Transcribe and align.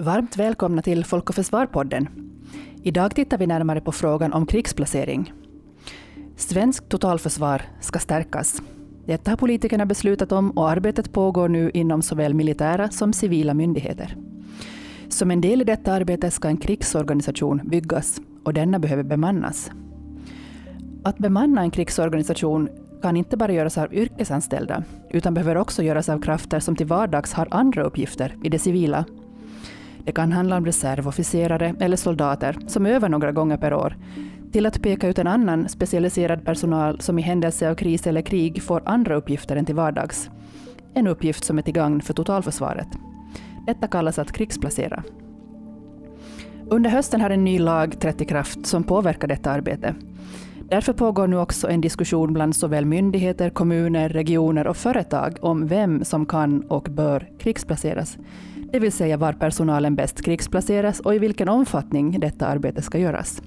Varmt 0.00 0.36
välkomna 0.36 0.82
till 0.82 1.04
Folk 1.04 1.28
och 1.28 1.34
Försvar-podden. 1.34 2.08
Idag 2.82 3.14
tittar 3.14 3.38
vi 3.38 3.46
närmare 3.46 3.80
på 3.80 3.92
frågan 3.92 4.32
om 4.32 4.46
krigsplacering. 4.46 5.32
Svenskt 6.36 6.88
totalförsvar 6.88 7.62
ska 7.80 7.98
stärkas. 7.98 8.62
Detta 9.06 9.30
har 9.30 9.36
politikerna 9.36 9.86
beslutat 9.86 10.32
om 10.32 10.50
och 10.50 10.70
arbetet 10.70 11.12
pågår 11.12 11.48
nu 11.48 11.70
inom 11.74 12.02
såväl 12.02 12.34
militära 12.34 12.90
som 12.90 13.12
civila 13.12 13.54
myndigheter. 13.54 14.16
Som 15.08 15.30
en 15.30 15.40
del 15.40 15.60
i 15.60 15.64
detta 15.64 15.92
arbete 15.92 16.30
ska 16.30 16.48
en 16.48 16.56
krigsorganisation 16.56 17.60
byggas 17.64 18.20
och 18.44 18.54
denna 18.54 18.78
behöver 18.78 19.02
bemannas. 19.02 19.70
Att 21.04 21.18
bemanna 21.18 21.60
en 21.60 21.70
krigsorganisation 21.70 22.68
kan 23.02 23.16
inte 23.16 23.36
bara 23.36 23.52
göras 23.52 23.78
av 23.78 23.94
yrkesanställda, 23.94 24.84
utan 25.10 25.34
behöver 25.34 25.56
också 25.56 25.82
göras 25.82 26.08
av 26.08 26.20
krafter 26.20 26.60
som 26.60 26.76
till 26.76 26.86
vardags 26.86 27.32
har 27.32 27.48
andra 27.50 27.82
uppgifter 27.82 28.36
i 28.42 28.48
det 28.48 28.58
civila. 28.58 29.04
Det 30.04 30.12
kan 30.12 30.32
handla 30.32 30.56
om 30.56 30.66
reservofficerare 30.66 31.74
eller 31.80 31.96
soldater 31.96 32.56
som 32.66 32.86
övar 32.86 33.08
några 33.08 33.32
gånger 33.32 33.56
per 33.56 33.74
år, 33.74 33.96
till 34.52 34.66
att 34.66 34.82
peka 34.82 35.08
ut 35.08 35.18
en 35.18 35.26
annan 35.26 35.68
specialiserad 35.68 36.44
personal 36.44 37.00
som 37.00 37.18
i 37.18 37.22
händelse 37.22 37.70
av 37.70 37.74
kris 37.74 38.06
eller 38.06 38.22
krig 38.22 38.62
får 38.62 38.82
andra 38.84 39.14
uppgifter 39.14 39.56
än 39.56 39.64
till 39.64 39.74
vardags. 39.74 40.30
En 40.94 41.06
uppgift 41.06 41.44
som 41.44 41.58
är 41.58 41.62
till 41.62 41.74
gagn 41.74 42.00
för 42.00 42.14
totalförsvaret. 42.14 42.88
Detta 43.66 43.86
kallas 43.86 44.18
att 44.18 44.32
krigsplacera. 44.32 45.02
Under 46.68 46.90
hösten 46.90 47.20
har 47.20 47.30
en 47.30 47.44
ny 47.44 47.58
lag 47.58 48.00
trätt 48.00 48.20
i 48.20 48.24
kraft 48.24 48.66
som 48.66 48.84
påverkar 48.84 49.28
detta 49.28 49.50
arbete. 49.50 49.94
Därför 50.68 50.92
pågår 50.92 51.26
nu 51.26 51.38
också 51.38 51.68
en 51.68 51.80
diskussion 51.80 52.32
bland 52.32 52.56
såväl 52.56 52.84
myndigheter, 52.84 53.50
kommuner, 53.50 54.08
regioner 54.08 54.66
och 54.66 54.76
företag 54.76 55.36
om 55.40 55.66
vem 55.66 56.04
som 56.04 56.26
kan 56.26 56.60
och 56.60 56.88
bör 56.90 57.28
krigsplaceras. 57.38 58.18
Det 58.72 58.78
vill 58.78 58.92
säga 58.92 59.16
var 59.16 59.32
personalen 59.32 59.94
bäst 59.94 60.24
krigsplaceras 60.24 61.00
och 61.00 61.14
i 61.14 61.18
vilken 61.18 61.48
omfattning 61.48 62.20
detta 62.20 62.46
arbete 62.46 62.82
ska 62.82 62.98
göras. 62.98 63.42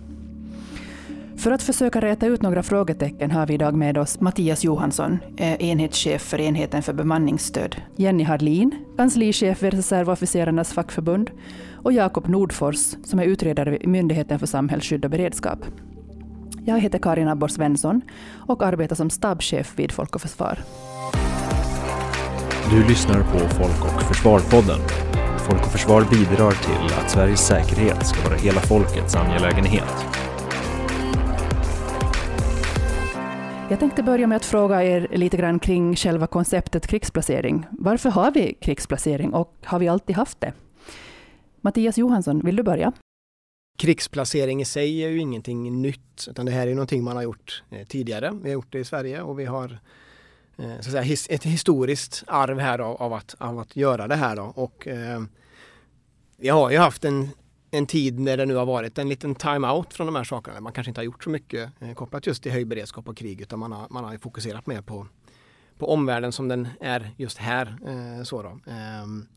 För 1.38 1.52
att 1.52 1.64
försöka 1.64 2.02
räta 2.02 2.26
ut 2.28 2.42
några 2.42 2.64
frågetecken 2.64 3.32
har 3.32 3.48
vi 3.48 3.54
idag 3.54 3.76
med 3.76 3.98
oss 3.98 4.20
Mattias 4.20 4.64
Johansson, 4.64 5.20
eh, 5.38 5.70
enhetschef 5.70 6.22
för 6.22 6.42
enheten 6.42 6.84
för 6.84 6.94
bemanningsstöd, 6.94 7.76
Jenny 7.96 8.24
Harlin, 8.24 8.72
kanslichef 8.98 9.64
vid 9.64 9.74
reservofficerarnas 9.74 10.74
fackförbund 10.74 11.32
och 11.84 11.94
Jakob 11.94 12.28
Nordfors, 12.30 12.96
som 13.04 13.20
är 13.20 13.24
utredare 13.24 13.70
vid 13.70 13.88
Myndigheten 13.88 14.40
för 14.40 14.48
samhällsskydd 14.48 15.06
och 15.06 15.12
beredskap. 15.12 15.60
Jag 16.66 16.80
heter 16.80 17.00
Karin 17.00 17.28
Abborr-Svensson 17.28 18.02
och 18.48 18.64
arbetar 18.64 18.96
som 18.96 19.10
stabschef 19.10 19.74
vid 19.80 19.92
Folk 19.92 20.16
och 20.16 20.22
Försvar. 20.22 20.60
Du 22.70 22.88
lyssnar 22.88 23.22
på 23.24 23.40
Folk 23.40 23.96
och 23.96 24.02
Försvar-podden. 24.02 24.80
Folk 25.40 25.62
och 25.66 25.72
Försvar 25.72 26.02
bidrar 26.12 26.52
till 26.52 26.98
att 26.98 27.12
Sveriges 27.12 27.48
säkerhet 27.48 28.08
ska 28.08 28.30
vara 28.30 28.40
hela 28.40 28.62
folkets 28.62 29.16
angelägenhet. 29.16 30.06
Jag 33.70 33.80
tänkte 33.80 34.04
börja 34.04 34.28
med 34.28 34.36
att 34.36 34.46
fråga 34.46 34.84
er 34.84 35.08
lite 35.12 35.38
grann 35.38 35.60
kring 35.60 35.96
själva 35.96 36.28
konceptet 36.28 36.88
krigsplacering. 36.88 37.66
Varför 37.72 38.10
har 38.10 38.32
vi 38.32 38.54
krigsplacering 38.54 39.34
och 39.34 39.56
har 39.64 39.80
vi 39.80 39.88
alltid 39.88 40.16
haft 40.16 40.42
det? 40.42 40.54
Mattias 41.62 41.98
Johansson, 41.98 42.42
vill 42.46 42.56
du 42.56 42.64
börja? 42.64 42.92
Krigsplacering 43.78 44.62
i 44.62 44.66
sig 44.66 45.04
är 45.04 45.10
ju 45.10 45.20
ingenting 45.20 45.82
nytt 45.82 46.28
utan 46.30 46.46
det 46.46 46.52
här 46.52 46.68
är 46.68 46.74
någonting 46.74 47.04
man 47.04 47.16
har 47.16 47.24
gjort 47.24 47.64
eh, 47.70 47.88
tidigare. 47.88 48.32
Vi 48.44 48.50
har 48.50 48.54
gjort 48.54 48.72
det 48.72 48.80
i 48.80 48.86
Sverige 48.86 49.22
och 49.22 49.40
vi 49.40 49.46
har 49.46 49.80
Eh, 50.58 50.80
så 50.80 50.98
att 50.98 51.06
säga, 51.06 51.18
ett 51.30 51.44
historiskt 51.44 52.24
arv 52.28 52.60
här 52.60 52.80
av, 52.80 53.02
av, 53.02 53.14
att, 53.14 53.36
av 53.38 53.60
att 53.60 53.76
göra 53.76 54.08
det 54.08 54.16
här. 54.16 54.36
Då. 54.36 54.44
Och, 54.44 54.88
eh, 54.88 55.22
vi 56.38 56.50
har 56.50 56.72
ju 56.72 56.78
haft 56.78 57.06
en, 57.06 57.30
en 57.72 57.86
tid 57.86 58.20
när 58.20 58.38
det 58.38 58.46
nu 58.46 58.56
har 58.56 58.66
varit 58.66 58.98
en 58.98 59.10
liten 59.10 59.36
time-out 59.36 59.94
från 59.94 60.08
de 60.08 60.16
här 60.16 60.24
sakerna. 60.24 60.60
Man 60.60 60.74
kanske 60.74 60.90
inte 60.90 61.02
har 61.02 61.06
gjort 61.06 61.24
så 61.24 61.30
mycket 61.30 61.72
eh, 61.80 61.94
kopplat 61.94 62.28
just 62.28 62.44
till 62.44 62.52
höjd 62.52 62.68
beredskap 62.68 63.08
och 63.08 63.18
krig 63.18 63.42
utan 63.42 63.60
man 63.60 63.72
har, 63.72 63.88
man 63.90 64.04
har 64.04 64.18
fokuserat 64.18 64.66
mer 64.66 64.82
på, 64.82 65.08
på 65.78 65.94
omvärlden 65.94 66.32
som 66.32 66.48
den 66.48 66.68
är 66.82 67.12
just 67.18 67.38
här. 67.38 67.78
Eh, 67.88 68.24
så 68.24 68.42
då. 68.42 68.60
Ehm, 68.72 69.28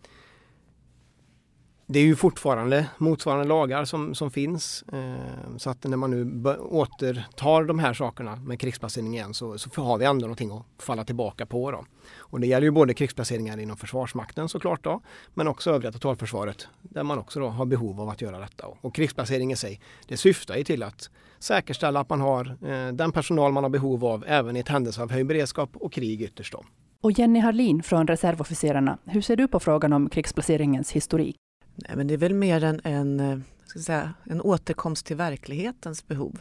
det 1.89 1.99
är 1.99 2.05
ju 2.05 2.17
fortfarande 2.17 2.87
motsvarande 2.99 3.45
lagar 3.45 3.85
som, 3.85 4.15
som 4.15 4.31
finns. 4.31 4.85
Eh, 4.93 5.57
så 5.57 5.71
att 5.71 5.85
när 5.85 5.97
man 5.97 6.11
nu 6.11 6.51
återtar 6.59 7.65
de 7.65 7.79
här 7.79 7.95
sakerna 7.95 8.37
med 8.37 8.61
krigsplacering 8.61 9.15
igen 9.15 9.35
så, 9.35 9.59
så 9.59 9.83
har 9.83 9.99
vi 9.99 10.05
ändå 10.05 10.21
någonting 10.21 10.51
att 10.51 10.83
falla 10.83 11.05
tillbaka 11.05 11.47
på. 11.47 11.71
Då. 11.71 11.85
Och 12.19 12.41
det 12.41 12.47
gäller 12.47 12.67
ju 12.67 12.71
både 12.71 12.95
krigsplaceringar 12.95 13.59
inom 13.59 13.77
Försvarsmakten 13.77 14.49
såklart 14.49 14.85
då, 14.85 15.01
men 15.35 15.49
också 15.49 15.71
övriga 15.71 15.93
totalförsvaret 15.93 16.69
där 16.83 17.03
man 17.03 17.19
också 17.19 17.41
då 17.41 17.49
har 17.49 17.67
behov 17.67 18.01
av 18.01 18.09
att 18.09 18.21
göra 18.21 18.39
detta. 18.39 18.67
Och 18.81 18.95
krigsplacering 18.95 19.53
i 19.53 19.57
sig, 19.57 19.81
det 20.07 20.17
syftar 20.17 20.57
ju 20.57 20.65
till 20.65 20.83
att 20.83 21.11
säkerställa 21.39 22.01
att 22.01 22.09
man 22.11 22.21
har 22.21 22.47
eh, 22.47 22.93
den 22.93 23.13
personal 23.13 23.53
man 23.53 23.65
har 23.65 23.71
behov 23.71 24.05
av 24.05 24.25
även 24.27 24.57
i 24.57 24.61
ett 24.61 24.69
händelse 24.69 25.03
av 25.03 25.11
höjd 25.11 25.27
beredskap 25.27 25.71
och 25.77 25.93
krig 25.93 26.23
ytterst. 26.23 26.53
Då. 26.53 26.65
Och 27.01 27.13
Jenny 27.13 27.39
Harlin 27.39 27.83
från 27.83 28.07
Reservofficerarna, 28.07 28.99
hur 29.05 29.21
ser 29.21 29.37
du 29.37 29.49
på 29.49 29.61
frågan 29.61 29.93
om 29.93 30.09
krigsplaceringens 30.09 30.93
historik? 30.93 31.37
Nej, 31.76 31.97
men 31.97 32.06
det 32.06 32.14
är 32.14 32.19
väl 32.19 32.34
mer 32.34 32.64
en, 32.64 32.81
en, 32.84 33.20
eh, 33.20 33.38
ska 33.66 33.78
säga, 33.78 34.14
en 34.25 34.41
återkomst 34.41 35.06
till 35.06 35.16
verklighetens 35.16 36.06
behov. 36.06 36.41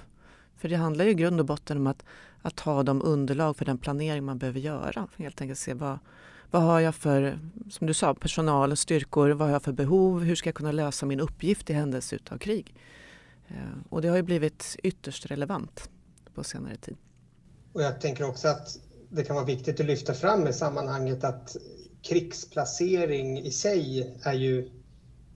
För 0.57 0.69
det 0.69 0.75
handlar 0.75 1.05
ju 1.05 1.11
i 1.11 1.13
grund 1.13 1.39
och 1.39 1.45
botten 1.45 1.77
om 1.77 1.87
att, 1.87 2.03
att 2.41 2.59
ha 2.59 2.83
de 2.83 3.01
underlag 3.01 3.57
för 3.57 3.65
den 3.65 3.77
planering 3.77 4.23
man 4.23 4.37
behöver 4.37 4.59
göra. 4.59 5.07
Helt 5.17 5.41
enkelt 5.41 5.59
se 5.59 5.73
vad, 5.73 5.99
vad 6.51 6.61
har 6.61 6.79
jag 6.79 6.95
för, 6.95 7.39
som 7.69 7.87
du 7.87 7.93
sa, 7.93 8.13
personal 8.13 8.71
och 8.71 8.79
styrkor, 8.79 9.29
vad 9.29 9.47
har 9.47 9.53
jag 9.53 9.63
för 9.63 9.71
behov, 9.71 10.23
hur 10.23 10.35
ska 10.35 10.47
jag 10.47 10.55
kunna 10.55 10.71
lösa 10.71 11.05
min 11.05 11.19
uppgift 11.19 11.69
i 11.69 11.73
händelse 11.73 12.17
av 12.29 12.37
krig? 12.37 12.75
Eh, 13.47 13.55
och 13.89 14.01
det 14.01 14.07
har 14.07 14.15
ju 14.15 14.23
blivit 14.23 14.75
ytterst 14.83 15.25
relevant 15.25 15.89
på 16.33 16.43
senare 16.43 16.75
tid. 16.75 16.97
Och 17.73 17.81
jag 17.81 18.01
tänker 18.01 18.23
också 18.23 18.47
att 18.47 18.77
det 19.09 19.23
kan 19.23 19.35
vara 19.35 19.45
viktigt 19.45 19.79
att 19.79 19.85
lyfta 19.85 20.13
fram 20.13 20.47
i 20.47 20.53
sammanhanget 20.53 21.23
att 21.23 21.55
krigsplacering 22.01 23.39
i 23.39 23.51
sig 23.51 24.13
är 24.23 24.33
ju 24.33 24.69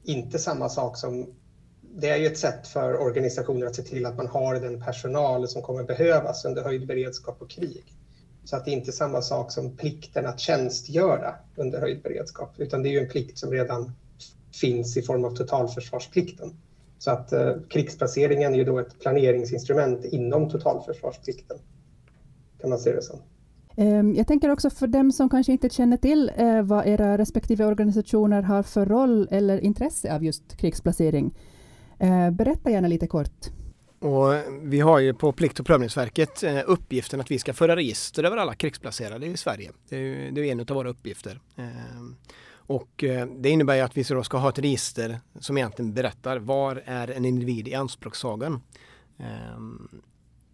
inte 0.09 0.39
samma 0.39 0.69
sak 0.69 0.97
som... 0.97 1.27
Det 1.81 2.09
är 2.09 2.17
ju 2.17 2.25
ett 2.25 2.37
sätt 2.37 2.67
för 2.67 3.01
organisationer 3.01 3.65
att 3.65 3.75
se 3.75 3.81
till 3.81 4.05
att 4.05 4.17
man 4.17 4.27
har 4.27 4.55
den 4.55 4.81
personal 4.81 5.47
som 5.47 5.61
kommer 5.61 5.83
behövas 5.83 6.45
under 6.45 6.63
höjd 6.63 6.87
beredskap 6.87 7.41
och 7.41 7.49
krig. 7.49 7.83
Så 8.43 8.55
att 8.55 8.65
det 8.65 8.71
inte 8.71 8.91
samma 8.91 9.21
sak 9.21 9.51
som 9.51 9.77
plikten 9.77 10.25
att 10.25 10.39
tjänstgöra 10.39 11.35
under 11.55 11.79
höjd 11.79 12.01
beredskap, 12.01 12.53
utan 12.57 12.83
det 12.83 12.89
är 12.89 12.91
ju 12.91 12.99
en 12.99 13.09
plikt 13.09 13.37
som 13.37 13.51
redan 13.51 13.91
finns 14.61 14.97
i 14.97 15.01
form 15.01 15.25
av 15.25 15.35
totalförsvarsplikten. 15.35 16.53
Så 16.97 17.11
att 17.11 17.31
eh, 17.31 17.55
krigsplaceringen 17.69 18.53
är 18.53 18.57
ju 18.57 18.63
då 18.63 18.79
ett 18.79 18.99
planeringsinstrument 18.99 20.05
inom 20.05 20.49
totalförsvarsplikten, 20.49 21.57
kan 22.61 22.69
man 22.69 22.79
se 22.79 22.93
det 22.93 23.01
som. 23.01 23.19
Ehm, 23.79 24.15
jag 24.15 24.27
tänker 24.27 24.49
också 24.49 24.69
för 24.69 24.87
dem 24.87 25.11
som 25.11 25.29
kanske 25.29 25.51
inte 25.51 25.69
känner 25.69 25.97
till 25.97 26.31
eh, 26.35 26.61
vad 26.61 26.87
era 26.87 27.17
respektive 27.17 27.65
organisationer 27.65 28.41
har 28.41 28.63
för 28.63 28.85
roll 28.85 29.27
eller 29.31 29.59
intresse 29.59 30.15
av 30.15 30.23
just 30.23 30.57
krigsplacering. 30.57 31.33
Eh, 31.99 32.31
berätta 32.31 32.71
gärna 32.71 32.87
lite 32.87 33.07
kort. 33.07 33.45
Och 33.99 34.35
eh, 34.35 34.43
vi 34.61 34.79
har 34.79 34.99
ju 34.99 35.13
på 35.13 35.31
Plikt 35.31 35.59
och 35.59 35.65
prövningsverket 35.65 36.43
uppgiften 36.65 37.21
att 37.21 37.31
vi 37.31 37.39
ska 37.39 37.53
föra 37.53 37.75
register 37.75 38.23
över 38.23 38.37
alla 38.37 38.55
krigsplacerade 38.55 39.25
i 39.25 39.37
Sverige. 39.37 39.71
Det 39.89 39.97
är, 39.97 40.43
en 40.43 40.59
av 40.59 40.67
våra 40.67 40.89
uppgifter. 40.89 41.39
Ehm, 41.55 42.15
och 42.51 43.03
det 43.37 43.49
innebär 43.49 43.75
ju 43.75 43.81
att 43.81 43.97
vi 43.97 44.03
ska 44.03 44.37
ha 44.37 44.49
ett 44.49 44.59
register 44.59 45.19
som 45.39 45.57
egentligen 45.57 45.93
berättar 45.93 46.37
var 46.37 46.83
är 46.85 47.07
en 47.11 47.25
individ 47.25 47.67
i 47.67 47.75
anspråkstagen. 47.75 48.59
Ehm, 49.17 50.01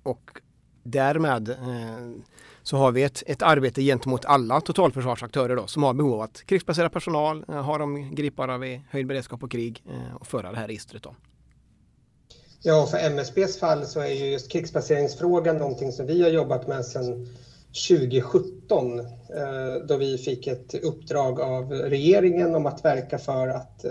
och 0.04 0.42
därmed 0.84 1.56
så 2.66 2.78
har 2.78 2.92
vi 2.92 3.04
ett, 3.04 3.24
ett 3.28 3.42
arbete 3.42 3.82
gentemot 3.82 4.26
alla 4.26 4.62
totalförsvarsaktörer 4.62 5.56
då, 5.56 5.68
som 5.68 5.84
har 5.84 5.94
behov 5.94 6.14
av 6.14 6.22
att 6.22 6.44
krigsplacera 6.46 6.90
personal, 6.90 7.46
eh, 7.48 7.62
ha 7.62 7.78
dem 7.78 8.16
gripbara 8.16 8.58
vid 8.58 8.82
höjd 8.90 9.08
beredskap 9.08 9.44
och 9.44 9.52
krig 9.52 9.84
eh, 9.90 10.16
och 10.16 10.28
föra 10.28 10.52
det 10.52 10.58
här 10.58 10.68
registret. 10.68 11.04
Då. 11.04 11.16
Ja, 12.62 12.86
för 12.86 12.98
MSBs 12.98 13.60
fall 13.60 13.86
så 13.86 14.00
är 14.00 14.08
ju 14.08 14.26
just 14.26 14.52
krigsplaceringsfrågan 14.52 15.58
någonting 15.58 15.92
som 15.92 16.06
vi 16.06 16.24
har 16.24 16.30
jobbat 16.30 16.68
med 16.68 16.86
sedan 16.86 17.28
2017 17.90 19.00
eh, 19.00 19.06
då 19.88 19.98
vi 19.98 20.18
fick 20.18 20.48
ett 20.48 20.74
uppdrag 20.74 21.42
av 21.42 21.72
regeringen 21.72 22.56
om 22.56 22.66
att 22.66 22.86
verka 22.86 23.18
för 23.18 23.48
att 23.48 23.86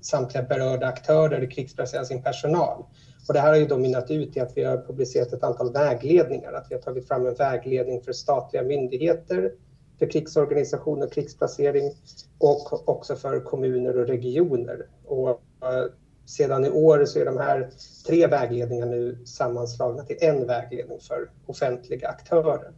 samtliga 0.00 0.42
berörda 0.42 0.86
aktörer 0.86 1.50
krigsplacerar 1.50 2.04
sin 2.04 2.22
personal. 2.22 2.84
Och 3.30 3.34
det 3.34 3.40
här 3.40 3.48
har 3.48 3.56
ju 3.56 3.66
då 3.66 3.78
mynnat 3.78 4.10
ut 4.10 4.36
i 4.36 4.40
att 4.40 4.56
vi 4.56 4.64
har 4.64 4.76
publicerat 4.76 5.32
ett 5.32 5.42
antal 5.42 5.72
vägledningar, 5.72 6.52
att 6.52 6.66
vi 6.70 6.74
har 6.74 6.82
tagit 6.82 7.08
fram 7.08 7.26
en 7.26 7.34
vägledning 7.34 8.02
för 8.02 8.12
statliga 8.12 8.62
myndigheter 8.62 9.52
för 9.98 10.10
krigsorganisation 10.10 11.02
och 11.02 11.12
krigsplacering 11.12 11.92
och 12.38 12.88
också 12.88 13.16
för 13.16 13.40
kommuner 13.40 13.98
och 13.98 14.06
regioner. 14.06 14.86
Och 15.04 15.28
eh, 15.62 15.84
sedan 16.26 16.64
i 16.64 16.70
år 16.70 17.04
så 17.04 17.18
är 17.18 17.24
de 17.24 17.36
här 17.36 17.70
tre 18.06 18.26
vägledningarna 18.26 18.90
nu 18.90 19.18
sammanslagna 19.24 20.04
till 20.04 20.16
en 20.20 20.46
vägledning 20.46 21.00
för 21.00 21.30
offentliga 21.46 22.08
aktörer. 22.08 22.72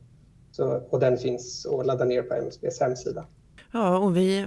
Så, 0.50 0.82
och 0.90 1.00
den 1.00 1.19
finns 1.19 1.66
att 1.66 1.87
ladda 1.87 2.04
ner 2.04 2.22
på 2.22 2.34
MSBs 2.34 2.81
hemsida. 2.81 3.26
Ja, 3.72 3.99
och 3.99 4.16
vi 4.16 4.46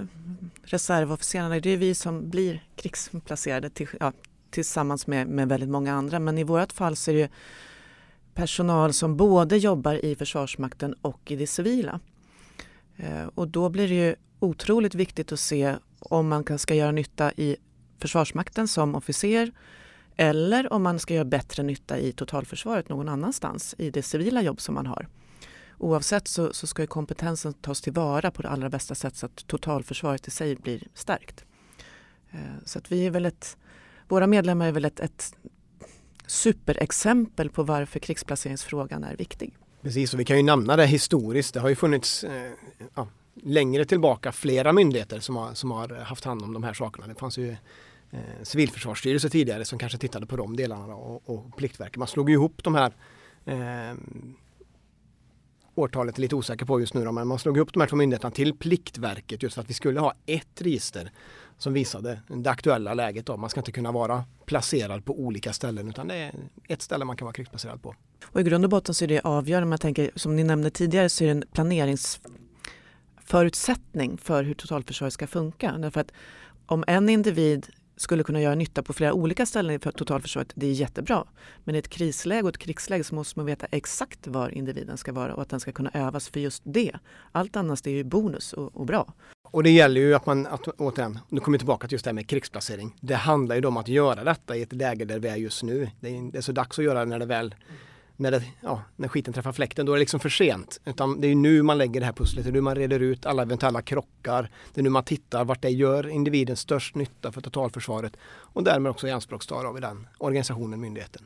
reservofficerarna, 0.62 1.60
det 1.60 1.70
är 1.70 1.76
vi 1.76 1.94
som 1.94 2.30
blir 2.30 2.64
krigsplacerade 2.76 3.70
till, 3.70 3.88
ja, 4.00 4.12
tillsammans 4.50 5.06
med, 5.06 5.28
med 5.28 5.48
väldigt 5.48 5.68
många 5.68 5.94
andra. 5.94 6.18
Men 6.18 6.38
i 6.38 6.44
vårt 6.44 6.72
fall 6.72 6.96
så 6.96 7.10
är 7.10 7.14
det 7.14 7.30
personal 8.34 8.92
som 8.92 9.16
både 9.16 9.56
jobbar 9.56 10.04
i 10.04 10.16
Försvarsmakten 10.16 10.94
och 11.02 11.30
i 11.30 11.36
det 11.36 11.46
civila. 11.46 12.00
Eh, 12.96 13.26
och 13.34 13.48
då 13.48 13.68
blir 13.68 13.88
det 13.88 13.94
ju 13.94 14.14
otroligt 14.38 14.94
viktigt 14.94 15.32
att 15.32 15.40
se 15.40 15.76
om 15.98 16.28
man 16.28 16.58
ska 16.58 16.74
göra 16.74 16.92
nytta 16.92 17.32
i 17.32 17.56
Försvarsmakten 17.98 18.68
som 18.68 18.94
officer 18.94 19.52
eller 20.16 20.72
om 20.72 20.82
man 20.82 20.98
ska 20.98 21.14
göra 21.14 21.24
bättre 21.24 21.62
nytta 21.62 21.98
i 21.98 22.12
totalförsvaret 22.12 22.88
någon 22.88 23.08
annanstans 23.08 23.74
i 23.78 23.90
det 23.90 24.02
civila 24.02 24.42
jobb 24.42 24.60
som 24.60 24.74
man 24.74 24.86
har. 24.86 25.08
Oavsett 25.78 26.28
så, 26.28 26.52
så 26.52 26.66
ska 26.66 26.86
kompetensen 26.86 27.52
tas 27.52 27.80
tillvara 27.80 28.30
på 28.30 28.42
det 28.42 28.48
allra 28.48 28.68
bästa 28.68 28.94
sätt 28.94 29.16
så 29.16 29.26
att 29.26 29.46
totalförsvaret 29.46 30.28
i 30.28 30.30
sig 30.30 30.56
blir 30.56 30.82
stärkt. 30.94 31.44
Eh, 32.30 32.40
så 32.64 32.78
att 32.78 32.92
vi 32.92 33.06
är 33.06 33.10
väl 33.10 33.26
ett, 33.26 33.56
våra 34.08 34.26
medlemmar 34.26 34.66
är 34.66 34.72
väl 34.72 34.84
ett, 34.84 35.00
ett 35.00 35.34
superexempel 36.26 37.50
på 37.50 37.62
varför 37.62 38.00
krigsplaceringsfrågan 38.00 39.04
är 39.04 39.16
viktig. 39.16 39.56
Precis, 39.82 40.14
och 40.14 40.20
vi 40.20 40.24
kan 40.24 40.36
ju 40.36 40.42
nämna 40.42 40.76
det 40.76 40.86
historiskt. 40.86 41.54
Det 41.54 41.60
har 41.60 41.68
ju 41.68 41.74
funnits 41.74 42.24
eh, 42.24 42.52
ja, 42.94 43.08
längre 43.42 43.84
tillbaka 43.84 44.32
flera 44.32 44.72
myndigheter 44.72 45.20
som 45.20 45.36
har, 45.36 45.54
som 45.54 45.70
har 45.70 45.88
haft 45.88 46.24
hand 46.24 46.42
om 46.42 46.52
de 46.52 46.62
här 46.62 46.74
sakerna. 46.74 47.06
Det 47.06 47.14
fanns 47.14 47.38
ju 47.38 47.50
eh, 48.10 48.18
Civilförsvarsstyrelsen 48.42 49.30
tidigare 49.30 49.64
som 49.64 49.78
kanske 49.78 49.98
tittade 49.98 50.26
på 50.26 50.36
de 50.36 50.56
delarna 50.56 50.94
och, 50.94 51.30
och 51.30 51.56
Pliktverket. 51.56 51.96
Man 51.96 52.08
slog 52.08 52.30
ihop 52.30 52.64
de 52.64 52.74
här 52.74 52.92
eh, 53.44 53.96
årtalet 55.74 56.18
är 56.18 56.20
lite 56.20 56.34
osäker 56.34 56.66
på 56.66 56.80
just 56.80 56.94
nu 56.94 57.04
då, 57.04 57.12
men 57.12 57.28
man 57.28 57.38
slog 57.38 57.56
ihop 57.56 57.72
de 57.72 57.80
här 57.80 57.88
två 57.88 57.96
myndigheterna 57.96 58.30
till 58.30 58.54
Pliktverket 58.54 59.42
just 59.42 59.54
för 59.54 59.62
att 59.62 59.70
vi 59.70 59.74
skulle 59.74 60.00
ha 60.00 60.14
ett 60.26 60.62
register 60.62 61.10
som 61.58 61.72
visade 61.72 62.20
det 62.28 62.50
aktuella 62.50 62.94
läget. 62.94 63.26
Då. 63.26 63.36
Man 63.36 63.50
ska 63.50 63.60
inte 63.60 63.72
kunna 63.72 63.92
vara 63.92 64.24
placerad 64.46 65.04
på 65.04 65.20
olika 65.20 65.52
ställen 65.52 65.88
utan 65.88 66.08
det 66.08 66.14
är 66.14 66.34
ett 66.68 66.82
ställe 66.82 67.04
man 67.04 67.16
kan 67.16 67.26
vara 67.26 67.32
krigsplacerad 67.32 67.82
på. 67.82 67.94
Och 68.24 68.40
I 68.40 68.44
grund 68.44 68.64
och 68.64 68.70
botten 68.70 68.94
så 68.94 69.04
är 69.04 69.08
det 69.08 69.20
avgörande, 69.20 69.68
man 69.68 69.78
tänker, 69.78 70.10
som 70.14 70.36
ni 70.36 70.44
nämnde 70.44 70.70
tidigare, 70.70 71.08
så 71.08 71.24
är 71.24 71.26
det 71.26 71.32
en 71.32 71.44
planeringsförutsättning 71.52 74.18
för 74.18 74.42
hur 74.42 74.54
totalförsvaret 74.54 75.12
ska 75.12 75.26
funka. 75.26 75.78
Därför 75.78 76.00
att 76.00 76.12
om 76.66 76.84
en 76.86 77.08
individ 77.08 77.66
skulle 77.96 78.22
kunna 78.22 78.40
göra 78.40 78.54
nytta 78.54 78.82
på 78.82 78.92
flera 78.92 79.12
olika 79.12 79.46
ställen 79.46 79.76
i 79.76 79.78
totalförsvaret, 79.78 80.52
det 80.54 80.66
är 80.66 80.72
jättebra. 80.72 81.24
Men 81.64 81.74
i 81.74 81.78
ett 81.78 81.88
krisläge 81.88 82.42
och 82.42 82.48
ett 82.48 82.58
krigsläge 82.58 83.04
så 83.04 83.14
måste 83.14 83.38
man 83.38 83.46
veta 83.46 83.66
exakt 83.70 84.26
var 84.26 84.48
individen 84.48 84.96
ska 84.96 85.12
vara 85.12 85.34
och 85.34 85.42
att 85.42 85.48
den 85.48 85.60
ska 85.60 85.72
kunna 85.72 85.90
övas 85.94 86.28
för 86.28 86.40
just 86.40 86.62
det. 86.64 86.92
Allt 87.32 87.56
annat 87.56 87.86
är 87.86 87.90
ju 87.90 88.04
bonus 88.04 88.52
och, 88.52 88.76
och 88.76 88.86
bra. 88.86 89.14
Och 89.50 89.62
det 89.62 89.70
gäller 89.70 90.00
ju 90.00 90.14
att 90.14 90.26
man, 90.26 90.46
att, 90.46 90.68
återigen, 90.68 91.18
nu 91.28 91.40
kommer 91.40 91.58
vi 91.58 91.58
tillbaka 91.58 91.88
till 91.88 91.94
just 91.94 92.04
det 92.04 92.08
här 92.08 92.14
med 92.14 92.28
krigsplacering. 92.28 92.96
Det 93.00 93.14
handlar 93.14 93.56
ju 93.56 93.66
om 93.66 93.76
att 93.76 93.88
göra 93.88 94.24
detta 94.24 94.56
i 94.56 94.62
ett 94.62 94.72
läge 94.72 95.04
där 95.04 95.18
vi 95.18 95.28
är 95.28 95.36
just 95.36 95.62
nu. 95.62 95.90
Det 96.00 96.08
är, 96.08 96.32
det 96.32 96.38
är 96.38 96.42
så 96.42 96.52
dags 96.52 96.78
att 96.78 96.84
göra 96.84 96.98
det 96.98 97.04
när 97.04 97.18
det 97.18 97.26
väl 97.26 97.54
när, 98.16 98.30
det, 98.30 98.42
ja, 98.60 98.82
när 98.96 99.08
skiten 99.08 99.34
träffar 99.34 99.52
fläkten, 99.52 99.86
då 99.86 99.92
är 99.92 99.96
det 99.96 100.00
liksom 100.00 100.20
för 100.20 100.28
sent. 100.28 100.80
Utan 100.84 101.20
det 101.20 101.28
är 101.28 101.34
nu 101.34 101.62
man 101.62 101.78
lägger 101.78 102.00
det 102.00 102.06
här 102.06 102.12
pusslet, 102.12 102.44
det 102.44 102.50
är 102.50 102.52
nu 102.52 102.60
man 102.60 102.74
reder 102.74 103.00
ut 103.00 103.26
alla 103.26 103.42
eventuella 103.42 103.82
krockar. 103.82 104.50
Det 104.74 104.80
är 104.80 104.82
nu 104.82 104.90
man 104.90 105.04
tittar 105.04 105.44
vart 105.44 105.62
det 105.62 105.70
gör 105.70 106.08
individen 106.08 106.56
störst 106.56 106.94
nytta 106.94 107.32
för 107.32 107.40
totalförsvaret 107.40 108.16
och 108.26 108.64
därmed 108.64 108.90
också 108.90 109.08
ianspråkstar 109.08 109.64
av 109.64 109.78
i 109.78 109.80
den 109.80 110.06
organisationen, 110.18 110.80
myndigheten. 110.80 111.22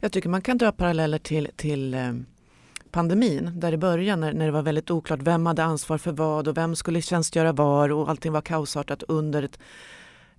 Jag 0.00 0.12
tycker 0.12 0.28
man 0.28 0.42
kan 0.42 0.58
dra 0.58 0.72
paralleller 0.72 1.18
till, 1.18 1.48
till 1.56 1.94
eh, 1.94 2.12
pandemin 2.96 3.50
där 3.54 3.72
i 3.72 3.76
början 3.76 4.20
när, 4.20 4.32
när 4.32 4.46
det 4.46 4.52
var 4.52 4.62
väldigt 4.62 4.90
oklart 4.90 5.22
vem 5.22 5.46
hade 5.46 5.64
ansvar 5.64 5.98
för 5.98 6.12
vad 6.12 6.48
och 6.48 6.56
vem 6.56 6.76
skulle 6.76 7.02
tjänstgöra 7.02 7.52
var 7.52 7.92
och 7.92 8.10
allting 8.10 8.32
var 8.32 8.40
kaosartat 8.40 9.02
under 9.02 9.42
ett, 9.42 9.58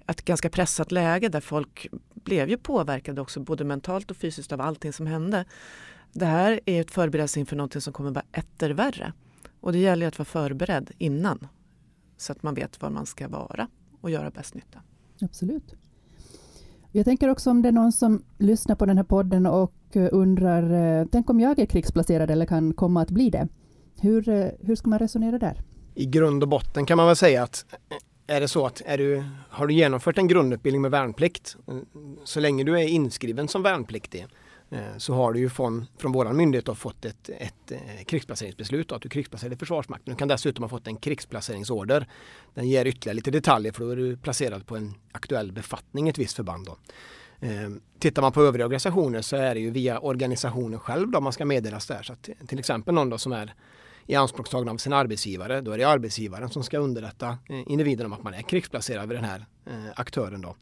ett 0.07 0.25
ganska 0.25 0.49
pressat 0.49 0.91
läge 0.91 1.29
där 1.29 1.41
folk 1.41 1.87
blev 2.13 2.49
ju 2.49 2.57
påverkade 2.57 3.21
också 3.21 3.39
både 3.39 3.63
mentalt 3.63 4.11
och 4.11 4.17
fysiskt 4.17 4.51
av 4.51 4.61
allting 4.61 4.93
som 4.93 5.07
hände. 5.07 5.45
Det 6.13 6.25
här 6.25 6.59
är 6.65 6.81
ett 6.81 6.91
förberedelse 6.91 7.39
inför 7.39 7.55
någonting 7.55 7.81
som 7.81 7.93
kommer 7.93 8.11
vara 8.11 8.25
etter 8.31 8.69
värre. 8.69 9.13
Och 9.61 9.71
det 9.71 9.79
gäller 9.79 10.07
att 10.07 10.19
vara 10.19 10.25
förberedd 10.25 10.91
innan 10.97 11.47
så 12.17 12.31
att 12.31 12.43
man 12.43 12.53
vet 12.53 12.81
var 12.81 12.89
man 12.89 13.05
ska 13.05 13.27
vara 13.27 13.67
och 14.01 14.09
göra 14.09 14.29
bäst 14.29 14.55
nytta. 14.55 14.81
Absolut. 15.21 15.75
Jag 16.91 17.05
tänker 17.05 17.29
också 17.29 17.49
om 17.49 17.61
det 17.61 17.67
är 17.67 17.73
någon 17.73 17.91
som 17.91 18.23
lyssnar 18.37 18.75
på 18.75 18.85
den 18.85 18.97
här 18.97 19.03
podden 19.03 19.45
och 19.45 19.73
Eh, 19.91 20.09
undrar, 20.11 20.99
eh, 20.99 21.07
tänk 21.11 21.29
om 21.29 21.39
jag 21.39 21.59
är 21.59 21.65
krigsplacerad 21.65 22.31
eller 22.31 22.45
kan 22.45 22.73
komma 22.73 23.01
att 23.01 23.11
bli 23.11 23.29
det. 23.29 23.47
Hur, 24.01 24.29
eh, 24.29 24.47
hur 24.61 24.75
ska 24.75 24.89
man 24.89 24.99
resonera 24.99 25.37
där? 25.37 25.61
I 25.95 26.05
grund 26.05 26.43
och 26.43 26.49
botten 26.49 26.85
kan 26.85 26.97
man 26.97 27.07
väl 27.07 27.15
säga 27.15 27.43
att 27.43 27.65
är 28.27 28.41
det 28.41 28.47
så 28.47 28.65
att 28.65 28.81
är 28.85 28.97
du, 28.97 29.23
har 29.49 29.67
du 29.67 29.73
genomfört 29.73 30.17
en 30.17 30.27
grundutbildning 30.27 30.81
med 30.81 30.91
värnplikt, 30.91 31.57
så 32.23 32.39
länge 32.39 32.63
du 32.63 32.79
är 32.79 32.87
inskriven 32.87 33.47
som 33.47 33.63
värnpliktig, 33.63 34.27
så 34.97 35.13
har 35.13 35.33
du 35.33 35.39
ju 35.39 35.49
från, 35.49 35.85
från 35.97 36.11
vår 36.11 36.33
myndighet 36.33 36.77
fått 36.77 37.05
ett, 37.05 37.29
ett, 37.29 37.71
ett 37.71 38.07
krigsplaceringsbeslut 38.07 38.91
att 38.91 39.01
du 39.01 39.09
krigsplacerar 39.09 39.53
i 39.53 39.55
Försvarsmakten. 39.55 40.13
Du 40.13 40.17
kan 40.17 40.27
dessutom 40.27 40.63
ha 40.63 40.69
fått 40.69 40.87
en 40.87 40.95
krigsplaceringsorder. 40.95 42.07
Den 42.53 42.67
ger 42.67 42.85
ytterligare 42.85 43.15
lite 43.15 43.31
detaljer 43.31 43.71
för 43.71 43.83
då 43.83 43.89
är 43.89 43.95
du 43.95 44.17
placerad 44.17 44.65
på 44.65 44.75
en 44.75 44.93
aktuell 45.11 45.51
befattning 45.51 46.07
i 46.07 46.09
ett 46.09 46.17
visst 46.17 46.35
förband. 46.35 46.65
Då. 46.65 46.77
Eh, 47.39 47.69
tittar 47.99 48.21
man 48.21 48.31
på 48.31 48.41
övriga 48.41 48.65
organisationer 48.65 49.21
så 49.21 49.35
är 49.35 49.53
det 49.55 49.59
ju 49.59 49.69
via 49.69 49.99
organisationen 49.99 50.79
själv 50.79 51.11
då 51.11 51.21
man 51.21 51.33
ska 51.33 51.45
meddelas 51.45 51.87
där. 51.87 52.03
Så 52.03 52.13
att 52.13 52.29
till 52.47 52.59
exempel 52.59 52.93
någon 52.93 53.09
då 53.09 53.17
som 53.17 53.31
är 53.31 53.53
i 54.05 54.15
anspråktagna 54.15 54.71
av 54.71 54.77
sin 54.77 54.93
arbetsgivare, 54.93 55.61
då 55.61 55.71
är 55.71 55.77
det 55.77 55.83
arbetsgivaren 55.83 56.49
som 56.49 56.63
ska 56.63 56.77
underrätta 56.77 57.29
eh, 57.29 57.71
individen 57.71 58.05
om 58.05 58.13
att 58.13 58.23
man 58.23 58.33
är 58.33 58.41
krigsplacerad 58.41 59.09
vid 59.09 59.17
den 59.17 59.25
här 59.25 59.45
eh, 59.65 59.91
aktören. 59.95 60.41
Då. 60.41 60.55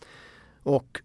Och 0.64 1.02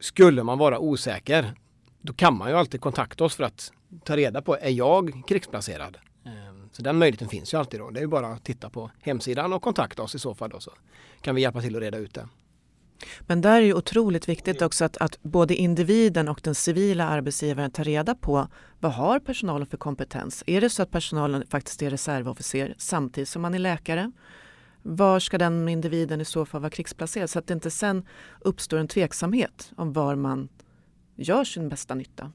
skulle 0.00 0.42
man 0.42 0.58
vara 0.58 0.78
osäker, 0.78 1.52
då 2.00 2.12
kan 2.12 2.38
man 2.38 2.48
ju 2.48 2.56
alltid 2.56 2.80
kontakta 2.80 3.24
oss 3.24 3.34
för 3.34 3.44
att 3.44 3.72
ta 4.04 4.16
reda 4.16 4.42
på, 4.42 4.56
är 4.56 4.70
jag 4.70 5.22
krigsplacerad? 5.28 5.98
Ehm, 6.24 6.68
så 6.72 6.82
den 6.82 6.98
möjligheten 6.98 7.28
finns 7.28 7.54
ju 7.54 7.58
alltid 7.58 7.80
då. 7.80 7.90
Det 7.90 8.00
är 8.00 8.06
bara 8.06 8.26
att 8.26 8.44
titta 8.44 8.70
på 8.70 8.90
hemsidan 9.00 9.52
och 9.52 9.62
kontakta 9.62 10.02
oss 10.02 10.14
i 10.14 10.18
så 10.18 10.34
fall. 10.34 10.50
Då, 10.50 10.60
så 10.60 10.72
kan 11.20 11.34
vi 11.34 11.42
hjälpa 11.42 11.60
till 11.60 11.76
att 11.76 11.82
reda 11.82 11.98
ut 11.98 12.14
det. 12.14 12.28
Men 13.20 13.40
där 13.40 13.62
är 13.62 13.66
det 13.66 13.74
otroligt 13.74 14.28
viktigt 14.28 14.62
också 14.62 14.84
att, 14.84 14.96
att, 14.96 15.22
både 15.22 15.54
individen 15.54 16.28
och 16.28 16.40
den 16.42 16.54
civila 16.54 17.04
arbetsgivaren 17.04 17.70
tar 17.70 17.84
reda 17.84 18.14
på 18.14 18.48
vad 18.80 18.92
har 18.92 19.18
personalen 19.18 19.66
för 19.66 19.76
kompetens? 19.76 20.44
Är 20.46 20.60
det 20.60 20.70
så 20.70 20.82
att 20.82 20.90
personalen 20.90 21.46
faktiskt 21.46 21.82
är 21.82 21.90
reservofficer 21.90 22.74
samtidigt 22.78 23.28
som 23.28 23.42
man 23.42 23.54
är 23.54 23.58
läkare? 23.58 24.12
Var 24.82 25.20
ska 25.20 25.38
den 25.38 25.68
individen 25.68 26.20
i 26.20 26.24
så 26.24 26.46
fall 26.46 26.60
vara 26.60 26.70
krigsplacerad? 26.70 27.30
Så 27.30 27.38
att 27.38 27.46
det 27.46 27.54
inte 27.54 27.70
sen 27.70 28.06
uppstår 28.40 28.78
en 28.78 28.88
tveksamhet 28.88 29.72
om 29.76 29.92
var 29.92 30.14
man 30.14 30.48
gör 31.16 31.44
sin 31.44 31.68
bästa 31.68 31.94
nytta. 31.94 32.32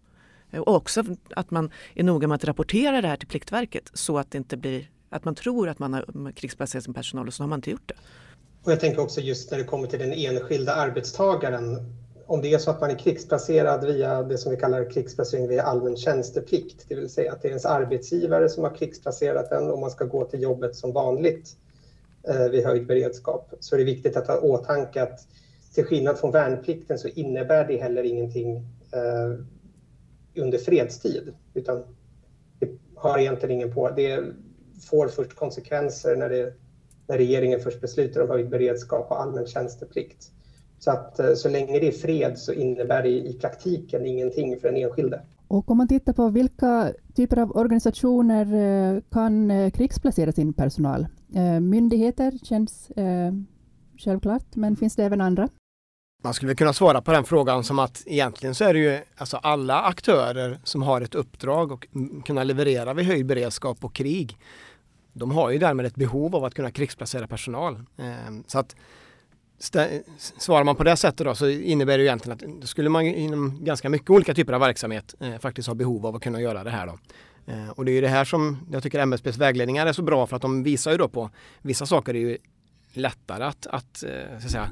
Och 0.51 0.75
också 0.75 1.04
att 1.36 1.51
man 1.51 1.72
är 1.96 2.04
noga 2.04 2.28
med 2.28 2.36
att 2.36 2.44
rapportera 2.44 3.01
det 3.01 3.08
här 3.08 3.18
till 3.18 3.28
Pliktverket 3.28 3.92
så 3.94 4.18
att 4.18 4.32
det 4.32 4.38
inte 4.38 4.58
blir 4.58 4.89
att 5.10 5.25
man 5.25 5.36
tror 5.36 5.70
att 5.70 5.80
man 5.80 5.94
har 5.94 6.32
krigsplacerat 6.32 6.84
sin 6.84 6.94
personal 6.94 7.28
och 7.28 7.34
så 7.34 7.44
har 7.44 7.48
man 7.48 7.58
inte 7.58 7.72
gjort 7.72 7.88
det. 7.88 7.96
Och 8.65 8.72
jag 8.72 8.79
tänker 8.79 9.01
också 9.01 9.22
just 9.22 9.51
när 9.51 9.57
det 9.57 9.63
kommer 9.63 9.88
till 9.88 10.00
den 10.00 10.13
enskilda 10.13 10.74
arbetstagaren. 10.74 11.93
Om 12.25 12.41
det 12.41 12.53
är 12.53 12.57
så 12.57 12.72
att 12.72 12.81
man 12.81 12.91
är 12.91 12.95
krigsplacerad 12.95 13.86
via 13.86 14.24
det 14.24 14.38
som 14.38 14.51
vi 14.51 14.57
kallar 14.57 14.89
krigsplacering 14.89 15.48
via 15.48 15.63
allmän 15.63 15.98
tjänsteplikt, 15.98 16.86
det 16.88 16.95
vill 16.95 17.10
säga 17.10 17.31
att 17.31 17.41
det 17.41 17.48
är 17.48 17.50
ens 17.50 17.65
arbetsgivare 17.65 18.50
som 18.50 18.63
har 18.63 18.75
krigsplacerat 18.75 19.51
en 19.51 19.72
och 19.72 19.79
man 19.79 19.91
ska 19.91 20.05
gå 20.05 20.25
till 20.25 20.41
jobbet 20.41 20.75
som 20.75 20.93
vanligt 20.93 21.57
eh, 22.27 22.50
vid 22.50 22.65
höjd 22.65 22.88
beredskap, 22.88 23.53
så 23.60 23.75
är 23.75 23.79
det 23.79 23.86
viktigt 23.86 24.17
att 24.17 24.27
ha 24.27 24.39
åtanke 24.39 25.03
att 25.03 25.27
till 25.74 25.86
skillnad 25.86 26.17
från 26.17 26.31
värnplikten 26.31 27.00
så 27.00 27.07
innebär 27.07 27.67
det 27.67 27.77
heller 27.77 28.03
ingenting 28.03 28.55
eh, 28.91 29.39
under 30.36 30.57
fredstid, 30.57 31.34
utan 31.53 31.84
det 32.60 32.69
har 32.95 33.19
egentligen 33.19 33.55
ingen 33.55 33.74
på. 33.74 33.89
Det 33.89 34.24
får 34.89 35.07
först 35.07 35.36
konsekvenser 35.36 36.15
när 36.15 36.29
det 36.29 36.53
när 37.08 37.18
regeringen 37.18 37.60
först 37.60 37.82
beslutar 37.82 38.22
om 38.22 38.30
höjd 38.30 38.50
beredskap 38.50 39.12
och 39.12 39.22
allmän 39.22 39.48
tjänsteplikt. 39.48 40.32
Så 40.80 40.92
att 40.92 41.20
eh, 41.20 41.34
så 41.34 41.50
länge 41.50 41.80
det 41.80 41.88
är 41.88 41.92
fred 41.92 42.38
så 42.38 42.54
innebär 42.54 43.04
det 43.04 43.10
i 43.10 43.38
praktiken 43.42 44.06
ingenting 44.06 44.60
för 44.60 44.68
den 44.68 44.78
enskilde. 44.78 45.22
Och 45.48 45.72
om 45.72 45.78
man 45.78 45.88
tittar 45.88 46.14
på 46.14 46.30
vilka 46.30 46.94
typer 47.16 47.40
av 47.40 47.52
organisationer 47.58 48.46
eh, 48.96 49.02
kan 49.12 49.52
eh, 49.52 49.72
krigsplacera 49.72 50.32
sin 50.32 50.54
personal? 50.54 51.08
Myndigheter 51.62 52.34
känns 52.44 52.92
självklart, 53.98 54.56
men 54.56 54.76
finns 54.76 54.96
det 54.96 55.04
även 55.04 55.22
andra? 55.22 55.50
Man 56.24 56.34
skulle 56.34 56.56
kunna 56.56 56.74
svara 56.74 57.02
på 57.02 57.12
den 57.12 57.24
frågan 57.24 57.64
som 57.64 57.80
att 57.80 58.04
egentligen 58.06 58.56
så 58.56 58.64
är 58.64 58.74
det 58.74 58.80
ju 58.80 59.00
alltså 59.18 59.38
alla 59.38 59.82
aktörer 59.82 60.60
som 60.64 60.82
har 60.82 61.02
ett 61.02 61.16
uppdrag 61.16 61.72
och 61.72 61.88
kunna 62.26 62.44
leverera 62.44 62.94
vid 62.94 63.06
höjd 63.06 63.26
beredskap 63.26 63.86
och 63.86 63.94
krig 63.94 64.38
de 65.17 65.31
har 65.31 65.50
ju 65.50 65.57
därmed 65.57 65.86
ett 65.86 65.95
behov 65.95 66.36
av 66.36 66.45
att 66.45 66.53
kunna 66.53 66.72
krigsplacera 66.72 67.27
personal. 67.27 67.81
Ehm, 67.98 68.43
så 68.48 68.60
att 68.60 68.75
Svarar 70.38 70.63
man 70.63 70.75
på 70.75 70.84
det 70.84 70.98
sättet 70.98 71.27
då 71.27 71.36
så 71.36 71.50
innebär 71.50 71.98
det 71.98 72.03
ju 72.03 72.07
egentligen 72.07 72.38
att 72.38 72.62
då 72.62 72.67
skulle 72.67 72.89
man 72.89 73.05
inom 73.05 73.65
ganska 73.65 73.89
mycket 73.89 74.10
olika 74.10 74.34
typer 74.34 74.53
av 74.53 74.60
verksamhet 74.60 75.15
eh, 75.19 75.38
faktiskt 75.38 75.67
ha 75.67 75.75
behov 75.75 76.05
av 76.05 76.15
att 76.15 76.22
kunna 76.22 76.41
göra 76.41 76.63
det 76.63 76.69
här 76.69 76.88
då. 76.88 76.98
Eh, 77.53 77.69
och 77.69 77.86
det 77.86 77.91
är 77.91 77.93
ju 77.93 78.01
det 78.01 78.07
här 78.07 78.25
som 78.25 78.57
jag 78.72 78.84
tycker 78.84 79.00
MSBs 79.00 79.38
vägledningar 79.38 79.86
är 79.86 79.93
så 79.93 80.01
bra 80.01 80.27
för 80.27 80.36
att 80.36 80.41
de 80.41 80.63
visar 80.63 80.91
ju 80.91 80.98
då 80.98 81.07
på 81.07 81.29
vissa 81.62 81.86
saker 81.86 82.13
är 82.13 82.19
ju 82.19 82.38
lättare 82.93 83.43
att, 83.43 83.67
att, 83.67 84.03
eh, 84.03 84.39
så 84.39 84.45
att, 84.45 84.51
säga, 84.51 84.69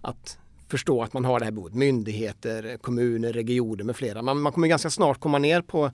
att 0.00 0.38
förstå 0.68 1.02
att 1.02 1.12
man 1.12 1.24
har 1.24 1.38
det 1.38 1.44
här 1.44 1.52
behovet. 1.52 1.74
Myndigheter, 1.74 2.76
kommuner, 2.76 3.32
regioner 3.32 3.84
med 3.84 3.96
flera. 3.96 4.22
Man, 4.22 4.40
man 4.40 4.52
kommer 4.52 4.68
ganska 4.68 4.90
snart 4.90 5.20
komma 5.20 5.38
ner 5.38 5.62
på, 5.62 5.90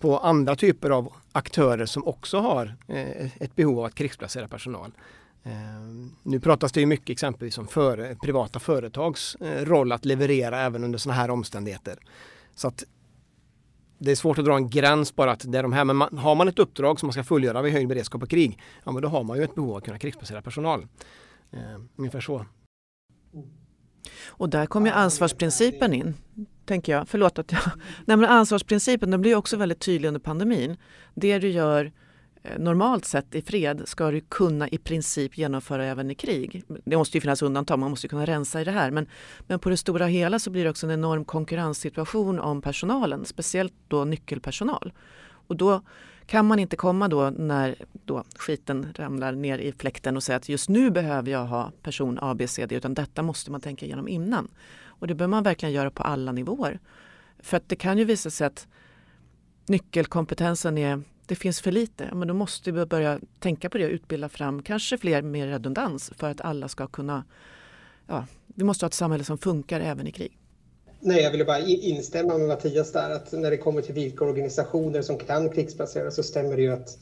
på 0.00 0.18
andra 0.18 0.56
typer 0.56 0.90
av 0.90 1.12
aktörer 1.32 1.86
som 1.86 2.06
också 2.06 2.38
har 2.38 2.74
eh, 2.88 3.42
ett 3.42 3.56
behov 3.56 3.78
av 3.78 3.84
att 3.84 3.94
krigsplacera 3.94 4.48
personal. 4.48 4.92
Eh, 5.42 5.52
nu 6.22 6.40
pratas 6.40 6.72
det 6.72 6.80
ju 6.80 6.86
mycket 6.86 7.10
exempelvis 7.10 7.58
om 7.58 7.66
för, 7.66 8.16
privata 8.22 8.58
företags 8.58 9.34
eh, 9.34 9.64
roll 9.64 9.92
att 9.92 10.04
leverera 10.04 10.60
även 10.60 10.84
under 10.84 10.98
sådana 10.98 11.20
här 11.20 11.30
omständigheter. 11.30 11.98
Så 12.54 12.68
att 12.68 12.84
det 13.98 14.10
är 14.10 14.16
svårt 14.16 14.38
att 14.38 14.44
dra 14.44 14.56
en 14.56 14.70
gräns 14.70 15.16
bara 15.16 15.32
att 15.32 15.52
det 15.52 15.58
är 15.58 15.62
de 15.62 15.72
här, 15.72 15.84
men 15.84 15.96
man, 15.96 16.18
har 16.18 16.34
man 16.34 16.48
ett 16.48 16.58
uppdrag 16.58 17.00
som 17.00 17.06
man 17.06 17.12
ska 17.12 17.24
fullgöra 17.24 17.62
vid 17.62 17.72
höjd 17.72 17.88
beredskap 17.88 18.22
och 18.22 18.30
krig, 18.30 18.60
ja 18.84 18.92
men 18.92 19.02
då 19.02 19.08
har 19.08 19.24
man 19.24 19.36
ju 19.36 19.44
ett 19.44 19.54
behov 19.54 19.70
av 19.70 19.76
att 19.76 19.84
kunna 19.84 19.98
krigsplacera 19.98 20.42
personal. 20.42 20.86
Eh, 21.50 21.80
ungefär 21.96 22.20
så. 22.20 22.46
Och 24.26 24.48
där 24.48 24.66
kommer 24.66 24.86
ju 24.86 24.92
ansvarsprincipen 24.92 25.92
in, 25.92 26.14
tänker 26.66 26.92
jag. 26.92 27.08
Förlåt 27.08 27.38
att 27.38 27.52
jag... 27.52 27.60
Nej, 28.04 28.16
men 28.16 28.24
ansvarsprincipen 28.24 29.10
den 29.10 29.20
blir 29.20 29.34
också 29.34 29.56
väldigt 29.56 29.80
tydlig 29.80 30.08
under 30.08 30.20
pandemin. 30.20 30.76
Det 31.14 31.38
du 31.38 31.48
gör 31.48 31.92
eh, 32.42 32.58
normalt 32.58 33.04
sett 33.04 33.34
i 33.34 33.42
fred 33.42 33.82
ska 33.84 34.10
du 34.10 34.20
kunna 34.20 34.68
i 34.68 34.78
princip 34.78 35.38
genomföra 35.38 35.84
även 35.84 36.10
i 36.10 36.14
krig. 36.14 36.64
Det 36.84 36.96
måste 36.96 37.16
ju 37.16 37.20
finnas 37.20 37.42
undantag, 37.42 37.78
man 37.78 37.90
måste 37.90 38.08
kunna 38.08 38.26
rensa 38.26 38.60
i 38.60 38.64
det 38.64 38.70
här. 38.70 38.90
Men, 38.90 39.06
men 39.46 39.58
på 39.58 39.70
det 39.70 39.76
stora 39.76 40.06
hela 40.06 40.38
så 40.38 40.50
blir 40.50 40.64
det 40.64 40.70
också 40.70 40.86
en 40.86 40.92
enorm 40.92 41.24
konkurrenssituation 41.24 42.40
om 42.40 42.62
personalen, 42.62 43.24
speciellt 43.24 43.74
då 43.88 44.04
nyckelpersonal. 44.04 44.92
Och 45.46 45.56
då 45.56 45.82
kan 46.26 46.46
man 46.46 46.58
inte 46.58 46.76
komma 46.76 47.08
då 47.08 47.30
när 47.30 47.76
då 47.92 48.24
skiten 48.36 48.92
ramlar 48.94 49.32
ner 49.32 49.58
i 49.58 49.72
fläkten 49.72 50.16
och 50.16 50.22
säga 50.22 50.36
att 50.36 50.48
just 50.48 50.68
nu 50.68 50.90
behöver 50.90 51.30
jag 51.30 51.44
ha 51.44 51.72
person 51.82 52.18
A, 52.22 52.34
B, 52.34 52.48
C, 52.48 52.66
D 52.66 52.74
utan 52.74 52.94
detta 52.94 53.22
måste 53.22 53.50
man 53.50 53.60
tänka 53.60 53.86
igenom 53.86 54.08
innan. 54.08 54.48
Och 55.04 55.08
det 55.08 55.14
bör 55.14 55.26
man 55.26 55.42
verkligen 55.42 55.72
göra 55.72 55.90
på 55.90 56.02
alla 56.02 56.32
nivåer. 56.32 56.80
För 57.38 57.56
att 57.56 57.68
det 57.68 57.76
kan 57.76 57.98
ju 57.98 58.04
visa 58.04 58.30
sig 58.30 58.46
att 58.46 58.66
nyckelkompetensen 59.66 60.78
är 60.78 61.02
det 61.26 61.34
finns 61.34 61.60
för 61.60 61.72
lite, 61.72 62.14
men 62.14 62.28
då 62.28 62.34
måste 62.34 62.72
vi 62.72 62.86
börja 62.86 63.20
tänka 63.38 63.70
på 63.70 63.78
det 63.78 63.84
och 63.84 63.90
utbilda 63.90 64.28
fram 64.28 64.62
kanske 64.62 64.98
fler 64.98 65.22
med 65.22 65.48
redundans 65.48 66.12
för 66.16 66.30
att 66.30 66.40
alla 66.40 66.68
ska 66.68 66.86
kunna... 66.86 67.24
Ja, 68.06 68.26
vi 68.46 68.64
måste 68.64 68.84
ha 68.84 68.88
ett 68.88 68.94
samhälle 68.94 69.24
som 69.24 69.38
funkar 69.38 69.80
även 69.80 70.06
i 70.06 70.12
krig. 70.12 70.38
Nej, 71.00 71.22
jag 71.22 71.30
ville 71.30 71.44
bara 71.44 71.58
instämma 71.58 72.38
med 72.38 72.48
Mattias 72.48 72.92
där 72.92 73.10
att 73.10 73.32
när 73.32 73.50
det 73.50 73.56
kommer 73.56 73.82
till 73.82 73.94
vilka 73.94 74.24
organisationer 74.24 75.02
som 75.02 75.18
kan 75.18 75.50
krigsplaceras 75.50 76.16
så 76.16 76.22
stämmer 76.22 76.56
det 76.56 76.62
ju 76.62 76.72
att 76.72 76.98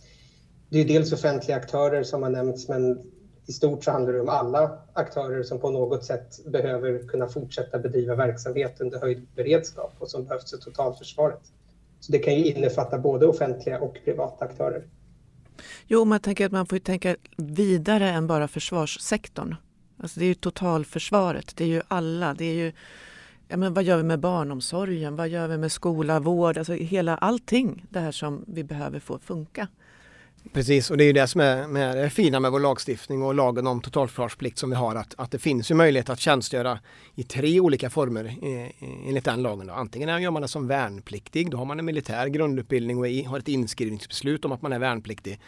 det 0.69 0.79
är 0.79 0.85
dels 0.85 1.13
offentliga 1.13 1.57
aktörer 1.57 2.03
som 2.03 2.23
har 2.23 2.31
nämnts 2.31 2.69
men 2.69 3.13
i 3.47 3.53
stort 3.53 3.85
så 3.85 3.91
handlar 3.91 4.13
det 4.13 4.21
om 4.21 4.29
alla 4.29 4.79
aktörer 4.93 5.43
som 5.43 5.59
på 5.59 5.71
något 5.71 6.05
sätt 6.05 6.47
behöver 6.47 7.09
kunna 7.09 7.29
fortsätta 7.29 7.79
bedriva 7.79 8.15
verksamhet 8.15 8.81
under 8.81 9.01
höjd 9.01 9.27
beredskap 9.37 9.95
och 9.99 10.11
som 10.11 10.25
behövs 10.25 10.55
i 10.55 10.59
totalförsvaret. 10.59 11.41
Så 12.01 12.13
det 12.13 12.19
kan 12.19 12.35
ju 12.35 12.45
innefatta 12.45 12.99
både 12.99 13.27
offentliga 13.27 13.81
och 13.81 13.97
privata 14.05 14.45
aktörer. 14.45 14.85
Jo, 15.87 16.05
men 16.05 16.21
tänker 16.21 16.47
att 16.47 16.53
man 16.53 16.67
får 16.67 16.79
tänka 16.79 17.17
vidare 17.37 18.11
än 18.11 18.27
bara 18.27 18.49
försvarssektorn. 18.49 19.55
Alltså 19.99 20.21
det 20.21 20.27
är 20.27 20.29
ju 20.29 20.35
totalförsvaret, 20.35 21.57
det 21.57 21.65
är 21.65 21.69
ju 21.69 21.83
alla, 21.89 22.35
det 22.35 22.45
är 22.45 22.55
ju 22.55 22.73
ja, 23.49 23.57
men 23.57 23.75
vad 23.75 23.85
gör 23.85 23.97
vi 23.97 24.03
med 24.03 24.21
barnomsorgen, 24.21 25.17
vad 25.17 25.29
gör 25.29 25.49
vi 25.49 25.59
med 25.59 25.73
skola, 25.73 26.21
vård, 26.21 26.59
alltså 26.59 26.73
hela 26.73 27.17
allting 27.17 27.87
det 27.91 28.01
här 28.01 28.13
som 28.13 28.45
vi 28.49 28.65
behöver 28.65 29.01
få 29.01 29.19
funka. 29.19 29.69
Precis, 30.53 30.91
och 30.91 30.97
det 30.97 31.05
är 31.05 31.07
ju 31.07 31.13
det 31.13 31.27
som 31.27 31.41
är 31.41 31.67
med 31.67 31.97
det 31.97 32.11
fina 32.11 32.41
med 32.41 32.53
vår 32.53 32.61
lagstiftning 32.61 33.23
och 33.23 33.35
lagen 33.35 33.67
om 33.67 33.81
totalförsvarsplikt 33.81 34.59
som 34.59 34.71
vi 34.71 34.77
har, 34.77 34.95
att, 34.95 35.15
att 35.19 35.31
det 35.31 35.39
finns 35.39 35.71
ju 35.71 35.75
möjlighet 35.75 36.11
att 36.11 36.21
tjänstgöra 36.21 36.79
i 37.15 37.23
tre 37.23 37.61
olika 37.61 37.91
former 37.91 38.25
eh, 38.25 38.63
eh, 38.63 39.09
enligt 39.09 39.25
den 39.25 39.43
lagen. 39.43 39.67
Då. 39.67 39.75
Antingen 39.75 40.23
gör 40.23 40.31
man 40.31 40.43
det 40.43 40.49
som 40.49 40.67
värnpliktig, 40.67 41.51
då 41.51 41.57
har 41.57 41.65
man 41.65 41.79
en 41.79 41.85
militär 41.85 42.27
grundutbildning 42.27 42.99
och 42.99 43.31
har 43.31 43.39
ett 43.39 43.49
inskrivningsbeslut 43.49 44.45
om 44.45 44.53
att 44.53 44.63
man 44.63 44.73
är 44.73 44.79
värnpliktig 44.79 45.41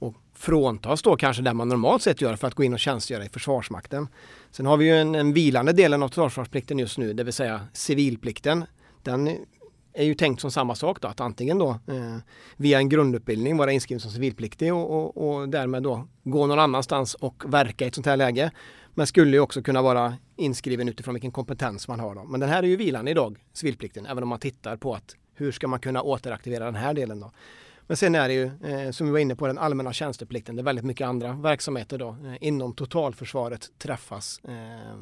och 0.00 0.14
fråntas 0.34 1.02
då 1.02 1.16
kanske 1.16 1.42
det 1.42 1.54
man 1.54 1.68
normalt 1.68 2.02
sett 2.02 2.20
gör 2.20 2.36
för 2.36 2.46
att 2.46 2.54
gå 2.54 2.64
in 2.64 2.72
och 2.72 2.80
tjänstgöra 2.80 3.24
i 3.24 3.28
Försvarsmakten. 3.28 4.08
Sen 4.50 4.66
har 4.66 4.76
vi 4.76 4.86
ju 4.86 4.96
en, 4.96 5.14
en 5.14 5.32
vilande 5.32 5.72
delen 5.72 6.02
av 6.02 6.08
totalförsvarsplikten 6.08 6.78
just 6.78 6.98
nu, 6.98 7.12
det 7.12 7.24
vill 7.24 7.32
säga 7.32 7.60
civilplikten. 7.72 8.64
Den 9.02 9.36
är 9.98 10.04
ju 10.04 10.14
tänkt 10.14 10.40
som 10.40 10.50
samma 10.50 10.74
sak 10.74 11.00
då, 11.00 11.08
att 11.08 11.20
antingen 11.20 11.58
då 11.58 11.70
eh, 11.70 12.16
via 12.56 12.78
en 12.78 12.88
grundutbildning 12.88 13.56
vara 13.56 13.72
inskriven 13.72 14.00
som 14.00 14.10
civilpliktig 14.10 14.74
och, 14.74 14.90
och, 14.90 15.28
och, 15.28 15.48
därmed 15.48 15.82
då 15.82 16.08
gå 16.24 16.46
någon 16.46 16.58
annanstans 16.58 17.14
och 17.14 17.42
verka 17.46 17.84
i 17.84 17.88
ett 17.88 17.94
sånt 17.94 18.06
här 18.06 18.16
läge. 18.16 18.50
Men 18.94 19.06
skulle 19.06 19.36
ju 19.36 19.40
också 19.40 19.62
kunna 19.62 19.82
vara 19.82 20.16
inskriven 20.36 20.88
utifrån 20.88 21.14
vilken 21.14 21.30
kompetens 21.30 21.88
man 21.88 22.00
har. 22.00 22.14
Då. 22.14 22.24
Men 22.24 22.40
den 22.40 22.48
här 22.48 22.62
är 22.62 22.66
ju 22.66 22.76
vilande 22.76 23.10
idag, 23.10 23.38
civilplikten, 23.52 24.06
även 24.06 24.22
om 24.22 24.28
man 24.28 24.38
tittar 24.38 24.76
på 24.76 24.94
att 24.94 25.16
hur 25.34 25.52
ska 25.52 25.68
man 25.68 25.80
kunna 25.80 26.02
återaktivera 26.02 26.64
den 26.64 26.74
här 26.74 26.94
delen 26.94 27.20
då. 27.20 27.30
Men 27.86 27.96
sen 27.96 28.14
är 28.14 28.28
det 28.28 28.34
ju, 28.34 28.44
eh, 28.44 28.90
som 28.90 29.06
vi 29.06 29.12
var 29.12 29.18
inne 29.18 29.36
på, 29.36 29.46
den 29.46 29.58
allmänna 29.58 29.92
tjänsteplikten. 29.92 30.56
Det 30.56 30.62
är 30.62 30.64
väldigt 30.64 30.84
mycket 30.84 31.06
andra 31.06 31.32
verksamheter 31.32 31.98
då 31.98 32.08
eh, 32.08 32.34
inom 32.40 32.74
totalförsvaret 32.74 33.70
träffas. 33.78 34.40
Eh, 34.44 34.98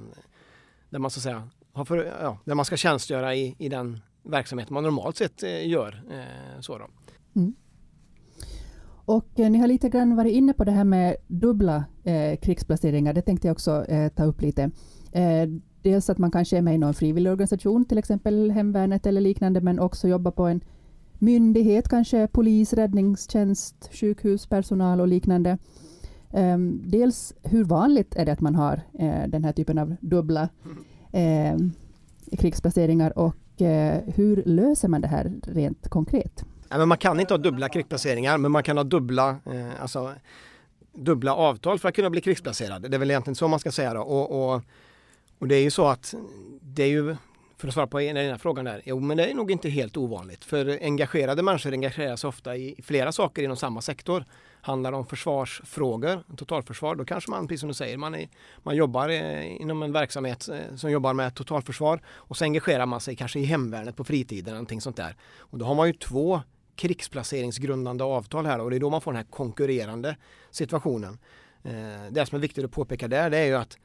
där 0.91 0.99
man 0.99 1.11
så 1.11 1.19
att 1.19 1.23
säga 1.23 1.49
har 1.73 1.85
för, 1.85 2.15
ja, 2.21 2.39
där 2.45 2.55
man 2.55 2.65
ska 2.65 2.77
tjänstgöra 2.77 3.35
i, 3.35 3.57
i 3.59 3.69
den 3.69 4.01
verksamhet 4.31 4.71
man 4.71 4.83
normalt 4.83 5.17
sett 5.17 5.43
eh, 5.43 5.69
gör. 5.69 6.03
Eh, 6.11 6.61
så 6.61 6.79
då. 6.79 6.87
Mm. 7.37 7.55
Och 9.07 9.41
eh, 9.41 9.51
ni 9.51 9.59
har 9.59 9.67
lite 9.67 9.89
grann 9.89 10.17
varit 10.17 10.33
inne 10.33 10.53
på 10.53 10.65
det 10.65 10.73
här 10.73 10.85
med 10.85 11.17
dubbla 11.27 11.85
eh, 12.05 12.37
krigsplaceringar. 12.37 13.15
Det 13.15 13.23
tänkte 13.23 13.49
jag 13.49 13.53
också 13.53 13.85
eh, 13.85 14.09
ta 14.09 14.25
upp 14.25 14.43
lite. 14.43 14.71
Dels 15.83 16.11
att 16.11 16.19
man 16.19 16.31
kanske 16.31 16.59
är 16.59 16.63
med 16.63 16.75
i 16.75 16.79
någon 16.79 16.95
frivillig 16.95 17.33
organisation, 17.33 17.85
till 17.85 17.99
exempel 17.99 18.51
Hemvärnet 18.51 19.07
eller 19.07 19.21
liknande, 19.21 19.61
men 19.61 19.79
också 19.79 20.09
jobbar 20.09 20.31
på 20.31 20.45
en 20.47 20.61
myndighet, 21.19 21.89
kanske 21.89 22.27
polis, 22.27 22.73
räddningstjänst, 22.73 23.91
sjukhuspersonal 23.93 25.01
och 25.01 25.09
liknande. 25.09 25.59
Um, 26.33 26.83
dels 26.87 27.35
hur 27.43 27.65
vanligt 27.65 28.17
är 28.17 28.25
det 28.27 28.33
att 28.33 28.41
man 28.41 28.55
har 28.55 28.81
den 29.29 29.45
här 29.45 29.53
typen 29.53 29.79
av 29.79 29.97
dubbla 30.01 30.49
uh, 31.15 31.69
krigsplaceringar 32.39 33.19
och 33.19 33.35
Eh, 33.61 34.15
hur 34.15 34.43
löser 34.47 34.89
man 34.89 35.01
det 35.01 35.09
här 35.09 35.33
rent 35.43 35.89
konkret? 35.89 36.45
Ja, 36.69 36.79
men 36.79 36.89
man 36.89 36.99
kan 36.99 37.21
inte 37.21 37.35
ha 37.35 37.39
dubbla 37.39 37.69
krigsplaceringar 37.69 38.39
men 38.39 38.53
man 38.53 38.63
kan 38.63 38.77
ha 38.77 38.85
dubbla, 38.85 39.29
eh, 39.31 39.83
alltså, 39.83 40.13
dubbla 40.93 41.35
avtal 41.35 41.79
för 41.79 41.89
att 41.89 41.95
kunna 41.95 42.11
bli 42.11 42.21
krigsplacerad. 42.21 42.91
Det 42.91 42.97
är 42.97 42.99
väl 42.99 43.11
egentligen 43.11 43.35
så 43.35 43.49
man 43.49 43.59
ska 43.59 43.73
säga. 43.73 43.95
Då. 43.95 44.01
Och, 44.01 44.55
och, 44.55 44.63
och 45.39 45.49
det 45.49 45.55
är 45.55 45.63
ju 45.63 45.71
så 45.71 45.87
att 45.87 46.15
det 46.61 46.83
är 46.83 46.89
ju 46.89 47.17
för 47.59 47.69
att 47.69 47.75
svara 47.75 47.87
på 47.87 47.99
den 47.99 48.17
ena 48.17 48.39
frågan 48.39 48.65
där. 48.65 48.83
Jo, 48.85 49.01
men 49.01 49.17
det 49.17 49.27
är 49.31 49.35
nog 49.35 49.51
inte 49.51 49.69
helt 49.69 49.97
ovanligt. 49.97 50.45
För 50.45 50.79
engagerade 50.83 51.43
människor 51.43 51.73
engagerar 51.73 52.17
sig 52.17 52.29
ofta 52.29 52.57
i 52.57 52.75
flera 52.83 53.13
saker 53.13 53.43
inom 53.43 53.57
samma 53.57 53.81
sektor. 53.81 54.25
Handlar 54.67 54.91
det 54.91 54.97
om 54.97 55.07
försvarsfrågor, 55.07 56.37
totalförsvar, 56.37 56.95
då 56.95 57.05
kanske 57.05 57.31
man, 57.31 57.49
precis 57.49 57.61
som 57.61 57.69
du 57.69 57.75
säger, 57.75 57.97
man, 57.97 58.15
är, 58.15 58.29
man 58.63 58.77
jobbar 58.77 59.09
eh, 59.09 59.61
inom 59.61 59.83
en 59.83 59.93
verksamhet 59.93 60.49
eh, 60.49 60.77
som 60.77 60.91
jobbar 60.91 61.15
med 61.15 61.35
totalförsvar 61.35 62.01
och 62.07 62.37
så 62.37 62.45
engagerar 62.45 62.87
man 62.87 63.01
sig 63.01 63.17
kanske 63.17 63.41
i 63.41 63.45
hemvärnet 63.45 63.97
på 63.97 64.05
fritiden 64.05 64.47
eller 64.47 64.55
någonting 64.55 64.81
sånt 64.81 64.97
där. 64.97 65.17
Och 65.39 65.59
då 65.59 65.65
har 65.65 65.75
man 65.75 65.87
ju 65.87 65.93
två 65.93 66.41
krigsplaceringsgrundande 66.77 68.05
avtal 68.05 68.47
här 68.47 68.61
och 68.61 68.71
det 68.71 68.77
är 68.77 68.81
då 68.81 68.91
man 68.91 69.01
får 69.01 69.13
den 69.13 69.17
här 69.17 69.31
konkurrerande 69.31 70.17
situationen. 70.51 71.19
Eh, 71.63 71.73
det 72.11 72.27
som 72.27 72.37
är 72.37 72.41
viktigt 72.41 72.65
att 72.65 72.73
påpeka 72.73 73.09
där 73.09 73.31
det 73.31 73.39
är 73.39 73.47
ju 73.47 73.57
att 73.57 73.79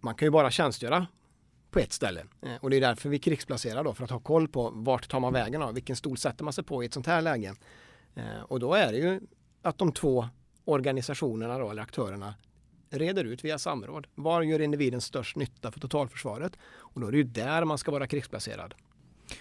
man 0.00 0.14
kan 0.14 0.26
ju 0.26 0.30
bara 0.30 0.50
tjänstgöra 0.50 1.06
på 1.70 1.78
ett 1.78 1.92
ställe. 1.92 2.24
Och 2.60 2.70
det 2.70 2.76
är 2.76 2.80
därför 2.80 3.08
vi 3.08 3.18
krigsplacerar 3.18 3.84
då, 3.84 3.94
för 3.94 4.04
att 4.04 4.10
ha 4.10 4.20
koll 4.20 4.48
på 4.48 4.70
vart 4.74 5.08
tar 5.08 5.20
man 5.20 5.32
vägen 5.32 5.62
av, 5.62 5.74
Vilken 5.74 5.96
stol 5.96 6.16
sätter 6.16 6.44
man 6.44 6.52
sig 6.52 6.64
på 6.64 6.82
i 6.82 6.86
ett 6.86 6.94
sånt 6.94 7.06
här 7.06 7.22
läge? 7.22 7.54
Eh, 8.14 8.42
och 8.42 8.60
då 8.60 8.74
är 8.74 8.92
det 8.92 8.98
ju 8.98 9.20
att 9.62 9.78
de 9.78 9.92
två 9.92 10.28
organisationerna 10.64 11.58
då, 11.58 11.70
eller 11.70 11.82
aktörerna 11.82 12.34
reder 12.90 13.24
ut 13.24 13.44
via 13.44 13.58
samråd. 13.58 14.06
Var 14.14 14.42
gör 14.42 14.60
individen 14.60 15.00
störst 15.00 15.36
nytta 15.36 15.70
för 15.70 15.80
totalförsvaret? 15.80 16.52
Och 16.64 17.00
då 17.00 17.06
är 17.06 17.10
det 17.10 17.16
ju 17.16 17.24
där 17.24 17.64
man 17.64 17.78
ska 17.78 17.90
vara 17.90 18.06
krigsplacerad. 18.06 18.74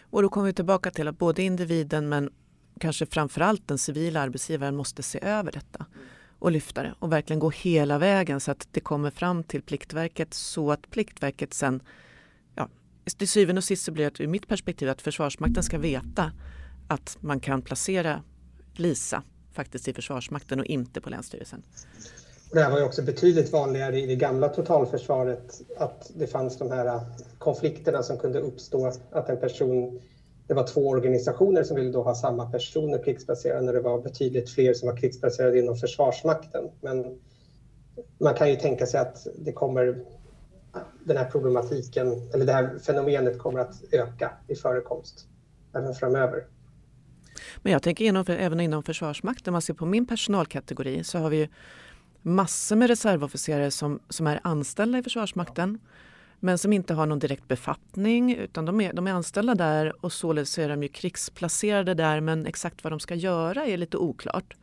Och 0.02 0.22
då 0.22 0.30
kommer 0.30 0.48
vi 0.48 0.54
tillbaka 0.54 0.92
till 0.92 1.08
att 1.08 1.18
både 1.18 1.44
individen 1.44 2.10
men 2.10 2.34
kanske 2.80 3.06
framförallt 3.06 3.68
den 3.68 3.78
civila 3.78 4.22
arbetsgivaren 4.22 4.76
måste 4.76 5.04
se 5.04 5.20
över 5.22 5.52
detta 5.52 5.86
och 6.40 6.52
lyfta 6.52 6.84
det 6.84 6.94
och 7.00 7.12
verkligen 7.12 7.40
gå 7.40 7.50
hela 7.50 7.98
vägen 7.98 8.40
så 8.40 8.52
att 8.52 8.68
det 8.72 8.80
kommer 8.80 9.12
fram 9.12 9.44
till 9.44 9.62
Pliktverket 9.62 10.34
så 10.34 10.72
att 10.72 10.90
Pliktverket 10.90 11.54
sen 11.54 11.82
till 13.18 13.28
syvende 13.28 13.60
och 13.60 13.64
sist 13.64 13.84
så 13.84 13.92
blir 13.92 14.12
det 14.12 14.24
ur 14.24 14.28
mitt 14.28 14.48
perspektiv 14.48 14.90
att 14.90 15.02
Försvarsmakten 15.02 15.64
ska 15.64 15.78
veta 15.78 16.32
att 16.88 17.18
man 17.22 17.40
kan 17.40 17.62
placera 17.62 18.24
Lisa 18.76 19.24
faktiskt 19.52 19.88
i 19.88 19.94
Försvarsmakten 19.94 20.60
och 20.60 20.66
inte 20.66 21.02
på 21.02 21.10
Länsstyrelsen. 21.10 21.64
Det 22.52 22.60
här 22.60 22.72
var 22.72 22.80
ju 22.80 22.86
också 22.86 23.02
betydligt 23.02 23.52
vanligare 23.52 24.00
i 24.00 24.06
det 24.06 24.16
gamla 24.16 24.50
totalförsvaret 24.50 25.62
att 25.78 26.12
det 26.16 26.28
fanns 26.28 26.58
de 26.58 26.72
här 26.72 27.00
konflikterna 27.38 28.04
som 28.04 28.18
kunde 28.18 28.40
uppstå 28.40 28.92
att 29.12 29.30
en 29.30 29.40
person 29.40 30.02
det 30.48 30.56
var 30.56 30.68
två 30.68 30.90
organisationer 30.90 31.64
som 31.64 31.76
ville 31.76 31.92
då 31.92 32.04
ha 32.04 32.16
samma 32.16 32.52
personer 32.52 33.04
krigsplacerade 33.04 33.62
när 33.62 33.74
det 33.74 33.80
var 33.80 34.02
betydligt 34.02 34.50
fler 34.50 34.74
som 34.74 34.90
var 34.90 34.98
krigsplacerade 34.98 35.60
inom 35.60 35.76
Försvarsmakten. 35.76 36.70
Men 36.82 37.20
man 38.18 38.34
kan 38.34 38.50
ju 38.50 38.56
tänka 38.56 38.86
sig 38.86 39.00
att 39.00 39.28
det 39.40 39.52
kommer, 39.52 40.06
den 41.06 41.18
här 41.18 41.26
problematiken 41.32 42.30
eller 42.34 42.46
det 42.46 42.54
här 42.54 42.80
fenomenet 42.80 43.40
kommer 43.40 43.60
att 43.60 43.76
öka 43.92 44.32
i 44.48 44.56
förekomst 44.56 45.28
även 45.74 45.96
framöver. 45.96 46.46
Men 47.58 47.74
jag 47.74 47.84
tänker 47.84 48.06
inom, 48.06 48.26
även 48.28 48.60
inom 48.60 48.84
Försvarsmakten, 48.84 49.52
om 49.52 49.54
man 49.54 49.62
ser 49.62 49.74
på 49.74 49.86
min 49.86 50.06
personalkategori 50.06 51.04
så 51.04 51.20
har 51.20 51.30
vi 51.30 51.50
massor 52.22 52.76
med 52.76 52.88
reservofficerare 52.88 53.72
som, 53.72 54.00
som 54.10 54.28
är 54.28 54.40
anställda 54.44 54.98
i 54.98 55.04
Försvarsmakten 55.04 55.80
men 56.40 56.58
som 56.58 56.74
inte 56.74 56.94
har 56.94 57.06
någon 57.06 57.20
direkt 57.20 57.48
befattning 57.48 58.36
utan 58.36 58.66
de 58.66 58.82
är, 58.82 58.94
de 58.94 59.08
är 59.08 59.12
anställda 59.12 59.56
där 59.56 60.06
och 60.06 60.14
således 60.14 60.58
är 60.58 60.70
de 60.70 60.84
ju 60.84 60.90
krigsplacerade 60.90 61.94
där 61.94 62.22
men 62.22 62.46
exakt 62.46 62.84
vad 62.84 62.94
de 62.94 63.00
ska 63.00 63.16
göra 63.16 63.66
är 63.66 63.78
lite 63.78 63.98
oklart. 63.98 64.56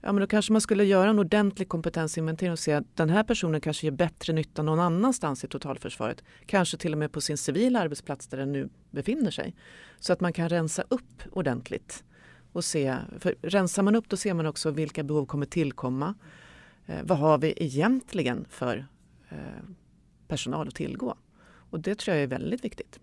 Ja, 0.00 0.12
men 0.12 0.20
då 0.20 0.26
kanske 0.26 0.52
man 0.52 0.60
skulle 0.60 0.84
göra 0.84 1.10
en 1.10 1.18
ordentlig 1.18 1.68
kompetensinventering 1.68 2.52
och 2.52 2.58
se 2.58 2.72
att 2.72 2.96
den 2.96 3.10
här 3.10 3.22
personen 3.24 3.60
kanske 3.60 3.86
gör 3.86 3.92
bättre 3.92 4.32
nytta 4.32 4.62
någon 4.62 4.80
annanstans 4.80 5.44
i 5.44 5.48
totalförsvaret. 5.48 6.24
Kanske 6.46 6.76
till 6.76 6.92
och 6.92 6.98
med 6.98 7.12
på 7.12 7.20
sin 7.20 7.36
civila 7.36 7.80
arbetsplats 7.80 8.26
där 8.26 8.38
den 8.38 8.52
nu 8.52 8.68
befinner 8.90 9.30
sig. 9.30 9.54
Så 10.00 10.12
att 10.12 10.20
man 10.20 10.32
kan 10.32 10.48
rensa 10.48 10.84
upp 10.88 11.22
ordentligt. 11.32 12.04
Och 12.52 12.64
se, 12.64 12.96
för 13.18 13.34
rensar 13.42 13.82
man 13.82 13.94
upp 13.94 14.08
då 14.08 14.16
ser 14.16 14.34
man 14.34 14.46
också 14.46 14.70
vilka 14.70 15.02
behov 15.02 15.26
kommer 15.26 15.46
tillkomma. 15.46 16.14
Eh, 16.86 17.02
vad 17.04 17.18
har 17.18 17.38
vi 17.38 17.54
egentligen 17.56 18.44
för 18.48 18.86
eh, 19.28 19.36
personal 20.28 20.68
att 20.68 20.74
tillgå? 20.74 21.16
Och 21.70 21.80
det 21.80 21.98
tror 21.98 22.16
jag 22.16 22.22
är 22.22 22.28
väldigt 22.28 22.64
viktigt. 22.64 23.00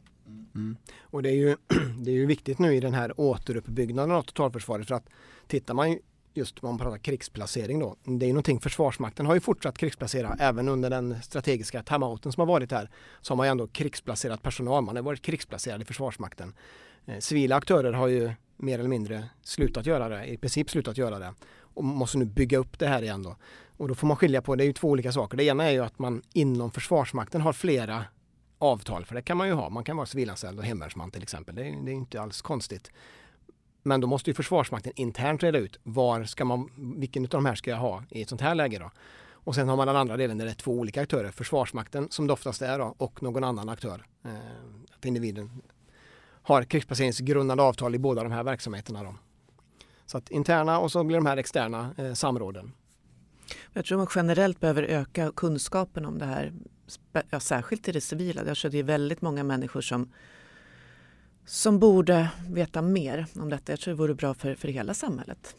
Mm. 0.55 0.77
Och 1.01 1.23
det 1.23 1.29
är, 1.29 1.35
ju, 1.35 1.55
det 1.99 2.11
är 2.11 2.15
ju 2.15 2.25
viktigt 2.25 2.59
nu 2.59 2.75
i 2.75 2.79
den 2.79 2.93
här 2.93 3.19
återuppbyggnaden 3.19 4.11
av 4.11 4.21
totalförsvaret 4.21 4.87
för 4.87 4.95
att 4.95 5.09
tittar 5.47 5.73
man 5.73 5.97
just 6.33 6.59
om 6.59 6.69
man 6.69 6.77
pratar 6.77 6.97
krigsplacering 6.97 7.79
då. 7.79 7.95
Det 8.03 8.25
är 8.25 8.27
ju 8.27 8.33
någonting 8.33 8.59
Försvarsmakten 8.59 9.25
har 9.25 9.33
ju 9.33 9.39
fortsatt 9.39 9.77
krigsplacera 9.77 10.35
även 10.39 10.67
under 10.67 10.89
den 10.89 11.21
strategiska 11.21 11.83
timeouten 11.83 12.31
som 12.31 12.41
har 12.41 12.47
varit 12.47 12.71
här. 12.71 12.89
Så 13.21 13.31
har 13.31 13.37
man 13.37 13.47
ju 13.47 13.51
ändå 13.51 13.67
krigsplacerat 13.67 14.43
personal. 14.43 14.83
Man 14.83 14.95
har 14.95 15.03
varit 15.03 15.21
krigsplacerad 15.21 15.81
i 15.81 15.85
Försvarsmakten. 15.85 16.53
Eh, 17.05 17.19
civila 17.19 17.55
aktörer 17.55 17.93
har 17.93 18.07
ju 18.07 18.31
mer 18.59 18.79
eller 18.79 18.89
mindre 18.89 19.29
slutat 19.43 19.85
göra 19.85 20.09
det, 20.09 20.25
i 20.25 20.37
princip 20.37 20.69
slutat 20.69 20.97
göra 20.97 21.19
det 21.19 21.33
och 21.73 21.83
måste 21.83 22.17
nu 22.17 22.25
bygga 22.25 22.57
upp 22.57 22.79
det 22.79 22.87
här 22.87 23.01
igen 23.01 23.23
då. 23.23 23.35
Och 23.77 23.87
då 23.87 23.95
får 23.95 24.07
man 24.07 24.17
skilja 24.17 24.41
på, 24.41 24.55
det 24.55 24.63
är 24.63 24.65
ju 24.65 24.73
två 24.73 24.89
olika 24.89 25.11
saker. 25.11 25.37
Det 25.37 25.43
ena 25.43 25.63
är 25.63 25.71
ju 25.71 25.83
att 25.83 25.99
man 25.99 26.21
inom 26.33 26.71
Försvarsmakten 26.71 27.41
har 27.41 27.53
flera 27.53 28.05
avtal, 28.57 29.05
för 29.05 29.15
det 29.15 29.21
kan 29.21 29.37
man 29.37 29.47
ju 29.47 29.53
ha. 29.53 29.69
Man 29.69 29.83
kan 29.83 29.97
vara 29.97 30.05
civilanställd 30.05 30.59
och 30.59 30.65
hemvärnsman 30.65 31.11
till 31.11 31.23
exempel. 31.23 31.55
Det 31.55 31.67
är, 31.67 31.85
det 31.85 31.91
är 31.91 31.95
inte 31.95 32.21
alls 32.21 32.41
konstigt. 32.41 32.91
Men 33.83 34.01
då 34.01 34.07
måste 34.07 34.29
ju 34.29 34.33
Försvarsmakten 34.33 34.93
internt 34.95 35.43
reda 35.43 35.57
ut 35.57 35.79
var 35.83 36.23
ska 36.23 36.45
man, 36.45 36.69
vilken 36.97 37.23
av 37.23 37.29
de 37.29 37.45
här 37.45 37.55
ska 37.55 37.71
jag 37.71 37.77
ha 37.77 38.03
i 38.09 38.21
ett 38.21 38.29
sånt 38.29 38.41
här 38.41 38.55
läge 38.55 38.79
då. 38.79 38.91
Och 39.31 39.55
sen 39.55 39.69
har 39.69 39.77
man 39.77 39.87
den 39.87 39.95
andra 39.95 40.17
delen 40.17 40.37
där 40.37 40.45
det 40.45 40.51
är 40.51 40.55
två 40.55 40.71
olika 40.71 41.01
aktörer. 41.01 41.31
Försvarsmakten 41.31 42.07
som 42.09 42.27
det 42.27 42.33
oftast 42.33 42.61
är 42.61 42.79
då, 42.79 42.95
och 42.97 43.23
någon 43.23 43.43
annan 43.43 43.69
aktör. 43.69 44.05
Eh, 44.25 44.31
att 44.97 45.05
individen 45.05 45.61
har 46.49 46.63
krigsplaceringsgrundande 46.63 47.63
avtal 47.63 47.95
i 47.95 47.99
båda 47.99 48.23
de 48.23 48.31
här 48.31 48.43
verksamheterna. 48.43 49.03
Då. 49.03 49.15
Så 50.05 50.17
att 50.17 50.29
interna 50.29 50.79
och 50.79 50.91
så 50.91 51.03
blir 51.03 51.17
de 51.17 51.25
här 51.25 51.37
externa 51.37 51.91
eh, 51.97 52.13
samråden. 52.13 52.71
Jag 53.73 53.85
tror 53.85 53.97
man 53.97 54.07
generellt 54.15 54.59
behöver 54.59 54.83
öka 54.83 55.31
kunskapen 55.35 56.05
om 56.05 56.17
det 56.17 56.25
här, 56.25 56.53
ja, 57.29 57.39
särskilt 57.39 57.87
i 57.87 57.91
det 57.91 58.01
civila. 58.01 58.45
Jag 58.45 58.57
tror 58.57 58.71
det 58.71 58.79
är 58.79 58.83
väldigt 58.83 59.21
många 59.21 59.43
människor 59.43 59.81
som, 59.81 60.11
som 61.45 61.79
borde 61.79 62.29
veta 62.49 62.81
mer 62.81 63.25
om 63.35 63.49
detta. 63.49 63.71
Jag 63.71 63.79
tror 63.79 63.93
det 63.93 63.97
vore 63.97 64.15
bra 64.15 64.33
för, 64.33 64.55
för 64.55 64.67
hela 64.67 64.93
samhället 64.93 65.55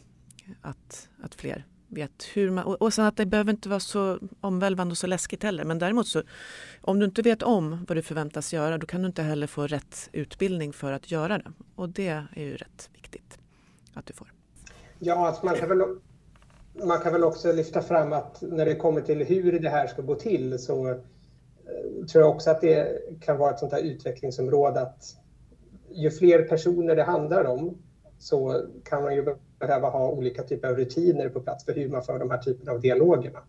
att, 0.61 1.09
att 1.23 1.35
fler 1.35 1.65
vet 1.91 2.23
hur 2.33 2.51
man... 2.51 2.63
Och, 2.63 2.81
och 2.81 2.93
sen 2.93 3.05
att 3.05 3.17
det 3.17 3.25
behöver 3.25 3.51
inte 3.51 3.69
vara 3.69 3.79
så 3.79 4.19
omvälvande 4.41 4.91
och 4.91 4.97
så 4.97 5.07
läskigt 5.07 5.43
heller. 5.43 5.63
Men 5.63 5.79
däremot 5.79 6.07
så 6.07 6.23
om 6.81 6.99
du 6.99 7.05
inte 7.05 7.21
vet 7.21 7.43
om 7.43 7.85
vad 7.87 7.97
du 7.97 8.01
förväntas 8.01 8.53
göra 8.53 8.77
då 8.77 8.87
kan 8.87 9.01
du 9.01 9.07
inte 9.07 9.23
heller 9.23 9.47
få 9.47 9.67
rätt 9.67 10.09
utbildning 10.11 10.73
för 10.73 10.91
att 10.91 11.11
göra 11.11 11.37
det. 11.37 11.51
Och 11.75 11.89
det 11.89 12.07
är 12.07 12.43
ju 12.43 12.57
rätt 12.57 12.89
viktigt 12.93 13.37
att 13.93 14.05
du 14.05 14.13
får. 14.13 14.33
Ja, 14.99 15.27
alltså 15.27 15.45
man, 15.45 15.55
kan 15.55 15.69
väl, 15.69 15.81
man 16.73 16.99
kan 16.99 17.13
väl 17.13 17.23
också 17.23 17.51
lyfta 17.51 17.81
fram 17.81 18.13
att 18.13 18.41
när 18.41 18.65
det 18.65 18.75
kommer 18.75 19.01
till 19.01 19.23
hur 19.25 19.59
det 19.59 19.69
här 19.69 19.87
ska 19.87 20.01
gå 20.01 20.15
till 20.15 20.59
så 20.59 20.89
eh, 20.89 20.95
tror 22.11 22.23
jag 22.23 22.29
också 22.29 22.51
att 22.51 22.61
det 22.61 23.01
kan 23.21 23.37
vara 23.37 23.51
ett 23.51 23.59
sånt 23.59 23.71
här 23.71 23.81
utvecklingsområde 23.81 24.81
att 24.81 25.17
ju 25.93 26.11
fler 26.11 26.41
personer 26.41 26.95
det 26.95 27.03
handlar 27.03 27.45
om 27.45 27.77
så 28.19 28.65
kan 28.83 29.03
man 29.03 29.15
ju 29.15 29.35
behöva 29.61 29.89
ha 29.89 30.07
olika 30.07 30.43
typer 30.43 30.67
av 30.67 30.75
rutiner 30.75 31.29
på 31.29 31.39
plats 31.39 31.65
för 31.65 31.73
hur 31.73 31.89
man 31.89 32.03
för 32.03 32.19
de 32.19 32.31
här 32.31 32.37
typerna 32.37 32.71
av 32.71 32.81
dialogerna. 32.81 33.39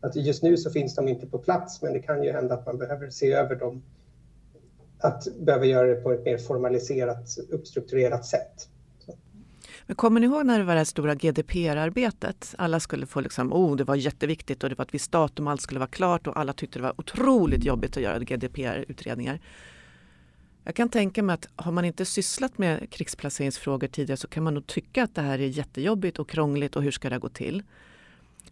Att 0.00 0.16
just 0.16 0.42
nu 0.42 0.56
så 0.56 0.70
finns 0.70 0.94
de 0.94 1.08
inte 1.08 1.26
på 1.26 1.38
plats, 1.38 1.82
men 1.82 1.92
det 1.92 1.98
kan 1.98 2.22
ju 2.22 2.32
hända 2.32 2.54
att 2.54 2.66
man 2.66 2.78
behöver 2.78 3.10
se 3.10 3.32
över 3.32 3.56
dem. 3.56 3.82
Att 4.98 5.36
behöva 5.40 5.64
göra 5.64 5.86
det 5.86 5.94
på 5.94 6.12
ett 6.12 6.24
mer 6.24 6.38
formaliserat, 6.38 7.38
uppstrukturerat 7.50 8.26
sätt. 8.26 8.68
Men 9.86 9.96
kommer 9.96 10.20
ni 10.20 10.26
ihåg 10.26 10.46
när 10.46 10.58
det 10.58 10.64
var 10.64 10.72
det 10.74 10.80
här 10.80 10.84
stora 10.84 11.14
GDPR-arbetet? 11.14 12.54
Alla 12.58 12.80
skulle 12.80 13.06
få 13.06 13.20
liksom, 13.20 13.52
oh 13.52 13.76
det 13.76 13.84
var 13.84 13.96
jätteviktigt 13.96 14.64
och 14.64 14.70
det 14.70 14.78
var 14.78 14.84
ett 14.84 14.94
visst 14.94 15.12
datum, 15.12 15.46
allt 15.46 15.60
skulle 15.60 15.80
vara 15.80 15.90
klart 15.90 16.26
och 16.26 16.38
alla 16.38 16.52
tyckte 16.52 16.78
det 16.78 16.82
var 16.82 16.94
otroligt 17.00 17.64
jobbigt 17.64 17.96
att 17.96 18.02
göra 18.02 18.18
GDPR-utredningar. 18.18 19.40
Jag 20.64 20.74
kan 20.74 20.88
tänka 20.88 21.22
mig 21.22 21.34
att 21.34 21.48
har 21.56 21.72
man 21.72 21.84
inte 21.84 22.04
sysslat 22.04 22.58
med 22.58 22.90
krigsplaceringsfrågor 22.90 23.86
tidigare 23.86 24.16
så 24.16 24.28
kan 24.28 24.42
man 24.42 24.54
nog 24.54 24.66
tycka 24.66 25.02
att 25.04 25.14
det 25.14 25.22
här 25.22 25.38
är 25.38 25.46
jättejobbigt 25.46 26.18
och 26.18 26.28
krångligt 26.28 26.76
och 26.76 26.82
hur 26.82 26.90
ska 26.90 27.10
det 27.10 27.18
gå 27.18 27.28
till? 27.28 27.62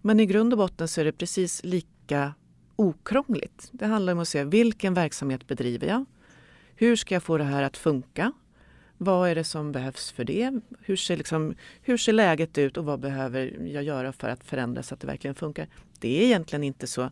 Men 0.01 0.21
i 0.21 0.27
grund 0.27 0.53
och 0.53 0.59
botten 0.59 0.89
så 0.89 1.01
är 1.01 1.05
det 1.05 1.13
precis 1.13 1.65
lika 1.65 2.35
okrångligt. 2.77 3.69
Det 3.73 3.87
handlar 3.87 4.13
om 4.13 4.19
att 4.19 4.29
se 4.29 4.45
vilken 4.45 4.95
verksamhet 4.95 5.47
bedriver 5.47 5.87
jag? 5.87 6.05
Hur 6.77 6.97
ska 6.97 7.15
jag 7.15 7.23
få 7.23 7.39
det 7.39 7.45
här 7.45 7.63
att 7.63 7.77
funka? 7.77 8.33
Vad 8.99 9.29
är 9.29 9.35
det 9.35 9.45
som 9.45 9.73
behövs 9.73 10.13
för 10.13 10.25
det? 10.25 10.61
Hur 10.81 10.97
ser, 10.97 11.17
liksom, 11.17 11.55
hur 11.83 11.97
ser 11.97 12.13
läget 12.13 12.59
ut 12.59 12.77
och 12.77 12.85
vad 12.85 13.01
behöver 13.01 13.67
jag 13.67 13.83
göra 13.83 14.13
för 14.13 14.29
att 14.29 14.45
förändra 14.45 14.83
så 14.83 14.95
att 14.95 15.01
det 15.01 15.07
verkligen 15.07 15.35
funkar? 15.35 15.69
Det 16.01 16.23
är 16.23 16.25
egentligen 16.25 16.65
inte 16.65 16.87
så 16.87 17.11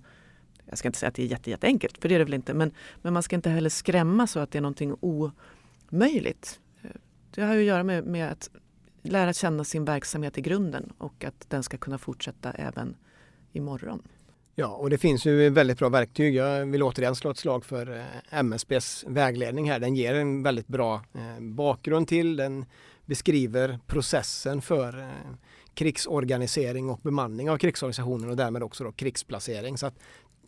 jag 0.66 0.78
ska 0.78 0.88
inte 0.88 0.98
säga 0.98 1.08
att 1.08 1.14
det 1.14 1.22
är 1.22 1.26
jätte, 1.26 1.50
jätteenkelt, 1.50 1.98
för 1.98 2.08
det 2.08 2.14
är 2.14 2.18
det 2.18 2.24
väl 2.24 2.34
inte. 2.34 2.54
Men, 2.54 2.72
men 3.02 3.12
man 3.12 3.22
ska 3.22 3.36
inte 3.36 3.50
heller 3.50 3.70
skrämma 3.70 4.26
så 4.26 4.40
att 4.40 4.50
det 4.50 4.58
är 4.58 4.62
någonting 4.62 4.96
omöjligt. 5.00 6.60
Det 7.30 7.42
har 7.42 7.54
ju 7.54 7.60
att 7.60 7.66
göra 7.66 7.82
med, 7.82 8.04
med 8.06 8.32
att 8.32 8.50
lära 9.02 9.32
känna 9.32 9.64
sin 9.64 9.84
verksamhet 9.84 10.38
i 10.38 10.40
grunden 10.40 10.92
och 10.98 11.24
att 11.24 11.50
den 11.50 11.62
ska 11.62 11.76
kunna 11.76 11.98
fortsätta 11.98 12.52
även 12.52 12.96
imorgon. 13.52 14.02
Ja, 14.58 14.66
och 14.66 14.90
det 14.90 14.98
finns 14.98 15.26
ju 15.26 15.50
väldigt 15.50 15.78
bra 15.78 15.88
verktyg. 15.88 16.34
Jag 16.34 16.66
vill 16.66 16.82
återigen 16.82 17.14
slå 17.14 17.30
ett 17.30 17.38
slag 17.38 17.64
för 17.64 17.96
eh, 17.96 18.38
MSBs 18.38 19.04
vägledning 19.08 19.70
här. 19.70 19.78
Den 19.78 19.96
ger 19.96 20.14
en 20.14 20.42
väldigt 20.42 20.66
bra 20.66 20.94
eh, 21.14 21.40
bakgrund 21.40 22.08
till, 22.08 22.36
den 22.36 22.64
beskriver 23.06 23.78
processen 23.86 24.62
för 24.62 24.98
eh, 24.98 25.08
krigsorganisering 25.74 26.90
och 26.90 27.00
bemanning 27.02 27.50
av 27.50 27.58
krigsorganisationen 27.58 28.30
och 28.30 28.36
därmed 28.36 28.62
också 28.62 28.84
då 28.84 28.92
krigsplacering. 28.92 29.78
Så 29.78 29.86
att 29.86 29.94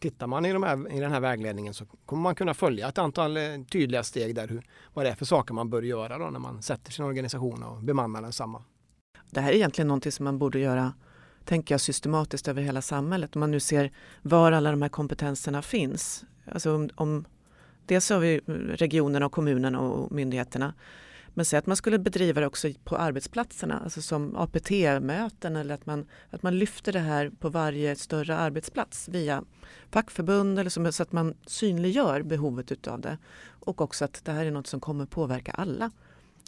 tittar 0.01 0.27
man 0.27 0.47
i, 0.47 0.53
de 0.53 0.63
här, 0.63 0.93
i 0.93 1.01
den 1.01 1.13
här 1.13 1.21
vägledningen 1.21 1.75
så 1.75 1.87
kommer 2.07 2.23
man 2.23 2.35
kunna 2.35 2.55
följa 2.55 2.89
ett 2.89 2.99
antal 2.99 3.37
eh, 3.37 3.43
tydliga 3.73 4.03
steg 4.03 4.35
där 4.35 4.49
hur, 4.49 4.63
vad 4.95 5.05
det 5.05 5.11
är 5.11 5.15
för 5.15 5.25
saker 5.25 5.55
man 5.55 5.71
bör 5.71 5.83
göra 5.83 6.19
då 6.19 6.31
när 6.31 6.39
man 6.39 6.63
sätter 6.63 6.93
sin 6.93 7.05
organisation 7.05 7.63
och 7.63 7.83
bemannar 7.83 8.23
densamma. 8.23 8.63
Det 9.31 9.41
här 9.41 9.51
är 9.51 9.57
egentligen 9.57 9.89
någonting 9.89 10.13
som 10.13 10.25
man 10.25 10.39
borde 10.39 10.59
göra 10.59 10.93
tänker 11.49 11.75
jag, 11.75 11.81
systematiskt 11.81 12.49
över 12.49 12.63
hela 12.63 12.83
samhället. 12.83 13.37
Om 13.37 13.41
man 13.41 13.51
nu 13.51 13.61
ser 13.61 13.93
var 14.23 14.53
alla 14.53 14.71
de 14.71 14.83
här 14.83 14.89
kompetenserna 14.89 15.63
finns. 15.63 16.25
Alltså 16.45 16.75
om, 16.75 16.91
om, 16.95 17.25
dels 17.87 18.11
har 18.11 18.19
vi 18.19 18.41
regionerna 18.75 19.27
och 19.27 19.33
kommunerna 19.33 19.81
och 19.81 20.13
myndigheterna. 20.13 20.75
Men 21.39 21.45
säg 21.45 21.59
att 21.59 21.67
man 21.67 21.77
skulle 21.77 21.99
bedriva 21.99 22.41
det 22.41 22.47
också 22.47 22.69
på 22.85 22.97
arbetsplatserna, 22.97 23.81
alltså 23.85 24.03
som 24.03 24.37
APT-möten 24.37 25.57
eller 25.57 25.75
att 25.75 25.87
man, 25.87 26.07
att 26.31 26.43
man 26.43 26.59
lyfter 26.59 26.93
det 26.93 26.99
här 26.99 27.31
på 27.39 27.49
varje 27.49 27.97
större 27.97 28.37
arbetsplats 28.37 29.09
via 29.09 29.45
fackförbund 29.91 30.59
eller 30.59 30.71
så, 30.71 30.93
så 30.93 31.03
att 31.03 31.13
man 31.13 31.35
synliggör 31.47 32.23
behovet 32.23 32.73
utav 32.73 33.01
det. 33.01 33.19
Och 33.49 33.81
också 33.81 34.05
att 34.05 34.25
det 34.25 34.33
här 34.33 34.47
är 34.47 34.51
något 34.51 34.67
som 34.67 34.81
kommer 34.81 35.07
påverka 35.07 35.53
alla. 35.53 35.91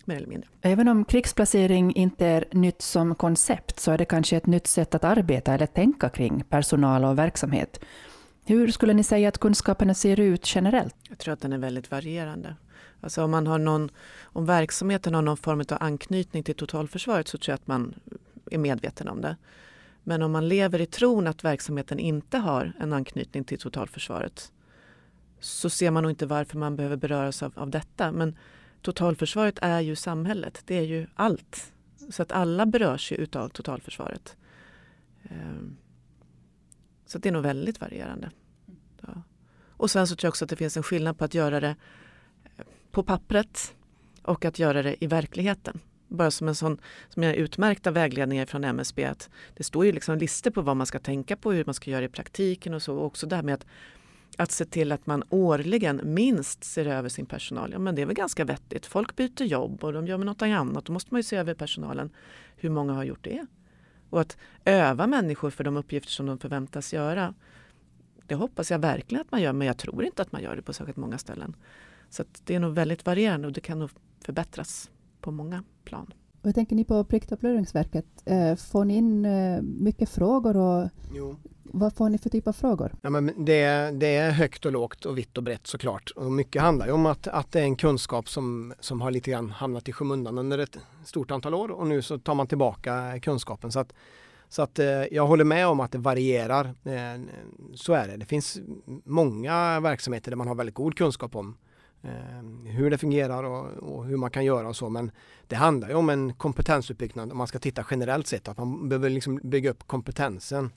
Mer 0.05 0.17
eller 0.17 0.27
mindre. 0.27 0.49
Även 0.61 0.89
om 0.89 1.05
krigsplacering 1.05 1.95
inte 1.95 2.27
är 2.27 2.45
nytt 2.53 2.83
som 2.83 3.15
koncept 3.15 3.81
så 3.81 3.91
är 3.91 3.99
det 3.99 4.05
kanske 4.05 4.37
ett 4.37 4.47
nytt 4.47 4.67
sätt 4.67 4.95
att 4.95 5.05
arbeta 5.05 5.55
eller 5.55 5.67
tänka 5.67 6.09
kring 6.09 6.45
personal 6.49 7.05
och 7.05 7.19
verksamhet. 7.19 7.81
Hur 8.45 8.69
skulle 8.71 8.93
ni 8.93 9.05
säga 9.05 9.29
att 9.29 9.39
kunskaperna 9.39 9.95
ser 9.95 10.21
ut 10.21 10.55
generellt? 10.55 10.95
Jag 11.09 11.19
tror 11.19 11.35
att 11.35 11.41
den 11.41 11.53
är 11.53 11.59
väldigt 11.59 11.91
varierande. 11.91 12.57
Alltså 13.01 13.25
om, 13.25 13.31
man 13.31 13.47
har 13.47 13.59
någon, 13.59 13.91
om 14.23 14.47
verksamheten 14.47 15.15
har 15.15 15.23
någon 15.23 15.37
form 15.37 15.61
av 15.61 15.79
anknytning 15.81 16.43
till 16.43 16.55
totalförsvaret 16.55 17.29
så 17.29 17.39
tror 17.39 17.53
jag 17.53 17.55
att 17.55 17.67
man 17.67 17.95
är 18.51 18.59
medveten 18.59 19.09
om 19.09 19.21
det. 19.21 19.37
Men 20.03 20.23
om 20.23 20.33
man 20.33 20.49
lever 20.49 20.81
i 20.81 20.87
tron 20.87 21.27
att 21.27 21.45
verksamheten 21.45 21.99
inte 21.99 22.39
har 22.39 22.73
en 22.81 22.93
anknytning 22.93 23.45
till 23.45 23.59
totalförsvaret 23.59 24.53
så 25.41 25.71
ser 25.71 25.91
man 25.91 26.03
nog 26.03 26.13
inte 26.13 26.27
varför 26.27 26.59
man 26.59 26.77
behöver 26.77 26.97
beröras 26.97 27.43
av, 27.43 27.53
av 27.57 27.71
detta. 27.71 28.13
Men 28.13 28.39
totalförsvaret 28.83 29.59
är 29.63 29.81
ju 29.81 29.97
samhället, 29.97 30.63
det 30.67 30.75
är 30.79 30.83
ju 30.83 31.07
allt. 31.15 31.73
Så 32.11 32.23
att 32.23 32.33
alla 32.33 32.67
berörs 32.67 33.13
ju 33.13 33.17
utav 33.17 33.49
totalförsvaret. 33.49 34.37
Ehm, 35.23 35.77
så 37.07 37.19
det 37.19 37.29
är 37.29 37.33
nog 37.33 37.43
väldigt 37.43 37.81
varierande. 37.81 38.31
Ja. 39.01 39.23
Och 39.71 39.91
sen 39.91 40.07
så 40.07 40.17
tror 40.17 40.27
jag 40.27 40.31
också 40.31 40.45
att 40.45 40.51
det 40.51 40.57
finns 40.57 40.77
en 40.77 40.83
skillnad 40.83 41.19
på 41.19 41.25
att 41.25 41.35
göra 41.35 41.61
det 41.61 41.77
på 42.91 43.03
pappret 43.03 43.75
och 44.23 44.45
att 44.45 44.59
göra 44.59 44.83
det 44.83 45.05
i 45.05 45.07
verkligheten. 45.07 45.81
Bara 46.09 46.31
som 46.31 46.49
en 46.49 46.55
sån 46.55 46.81
som 47.09 47.23
jag 47.23 47.35
utmärkta 47.35 47.91
vägledningar 47.91 48.47
från 48.47 48.65
MSB 48.65 49.05
att 49.05 49.31
det 49.57 49.65
står 49.65 49.87
ju 49.87 49.93
liksom 49.93 50.19
listor 50.19 50.51
på 50.51 50.63
vad 50.63 50.77
man 50.77 50.87
ska 50.87 50.99
tänka 50.99 51.37
på, 51.37 51.53
hur 51.53 51.65
man 51.65 51.75
ska 51.75 51.91
göra 51.91 52.05
i 52.05 52.09
praktiken 52.09 52.75
och 52.75 52.83
så. 52.83 52.97
Och 52.97 53.05
också 53.05 53.27
det 53.27 53.37
här 53.37 53.43
med 53.43 53.55
att, 53.55 53.67
att 54.37 54.51
se 54.51 54.65
till 54.65 54.93
att 54.93 55.07
man 55.07 55.23
årligen 55.29 56.01
minst 56.05 56.65
ser 56.65 56.87
över 56.87 57.09
sin 57.09 57.27
personal. 57.27 57.73
Ja 57.73 57.79
men 57.79 57.95
det 57.95 58.03
är 58.03 58.07
väl 58.07 58.15
ganska 58.15 58.45
vettigt. 58.45 58.87
Folk 58.87 59.17
byter 59.17 59.43
jobb 59.43 59.85
och 59.85 59.93
de 59.93 60.07
gör 60.07 60.17
med 60.17 60.27
något 60.27 60.43
annat. 60.43 60.85
Då 60.85 60.93
måste 60.93 61.15
man 61.15 61.19
ju 61.19 61.23
se 61.23 61.37
över 61.37 61.55
personalen. 61.55 62.11
Hur 62.57 62.71
många 62.71 62.93
har 62.93 63.05
gjort 63.05 63.25
det? 63.25 63.47
Och 64.11 64.21
att 64.21 64.37
öva 64.65 65.07
människor 65.07 65.51
för 65.51 65.65
de 65.65 65.77
uppgifter 65.77 66.11
som 66.11 66.27
de 66.27 66.39
förväntas 66.39 66.93
göra. 66.93 67.35
Det 68.27 68.35
hoppas 68.35 68.71
jag 68.71 68.79
verkligen 68.79 69.21
att 69.21 69.33
man 69.33 69.43
gör 69.43 69.53
men 69.53 69.67
jag 69.67 69.79
tror 69.79 70.05
inte 70.05 70.23
att 70.23 70.33
man 70.33 70.43
gör 70.43 70.57
det 70.57 70.63
på 70.63 70.73
särskilt 70.73 70.97
många 70.97 71.19
ställen. 71.19 71.57
Så 72.11 72.25
det 72.45 72.55
är 72.55 72.61
nog 72.61 72.75
väldigt 72.75 73.07
varierande 73.07 73.47
och 73.47 73.53
det 73.53 73.61
kan 73.61 73.79
nog 73.79 73.91
förbättras 74.25 74.91
på 75.21 75.31
många 75.31 75.65
plan. 75.85 76.13
Och 76.43 76.55
tänker 76.55 76.77
ni 76.77 76.85
på 76.85 77.05
Pliktupplöringsverket? 77.05 78.07
Eh, 78.25 78.57
får 78.57 78.85
ni 78.85 78.97
in 78.97 79.25
eh, 79.25 79.63
mycket 79.63 80.09
frågor 80.09 80.57
och 80.57 80.89
jo. 81.15 81.37
vad 81.63 81.95
får 81.95 82.09
ni 82.09 82.19
för 82.19 82.31
typ 82.31 82.47
av 82.47 82.53
frågor? 82.53 82.95
Ja, 83.03 83.11
men 83.11 83.45
det, 83.45 83.91
det 84.01 84.17
är 84.17 84.31
högt 84.31 84.67
och 84.67 84.73
lågt 84.73 85.05
och 85.05 85.19
vitt 85.19 85.37
och 85.37 85.43
brett 85.43 85.67
såklart. 85.67 86.11
Och 86.17 86.33
mycket 86.33 86.63
handlar 86.63 86.87
ju 86.87 86.93
om 86.93 87.07
att, 87.07 87.29
att 87.29 87.53
det 87.53 87.61
är 87.61 87.65
en 87.65 87.77
kunskap 87.77 88.29
som, 88.29 88.75
som 88.81 89.01
har 89.01 89.11
lite 89.11 89.31
grann 89.31 89.51
hamnat 89.51 89.89
i 89.89 89.93
skymundan 89.93 90.39
under 90.39 90.59
ett 90.59 90.79
stort 91.05 91.31
antal 91.31 91.55
år 91.55 91.71
och 91.71 91.87
nu 91.87 92.03
så 92.03 92.19
tar 92.19 92.35
man 92.35 92.47
tillbaka 92.47 93.21
kunskapen. 93.23 93.73
Så 93.73 93.81
att, 93.81 93.93
så 94.49 94.63
att 94.63 94.79
eh, 94.79 94.87
jag 94.87 95.27
håller 95.27 95.45
med 95.45 95.67
om 95.67 95.81
att 95.81 95.93
det 95.93 95.99
varierar. 95.99 96.75
Så 97.75 97.93
är 97.93 98.09
det. 98.09 98.17
Det 98.17 98.27
finns 98.27 98.59
många 99.05 99.81
verksamheter 99.81 100.31
där 100.31 100.37
man 100.37 100.49
har 100.49 100.55
väldigt 100.55 100.75
god 100.75 100.97
kunskap 100.97 101.37
om 101.37 101.57
Eh, 102.03 102.71
hur 102.71 102.91
det 102.91 102.99
fungerar 102.99 103.43
och, 103.43 103.67
och, 103.67 104.05
hur 104.05 104.17
man 104.17 104.31
kan 104.31 104.45
göra 104.45 104.69
och 104.69 104.77
så 104.77 104.89
men 104.89 105.11
det 105.47 105.57
handlar 105.57 105.89
ju 105.89 105.95
om 105.95 106.11
en 106.11 106.35
kompetensuppbyggnad 106.35 107.33
om 107.33 107.39
man 107.39 107.47
ska 107.47 107.59
titta 107.59 107.85
generellt 107.91 108.27
sett 108.27 108.49
att 108.49 108.59
man 108.59 108.89
behöver 108.89 109.11
liksom 109.11 109.41
bygga 109.43 109.71
upp 109.71 109.87
kompetensen. 109.87 110.73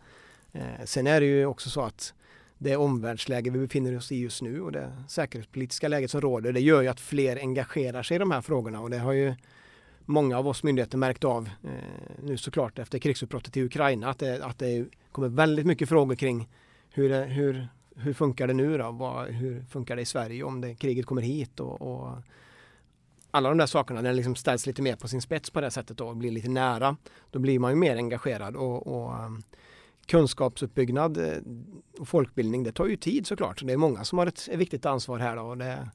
Eh, 0.51 0.86
sen 0.86 1.07
är 1.07 1.21
det 1.21 1.25
ju 1.25 1.45
också 1.45 1.69
så 1.69 1.81
att 1.81 2.13
det 2.57 2.75
omvärldsläge 2.75 3.49
vi 3.49 3.59
befinner 3.59 3.97
oss 3.97 4.12
i 4.12 4.19
just 4.19 4.41
nu 4.41 4.62
och 4.62 4.71
det 4.71 4.97
säkerhetspolitiska 5.07 5.88
läget 5.88 6.12
som 6.12 6.21
råder 6.21 6.53
det 6.53 6.59
gör 6.59 6.81
ju 6.81 6.88
att 6.88 6.99
fler 6.99 7.38
engagerar 7.38 8.03
sig 8.03 8.15
i 8.15 8.19
de 8.19 8.31
här 8.31 8.41
frågorna 8.41 8.81
och 8.81 8.89
det 8.89 8.97
har 8.97 9.13
ju 9.13 9.36
många 10.05 10.38
av 10.38 10.47
oss 10.47 10.63
myndigheter 10.63 10.97
märkt 10.97 11.23
av 11.23 11.49
eh, 11.63 11.69
nu 12.23 12.38
såklart 12.38 12.79
efter 12.79 12.99
krigsutbrottet 12.99 13.57
i 13.57 13.63
Ukraina 13.63 14.09
att 14.09 14.19
det, 14.19 14.45
att 14.45 14.59
det 14.59 14.86
kommer 15.12 15.27
väldigt 15.27 15.65
mycket 15.65 15.89
frågor 15.89 16.15
kring 16.15 16.49
hur, 16.89 17.25
hur 17.25 17.67
hur 17.95 18.13
funkar 18.13 18.47
det 18.47 18.53
nu 18.53 18.77
då? 18.77 18.91
Vad, 18.91 19.27
hur 19.27 19.63
funkar 19.63 19.95
det 19.95 20.01
i 20.01 20.06
Sverige 20.06 20.43
om 20.43 20.62
det, 20.62 20.75
kriget 20.75 21.06
kommer 21.06 21.21
hit? 21.21 21.60
Och, 21.60 21.82
och 21.82 22.17
alla 23.32 23.49
de 23.49 23.58
där 23.58 23.65
sakerna, 23.65 24.01
när 24.01 24.10
det 24.10 24.15
liksom 24.15 24.36
ställs 24.36 24.65
lite 24.65 24.82
mer 24.82 24.95
på 24.95 25.08
sin 25.08 25.21
spets 25.21 25.49
på 25.49 25.62
det 25.62 25.71
sättet 25.71 26.01
och 26.01 26.17
blir 26.17 26.32
lite 26.32 26.49
nära, 26.49 26.97
då 27.32 27.39
blir 27.39 27.60
man 27.60 27.71
ju 27.71 27.75
mer 27.75 27.95
engagerad 27.95 28.56
och, 28.56 28.88
och 28.88 29.25
um, 29.25 29.43
kunskapsuppbyggnad 30.06 31.17
eh, 31.17 31.38
och 31.99 32.08
folkbildning, 32.08 32.63
det 32.63 32.71
tar 32.71 32.86
ju 32.86 32.97
tid 32.97 33.27
såklart. 33.27 33.62
Det 33.65 33.73
är 33.73 33.77
många 33.77 34.03
som 34.03 34.17
har 34.17 34.27
ett, 34.27 34.47
ett 34.51 34.60
viktigt 34.60 34.86
ansvar 34.86 35.19
här 35.19 35.36
då, 35.36 35.41
och 35.41 35.58
det, 35.58 35.89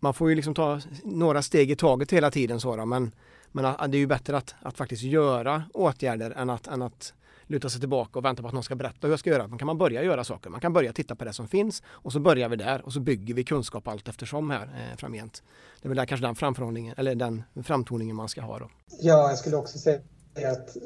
man 0.00 0.14
får 0.14 0.28
ju 0.30 0.34
liksom 0.34 0.54
ta 0.54 0.80
några 1.04 1.42
steg 1.42 1.70
i 1.70 1.76
taget 1.76 2.12
hela 2.12 2.30
tiden 2.30 2.60
så 2.60 2.76
då, 2.76 2.86
men, 2.86 3.12
men 3.52 3.64
det 3.90 3.96
är 3.96 4.00
ju 4.00 4.06
bättre 4.06 4.36
att, 4.36 4.54
att 4.62 4.76
faktiskt 4.76 5.02
göra 5.02 5.62
åtgärder 5.74 6.30
än 6.30 6.50
att, 6.50 6.66
än 6.66 6.82
att 6.82 7.14
luta 7.50 7.68
sig 7.68 7.80
tillbaka 7.80 8.18
och 8.18 8.24
vänta 8.24 8.42
på 8.42 8.48
att 8.48 8.54
någon 8.54 8.62
ska 8.62 8.74
berätta 8.74 8.98
hur 9.00 9.10
jag 9.10 9.18
ska 9.18 9.30
göra. 9.30 9.46
Då 9.46 9.56
kan 9.56 9.66
man 9.66 9.78
börja 9.78 10.02
göra 10.02 10.24
saker. 10.24 10.50
Man 10.50 10.60
kan 10.60 10.72
börja 10.72 10.92
titta 10.92 11.14
på 11.14 11.24
det 11.24 11.32
som 11.32 11.48
finns 11.48 11.82
och 11.88 12.12
så 12.12 12.20
börjar 12.20 12.48
vi 12.48 12.56
där 12.56 12.82
och 12.84 12.92
så 12.92 13.00
bygger 13.00 13.34
vi 13.34 13.44
kunskap 13.44 13.88
allt 13.88 14.08
eftersom 14.08 14.50
här 14.50 14.62
eh, 14.62 14.96
framgent. 14.96 15.42
Det 15.82 15.86
är 15.86 15.88
väl 15.88 15.96
där 15.96 16.06
kanske 16.06 16.26
den 16.26 16.34
framförhållningen 16.34 16.94
eller 16.96 17.14
den 17.14 17.42
framtoningen 17.64 18.16
man 18.16 18.28
ska 18.28 18.40
ha 18.40 18.58
då. 18.58 18.70
Ja, 19.00 19.28
jag 19.28 19.38
skulle 19.38 19.56
också 19.56 19.78
säga 19.78 20.00
att 20.34 20.76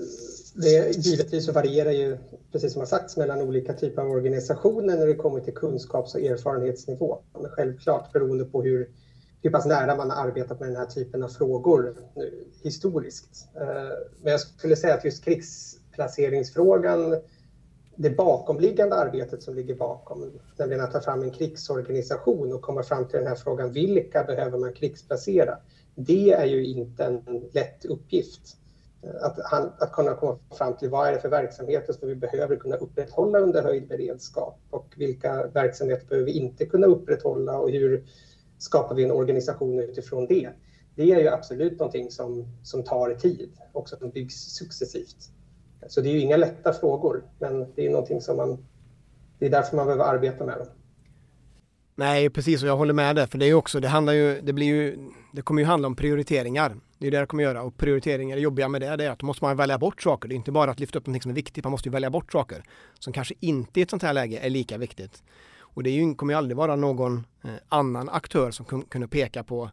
det 0.54 0.96
givetvis 0.96 1.46
så 1.46 1.52
varierar 1.52 1.90
ju, 1.90 2.18
precis 2.52 2.72
som 2.72 2.80
har 2.80 2.86
sagts, 2.86 3.16
mellan 3.16 3.40
olika 3.40 3.72
typer 3.72 4.02
av 4.02 4.10
organisationer 4.10 4.96
när 4.96 5.06
det 5.06 5.14
kommer 5.14 5.40
till 5.40 5.54
kunskaps 5.54 6.14
och 6.14 6.20
erfarenhetsnivå. 6.20 7.18
Men 7.32 7.50
självklart 7.50 8.12
beroende 8.12 8.44
på 8.44 8.62
hur, 8.62 8.88
hur 9.42 9.50
pass 9.50 9.66
nära 9.66 9.96
man 9.96 10.10
har 10.10 10.26
arbetat 10.26 10.60
med 10.60 10.68
den 10.68 10.76
här 10.76 10.86
typen 10.86 11.22
av 11.22 11.28
frågor 11.28 11.96
nu, 12.16 12.44
historiskt. 12.62 13.48
Eh, 13.60 13.64
men 14.22 14.32
jag 14.32 14.40
skulle 14.40 14.76
säga 14.76 14.94
att 14.94 15.04
just 15.04 15.24
krigs 15.24 15.78
placeringsfrågan, 15.94 17.16
det 17.96 18.10
bakomliggande 18.10 18.96
arbetet 18.96 19.42
som 19.42 19.54
ligger 19.54 19.74
bakom, 19.74 20.30
nämligen 20.56 20.84
att 20.84 20.92
ta 20.92 21.00
fram 21.00 21.22
en 21.22 21.30
krigsorganisation 21.30 22.52
och 22.52 22.62
komma 22.62 22.82
fram 22.82 23.08
till 23.08 23.18
den 23.18 23.26
här 23.26 23.34
frågan, 23.34 23.72
vilka 23.72 24.24
behöver 24.24 24.58
man 24.58 24.72
krigsplacera? 24.72 25.58
Det 25.94 26.30
är 26.30 26.44
ju 26.44 26.64
inte 26.64 27.04
en 27.04 27.48
lätt 27.52 27.84
uppgift. 27.84 28.56
Att, 29.20 29.38
att 29.82 29.92
kunna 29.92 30.14
komma 30.14 30.38
fram 30.58 30.76
till 30.76 30.88
vad 30.88 31.08
är 31.08 31.12
det 31.12 31.18
för 31.18 31.28
verksamheter 31.28 31.92
som 31.92 32.08
vi 32.08 32.14
behöver 32.14 32.56
kunna 32.56 32.76
upprätthålla 32.76 33.38
under 33.38 33.62
höjd 33.62 33.88
beredskap 33.88 34.58
och 34.70 34.94
vilka 34.96 35.46
verksamheter 35.46 36.06
behöver 36.06 36.26
vi 36.26 36.32
inte 36.32 36.64
kunna 36.64 36.86
upprätthålla 36.86 37.58
och 37.58 37.70
hur 37.70 38.04
skapar 38.58 38.94
vi 38.94 39.02
en 39.02 39.10
organisation 39.10 39.80
utifrån 39.80 40.26
det? 40.26 40.50
Det 40.94 41.12
är 41.12 41.20
ju 41.20 41.28
absolut 41.28 41.78
någonting 41.78 42.10
som, 42.10 42.44
som 42.62 42.84
tar 42.84 43.14
tid 43.14 43.50
och 43.72 43.88
som 43.88 44.10
byggs 44.10 44.34
successivt. 44.34 45.30
Så 45.88 46.00
det 46.00 46.08
är 46.08 46.12
ju 46.12 46.20
inga 46.20 46.36
lätta 46.36 46.72
frågor, 46.72 47.22
men 47.38 47.72
det 47.74 47.86
är 47.86 47.90
någonting 47.90 48.20
som 48.20 48.36
man... 48.36 48.66
Det 49.38 49.46
är 49.46 49.50
därför 49.50 49.76
man 49.76 49.86
behöver 49.86 50.04
arbeta 50.04 50.44
med 50.44 50.58
dem. 50.58 50.66
Nej, 51.96 52.30
precis 52.30 52.62
och 52.62 52.68
jag 52.68 52.76
håller 52.76 52.94
med 52.94 53.16
där, 53.16 53.26
för 53.26 53.38
det 53.38 53.46
är 53.46 53.54
också, 53.54 53.80
det 53.80 53.88
handlar 53.88 54.12
ju, 54.12 54.40
det 54.40 54.52
blir 54.52 54.66
ju, 54.66 55.10
det 55.32 55.42
kommer 55.42 55.62
ju 55.62 55.66
handla 55.66 55.88
om 55.88 55.96
prioriteringar. 55.96 56.76
Det 56.98 57.06
är 57.06 57.10
det 57.10 57.20
det 57.20 57.26
kommer 57.26 57.42
göra 57.42 57.62
och 57.62 57.76
prioriteringar, 57.76 58.36
det 58.36 58.42
jobbiga 58.42 58.68
med 58.68 58.80
det, 58.80 58.96
det 58.96 59.04
är 59.04 59.10
att 59.10 59.18
då 59.18 59.26
måste 59.26 59.44
man 59.44 59.56
välja 59.56 59.78
bort 59.78 60.02
saker. 60.02 60.28
Det 60.28 60.34
är 60.34 60.36
inte 60.36 60.52
bara 60.52 60.70
att 60.70 60.80
lyfta 60.80 60.98
upp 60.98 61.06
någonting 61.06 61.22
som 61.22 61.30
är 61.30 61.34
viktigt, 61.34 61.64
man 61.64 61.70
måste 61.70 61.88
ju 61.88 61.92
välja 61.92 62.10
bort 62.10 62.32
saker 62.32 62.64
som 62.98 63.12
kanske 63.12 63.34
inte 63.40 63.80
i 63.80 63.82
ett 63.82 63.90
sånt 63.90 64.02
här 64.02 64.12
läge 64.12 64.38
är 64.38 64.50
lika 64.50 64.78
viktigt. 64.78 65.22
Och 65.58 65.82
det 65.82 65.90
är 65.90 65.94
ju, 65.94 66.14
kommer 66.14 66.32
ju 66.32 66.38
aldrig 66.38 66.56
vara 66.56 66.76
någon 66.76 67.26
eh, 67.44 67.50
annan 67.68 68.08
aktör 68.08 68.50
som 68.50 68.82
kunde 68.88 69.08
peka 69.08 69.44
på, 69.44 69.70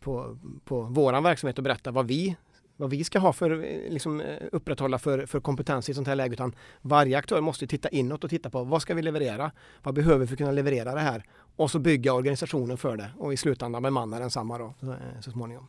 på, 0.00 0.38
på 0.64 0.80
våran 0.80 1.22
verksamhet 1.22 1.58
och 1.58 1.64
berätta 1.64 1.90
vad 1.90 2.06
vi 2.06 2.36
vad 2.76 2.90
vi 2.90 3.04
ska 3.04 3.18
ha 3.18 3.32
för, 3.32 3.50
eh, 3.50 3.92
liksom, 3.92 4.20
eh, 4.20 4.42
upprätthålla 4.52 4.98
för, 4.98 5.26
för 5.26 5.40
kompetens 5.40 5.88
i 5.88 5.92
ett 5.92 5.96
sånt 5.96 6.08
här 6.08 6.14
läge 6.14 6.32
utan 6.32 6.54
varje 6.82 7.18
aktör 7.18 7.40
måste 7.40 7.66
titta 7.66 7.88
inåt 7.88 8.24
och 8.24 8.30
titta 8.30 8.50
på 8.50 8.64
vad 8.64 8.82
ska 8.82 8.94
vi 8.94 9.02
leverera? 9.02 9.52
Vad 9.82 9.94
behöver 9.94 10.18
vi 10.18 10.26
för 10.26 10.34
att 10.34 10.38
kunna 10.38 10.52
leverera 10.52 10.94
det 10.94 11.00
här? 11.00 11.24
Och 11.56 11.70
så 11.70 11.78
bygga 11.78 12.12
organisationen 12.12 12.76
för 12.76 12.96
det 12.96 13.10
och 13.18 13.32
i 13.32 13.36
slutändan 13.36 13.82
bemanna 13.82 14.18
densamma 14.18 14.58
då, 14.58 14.74
så, 14.80 14.92
eh, 14.92 14.98
så 15.20 15.30
småningom. 15.30 15.68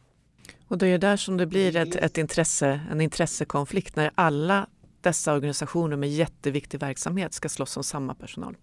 Och 0.67 0.78
det 0.78 0.88
är 0.88 0.98
där 0.98 1.17
som 1.17 1.38
det 1.38 1.46
blir 1.46 1.76
ett, 1.76 1.96
ett 1.96 2.17
intresse, 2.17 2.82
en 2.91 3.02
intressekonflikt 3.02 3.96
när 3.96 4.12
alla 4.15 4.67
dessa 5.02 5.34
organisationer 5.34 5.98
med 5.98 6.10
jätteviktig 6.10 6.80
verksamhet 6.80 7.34
ska 7.34 7.50
slåss 7.50 7.78
om 7.78 7.84
samma 7.84 8.15
personal. 8.15 8.58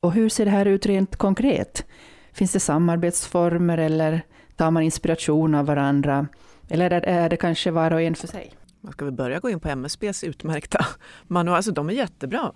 Och 0.00 0.12
hur 0.12 0.28
ser 0.28 0.44
det 0.44 0.50
här 0.50 0.66
ut 0.66 0.86
rent 0.86 1.16
konkret? 1.16 1.86
Finns 2.32 2.52
det 2.52 2.60
samarbetsformer 2.60 3.78
eller 3.78 4.22
tar 4.56 4.70
man 4.70 4.82
inspiration 4.82 5.54
av 5.54 5.66
varandra? 5.66 6.26
Eller 6.68 6.90
är 6.90 7.28
det 7.28 7.36
kanske 7.36 7.70
var 7.70 7.92
och 7.92 8.02
en 8.02 8.14
för 8.14 8.28
sig? 8.28 8.52
Man 8.80 8.92
ska 8.92 9.04
väl 9.04 9.14
börja 9.14 9.38
gå 9.38 9.50
in 9.50 9.60
på 9.60 9.68
MSBs 9.68 10.24
utmärkta 10.24 10.86
manual, 11.26 11.56
alltså 11.56 11.72
de 11.72 11.88
är 11.88 11.92
jättebra. 11.92 12.52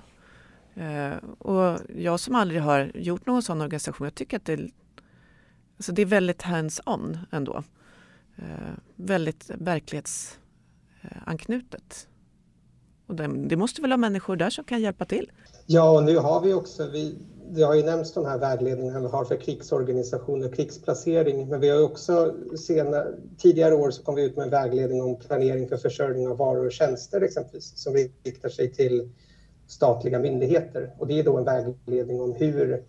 Eh, 0.74 1.12
och 1.38 1.78
jag 1.96 2.20
som 2.20 2.34
aldrig 2.34 2.62
har 2.62 2.92
gjort 2.94 3.26
någon 3.26 3.42
sån 3.42 3.60
organisation, 3.60 4.04
jag 4.04 4.14
tycker 4.14 4.36
att 4.36 4.44
det, 4.44 4.70
alltså 5.76 5.92
det 5.92 6.02
är 6.02 6.06
väldigt 6.06 6.42
hands-on 6.42 7.18
ändå. 7.30 7.62
Eh, 8.36 8.44
väldigt 8.96 9.50
verklighetsanknutet. 9.54 12.08
Och 13.06 13.16
det, 13.16 13.48
det 13.48 13.56
måste 13.56 13.82
väl 13.82 13.92
ha 13.92 13.96
människor 13.96 14.36
där 14.36 14.50
som 14.50 14.64
kan 14.64 14.80
hjälpa 14.80 15.04
till? 15.04 15.32
Ja, 15.66 15.90
och 15.90 16.04
nu 16.04 16.16
har 16.16 16.40
vi 16.40 16.54
också, 16.54 16.90
vi, 16.90 17.18
det 17.52 17.62
har 17.62 17.74
ju 17.74 17.82
nämnts 17.82 18.12
de 18.12 18.24
här 18.24 18.38
vägledningarna 18.38 19.00
vi 19.00 19.06
har 19.06 19.24
för 19.24 19.36
krigsorganisation 19.36 20.44
och 20.44 20.54
krigsplacering, 20.54 21.48
men 21.48 21.60
vi 21.60 21.68
har 21.68 21.82
också 21.82 22.34
sena, 22.66 23.04
tidigare 23.38 23.74
år 23.74 23.90
så 23.90 24.02
kom 24.02 24.14
vi 24.14 24.22
ut 24.22 24.36
med 24.36 24.44
en 24.44 24.50
vägledning 24.50 25.02
om 25.02 25.16
planering 25.16 25.68
för 25.68 25.76
försörjning 25.76 26.28
av 26.28 26.36
varor 26.36 26.66
och 26.66 26.72
tjänster 26.72 27.20
exempelvis, 27.20 27.72
som 27.76 27.94
riktar 27.94 28.48
sig 28.48 28.72
till 28.72 29.10
statliga 29.66 30.18
myndigheter. 30.18 30.94
Och 30.98 31.06
det 31.06 31.18
är 31.18 31.24
då 31.24 31.38
en 31.38 31.44
vägledning 31.44 32.20
om 32.20 32.34
hur 32.34 32.84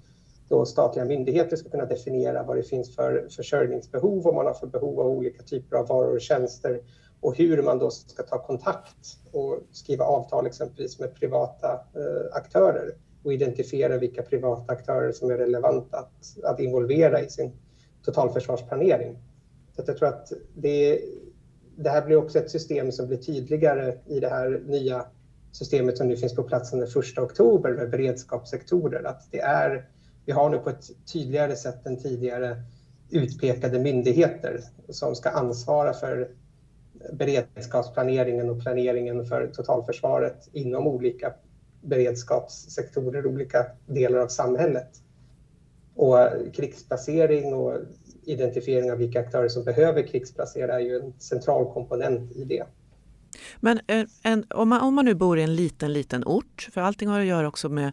då 0.47 0.65
statliga 0.65 1.05
myndigheter 1.05 1.55
ska 1.55 1.69
kunna 1.69 1.85
definiera 1.85 2.43
vad 2.43 2.57
det 2.57 2.63
finns 2.63 2.95
för 2.95 3.27
försörjningsbehov, 3.29 4.23
vad 4.23 4.35
man 4.35 4.45
har 4.45 4.53
för 4.53 4.67
behov 4.67 4.99
av 4.99 5.07
olika 5.07 5.43
typer 5.43 5.77
av 5.77 5.87
varor 5.87 6.15
och 6.15 6.21
tjänster 6.21 6.81
och 7.19 7.37
hur 7.37 7.61
man 7.61 7.79
då 7.79 7.89
ska 7.89 8.23
ta 8.23 8.45
kontakt 8.45 9.17
och 9.31 9.59
skriva 9.71 10.05
avtal 10.05 10.47
exempelvis 10.47 10.99
med 10.99 11.15
privata 11.15 11.71
eh, 11.73 12.35
aktörer 12.35 12.95
och 13.23 13.33
identifiera 13.33 13.97
vilka 13.97 14.21
privata 14.21 14.73
aktörer 14.73 15.11
som 15.11 15.29
är 15.29 15.37
relevanta 15.37 15.97
att, 15.97 16.43
att 16.43 16.59
involvera 16.59 17.21
i 17.21 17.29
sin 17.29 17.51
totalförsvarsplanering. 18.03 19.17
Så 19.75 19.83
jag 19.87 19.97
tror 19.97 20.07
att 20.07 20.31
det, 20.55 20.99
det 21.75 21.89
här 21.89 22.05
blir 22.05 22.15
också 22.15 22.39
ett 22.39 22.51
system 22.51 22.91
som 22.91 23.07
blir 23.07 23.17
tydligare 23.17 23.93
i 24.05 24.19
det 24.19 24.29
här 24.29 24.61
nya 24.65 25.05
systemet 25.51 25.97
som 25.97 26.07
nu 26.07 26.15
finns 26.15 26.35
på 26.35 26.43
plats 26.43 26.71
den 26.71 26.81
1 26.81 27.17
oktober 27.17 27.71
med 27.71 27.89
beredskapssektorer. 27.89 29.03
Att 29.03 29.31
det 29.31 29.39
är, 29.39 29.89
vi 30.25 30.31
har 30.31 30.49
nu 30.49 30.57
på 30.57 30.69
ett 30.69 30.89
tydligare 31.13 31.55
sätt 31.55 31.85
än 31.85 31.97
tidigare 31.97 32.63
utpekade 33.09 33.79
myndigheter 33.79 34.61
som 34.89 35.15
ska 35.15 35.29
ansvara 35.29 35.93
för 35.93 36.29
beredskapsplaneringen 37.11 38.49
och 38.49 38.61
planeringen 38.61 39.25
för 39.25 39.47
totalförsvaret 39.47 40.49
inom 40.51 40.87
olika 40.87 41.33
beredskapssektorer, 41.81 43.25
olika 43.25 43.65
delar 43.85 44.19
av 44.19 44.27
samhället. 44.27 45.01
Och 45.95 46.17
krigsplacering 46.53 47.53
och 47.53 47.77
identifiering 48.23 48.91
av 48.91 48.97
vilka 48.97 49.19
aktörer 49.19 49.49
som 49.49 49.63
behöver 49.63 50.07
krigsplacera 50.07 50.75
är 50.75 50.79
ju 50.79 50.99
en 50.99 51.13
central 51.19 51.73
komponent 51.73 52.31
i 52.31 52.43
det. 52.43 52.63
Men 53.59 53.79
eh, 53.87 54.05
en, 54.23 54.45
om, 54.49 54.69
man, 54.69 54.81
om 54.81 54.93
man 54.93 55.05
nu 55.05 55.13
bor 55.13 55.39
i 55.39 55.43
en 55.43 55.55
liten, 55.55 55.93
liten 55.93 56.23
ort, 56.25 56.69
för 56.73 56.81
allting 56.81 57.09
har 57.09 57.19
att 57.19 57.25
göra 57.25 57.47
också 57.47 57.69
med 57.69 57.91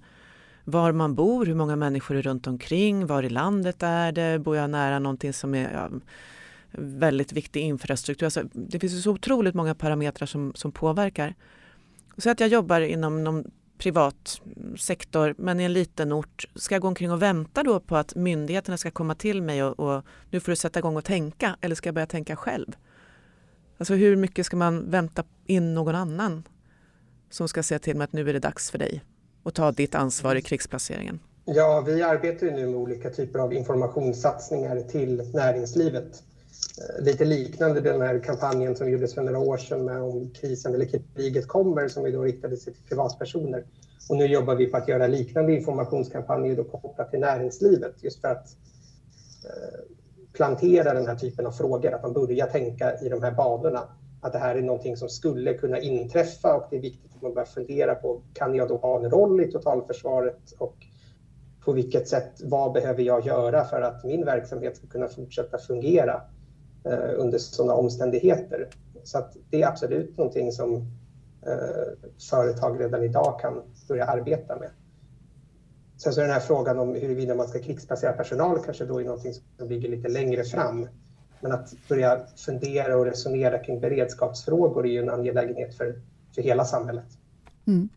var 0.64 0.92
man 0.92 1.14
bor, 1.14 1.46
hur 1.46 1.55
många 1.55 1.77
människor 1.77 2.16
är 2.16 2.22
runt 2.22 2.46
omkring, 2.46 3.07
var 3.07 3.22
i 3.22 3.29
landet 3.29 3.83
är 3.83 4.12
det, 4.12 4.38
bor 4.38 4.57
jag 4.57 4.70
nära 4.70 4.98
någonting 4.98 5.33
som 5.33 5.55
är 5.55 5.72
ja, 5.72 5.90
väldigt 6.81 7.33
viktig 7.33 7.61
infrastruktur. 7.61 8.27
Alltså, 8.27 8.42
det 8.53 8.79
finns 8.79 9.03
så 9.03 9.11
otroligt 9.11 9.55
många 9.55 9.74
parametrar 9.74 10.27
som, 10.27 10.53
som 10.55 10.72
påverkar. 10.72 11.35
Så 12.16 12.31
att 12.31 12.40
jag 12.40 12.48
jobbar 12.48 12.81
inom 12.81 13.24
någon 13.24 13.51
privat 13.78 14.40
sektor 14.78 15.34
men 15.38 15.60
i 15.60 15.64
en 15.64 15.72
liten 15.72 16.12
ort. 16.12 16.48
Ska 16.54 16.74
jag 16.74 16.82
gå 16.82 16.88
omkring 16.88 17.12
och 17.12 17.22
vänta 17.22 17.62
då 17.62 17.80
på 17.80 17.96
att 17.96 18.14
myndigheterna 18.14 18.76
ska 18.76 18.90
komma 18.90 19.14
till 19.14 19.42
mig 19.42 19.64
och, 19.64 19.80
och 19.80 20.04
nu 20.30 20.40
får 20.40 20.52
du 20.52 20.56
sätta 20.56 20.78
igång 20.78 20.96
och 20.96 21.04
tänka 21.04 21.56
eller 21.60 21.74
ska 21.74 21.88
jag 21.88 21.94
börja 21.94 22.06
tänka 22.06 22.36
själv? 22.36 22.76
Alltså 23.78 23.94
hur 23.94 24.16
mycket 24.16 24.46
ska 24.46 24.56
man 24.56 24.90
vänta 24.90 25.24
in 25.46 25.74
någon 25.74 25.94
annan 25.94 26.42
som 27.30 27.48
ska 27.48 27.62
säga 27.62 27.78
till 27.78 27.96
mig 27.96 28.04
att 28.04 28.12
nu 28.12 28.28
är 28.28 28.32
det 28.32 28.38
dags 28.38 28.70
för 28.70 28.78
dig 28.78 29.04
att 29.42 29.54
ta 29.54 29.72
ditt 29.72 29.94
ansvar 29.94 30.34
i 30.34 30.42
krigsplaceringen? 30.42 31.20
Ja, 31.44 31.84
vi 31.86 32.02
arbetar 32.02 32.46
nu 32.46 32.66
med 32.66 32.74
olika 32.74 33.10
typer 33.10 33.38
av 33.38 33.52
informationssatsningar 33.52 34.80
till 34.80 35.30
näringslivet. 35.34 36.22
Eh, 36.79 37.05
lite 37.05 37.25
liknande 37.25 37.81
den 37.81 38.01
här 38.01 38.18
kampanjen 38.18 38.77
som 38.77 38.90
gjordes 38.90 39.14
för 39.14 39.23
några 39.23 39.38
år 39.38 39.57
sedan 39.57 39.85
med 39.85 40.03
om 40.03 40.31
krisen 40.31 40.75
eller 40.75 40.87
kriget 41.14 41.49
kommer 41.49 41.88
som 41.88 42.05
vi 42.05 42.11
då 42.11 42.23
riktade 42.23 42.57
sig 42.57 42.75
till 42.75 42.83
privatpersoner. 42.83 43.64
Och 44.11 44.16
nu 44.16 44.27
jobbar 44.27 44.55
vi 44.55 44.66
på 44.66 44.77
att 44.77 44.88
göra 44.88 45.07
liknande 45.07 45.53
informationskampanjer 45.53 46.57
då 46.57 46.64
kopplat 46.64 47.11
till 47.11 47.21
näringslivet 47.21 47.94
just 48.03 48.21
för 48.21 48.29
att 48.29 48.47
eh, 49.44 49.81
plantera 50.33 50.94
den 50.94 51.07
här 51.07 51.16
typen 51.16 51.47
av 51.47 51.53
frågor, 51.53 51.94
att 51.94 52.03
man 52.03 52.12
börjar 52.12 52.47
tänka 52.47 52.99
i 53.01 53.09
de 53.09 53.23
här 53.23 53.33
banorna. 53.33 53.83
Att 54.21 54.33
det 54.33 54.38
här 54.38 54.55
är 54.55 54.62
någonting 54.62 54.97
som 54.97 55.09
skulle 55.09 55.55
kunna 55.55 55.79
inträffa 55.79 56.55
och 56.55 56.66
det 56.71 56.77
är 56.77 56.81
viktigt 56.81 57.14
att 57.16 57.23
man 57.23 57.35
börjar 57.35 57.47
fundera 57.47 57.94
på, 57.94 58.23
kan 58.33 58.55
jag 58.55 58.68
då 58.68 58.77
ha 58.77 59.05
en 59.05 59.11
roll 59.11 59.40
i 59.40 59.53
totalförsvaret 59.53 60.53
och 60.59 60.77
på 61.64 61.73
vilket 61.73 62.09
sätt, 62.09 62.40
vad 62.44 62.73
behöver 62.73 63.03
jag 63.03 63.27
göra 63.27 63.64
för 63.64 63.83
att 63.83 64.05
min 64.05 64.25
verksamhet 64.25 64.77
ska 64.77 64.87
kunna 64.87 65.09
fortsätta 65.09 65.59
fungera 65.59 66.23
Eh, 66.88 67.20
under 67.20 67.38
sådana 67.38 67.74
omständigheter? 67.74 68.68
Så 69.05 69.18
att 69.18 69.37
det 69.51 69.62
är 69.62 69.68
absolut 69.68 70.18
någonting 70.18 70.53
som 70.53 70.74
eh, 71.46 72.09
företag 72.31 72.81
redan 72.81 73.05
idag 73.05 73.40
kan 73.40 73.62
börja 73.88 74.05
arbeta 74.05 74.57
med. 74.57 74.70
Sen 75.96 76.12
så 76.12 76.20
är 76.20 76.24
den 76.24 76.33
här 76.33 76.40
frågan 76.40 76.79
om 76.79 76.94
huruvida 76.94 77.35
man 77.35 77.48
ska 77.48 77.59
krigsplacera 77.59 78.12
personal 78.12 78.59
kanske 78.64 78.85
då 78.85 79.01
är 79.01 79.05
någonting 79.05 79.33
som 79.33 79.68
ligger 79.68 79.88
lite 79.88 80.09
längre 80.09 80.44
fram. 80.44 80.88
Men 81.40 81.53
att 81.53 81.74
börja 81.88 82.20
fundera 82.37 82.96
och 82.96 83.05
resonera 83.05 83.59
kring 83.59 83.81
beredskapsfrågor 83.81 84.87
är 84.87 84.90
ju 84.90 85.03
en 85.03 85.11
angelägenhet 85.11 85.74
för, 85.74 86.01
för 86.35 86.42
hela 86.42 86.64
samhället. 86.64 87.18
Mm. 87.66 87.88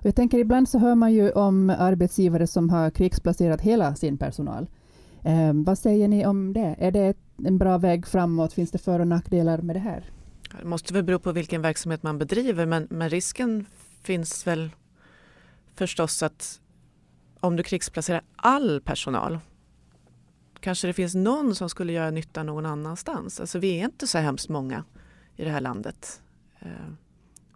Och 0.00 0.06
jag 0.06 0.16
tänker 0.16 0.38
ibland 0.38 0.68
så 0.68 0.78
hör 0.78 0.94
man 0.94 1.12
ju 1.12 1.30
om 1.30 1.70
arbetsgivare 1.70 2.46
som 2.46 2.70
har 2.70 2.90
krigsplacerat 2.90 3.60
hela 3.60 3.94
sin 3.94 4.18
personal. 4.18 4.66
Eh, 5.22 5.52
vad 5.52 5.78
säger 5.78 6.08
ni 6.08 6.26
om 6.26 6.52
det? 6.52 6.76
Är 6.78 6.90
det 6.90 7.16
en 7.36 7.58
bra 7.58 7.78
väg 7.78 8.06
framåt? 8.06 8.52
Finns 8.52 8.70
det 8.70 8.78
för 8.78 9.00
och 9.00 9.08
nackdelar 9.08 9.58
med 9.58 9.76
det 9.76 9.80
här? 9.80 10.10
Det 10.58 10.64
måste 10.64 10.94
väl 10.94 11.04
bero 11.04 11.18
på 11.18 11.32
vilken 11.32 11.62
verksamhet 11.62 12.02
man 12.02 12.18
bedriver 12.18 12.66
men, 12.66 12.86
men 12.90 13.10
risken 13.10 13.66
finns 14.02 14.46
väl 14.46 14.70
förstås 15.74 16.22
att 16.22 16.60
om 17.40 17.56
du 17.56 17.62
krigsplacerar 17.62 18.22
all 18.36 18.80
personal 18.80 19.38
kanske 20.64 20.86
det 20.86 20.92
finns 20.92 21.14
någon 21.14 21.54
som 21.54 21.68
skulle 21.70 21.92
göra 21.92 22.10
nytta 22.10 22.42
någon 22.42 22.66
annanstans. 22.66 23.40
Alltså 23.40 23.58
vi 23.58 23.80
är 23.80 23.84
inte 23.84 24.06
så 24.06 24.18
hemskt 24.18 24.48
många 24.48 24.84
i 25.36 25.44
det 25.44 25.50
här 25.50 25.60
landet. 25.60 26.22
Eh, 26.60 26.68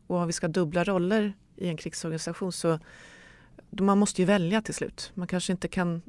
och 0.06 0.16
om 0.16 0.26
vi 0.26 0.32
ska 0.32 0.48
dubbla 0.48 0.84
roller 0.84 1.32
i 1.56 1.68
en 1.68 1.76
krigsorganisation 1.76 2.52
så 2.52 2.78
man 3.70 3.98
måste 3.98 4.22
ju 4.22 4.26
välja 4.26 4.62
till 4.62 4.74
slut. 4.74 5.10
Man 5.14 5.28
kanske 5.28 5.52
inte 5.52 5.68
kan 5.68 6.02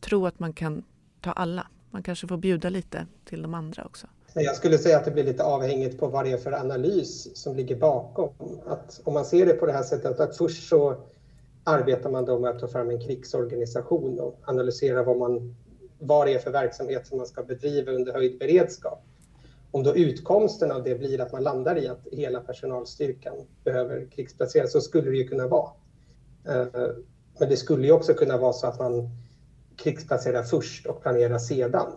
tro 0.00 0.26
att 0.26 0.38
man 0.38 0.52
kan 0.52 0.82
ta 1.20 1.32
alla. 1.32 1.66
Man 1.92 2.02
kanske 2.02 2.26
får 2.26 2.36
bjuda 2.36 2.68
lite 2.68 3.06
till 3.24 3.42
de 3.42 3.54
andra 3.54 3.84
också. 3.84 4.06
Jag 4.34 4.56
skulle 4.56 4.78
säga 4.78 4.98
att 4.98 5.04
det 5.04 5.10
blir 5.10 5.24
lite 5.24 5.44
avhängigt 5.44 5.98
på 5.98 6.06
vad 6.06 6.24
det 6.24 6.32
är 6.32 6.36
för 6.36 6.52
analys 6.52 7.36
som 7.36 7.56
ligger 7.56 7.76
bakom. 7.76 8.32
Att 8.66 9.00
om 9.04 9.14
man 9.14 9.24
ser 9.24 9.46
det 9.46 9.52
på 9.52 9.66
det 9.66 9.72
här 9.72 9.82
sättet 9.82 10.20
att 10.20 10.36
först 10.36 10.68
så 10.68 10.96
arbetar 11.64 12.10
man 12.10 12.24
då 12.24 12.38
med 12.38 12.50
att 12.50 12.58
ta 12.58 12.68
fram 12.68 12.90
en 12.90 13.00
krigsorganisation 13.00 14.20
och 14.20 14.40
analysera 14.44 15.02
vad, 15.02 15.16
man, 15.16 15.54
vad 15.98 16.26
det 16.26 16.34
är 16.34 16.38
för 16.38 16.50
verksamhet 16.50 17.06
som 17.06 17.18
man 17.18 17.26
ska 17.26 17.42
bedriva 17.42 17.92
under 17.92 18.12
höjd 18.12 18.38
beredskap. 18.38 19.04
Om 19.70 19.82
då 19.82 19.96
utkomsten 19.96 20.72
av 20.72 20.82
det 20.82 20.94
blir 20.94 21.20
att 21.20 21.32
man 21.32 21.42
landar 21.42 21.78
i 21.78 21.88
att 21.88 22.06
hela 22.12 22.40
personalstyrkan 22.40 23.34
behöver 23.64 24.06
krigsplaceras 24.06 24.72
så 24.72 24.80
skulle 24.80 25.10
det 25.10 25.16
ju 25.16 25.28
kunna 25.28 25.46
vara. 25.46 25.70
Eh, 26.48 26.66
men 27.38 27.48
det 27.48 27.56
skulle 27.56 27.86
ju 27.86 27.92
också 27.92 28.14
kunna 28.14 28.36
vara 28.36 28.52
så 28.52 28.66
att 28.66 28.78
man 28.78 29.10
krigsplacera 29.76 30.42
först 30.42 30.86
och 30.86 31.02
planera 31.02 31.38
sedan. 31.38 31.92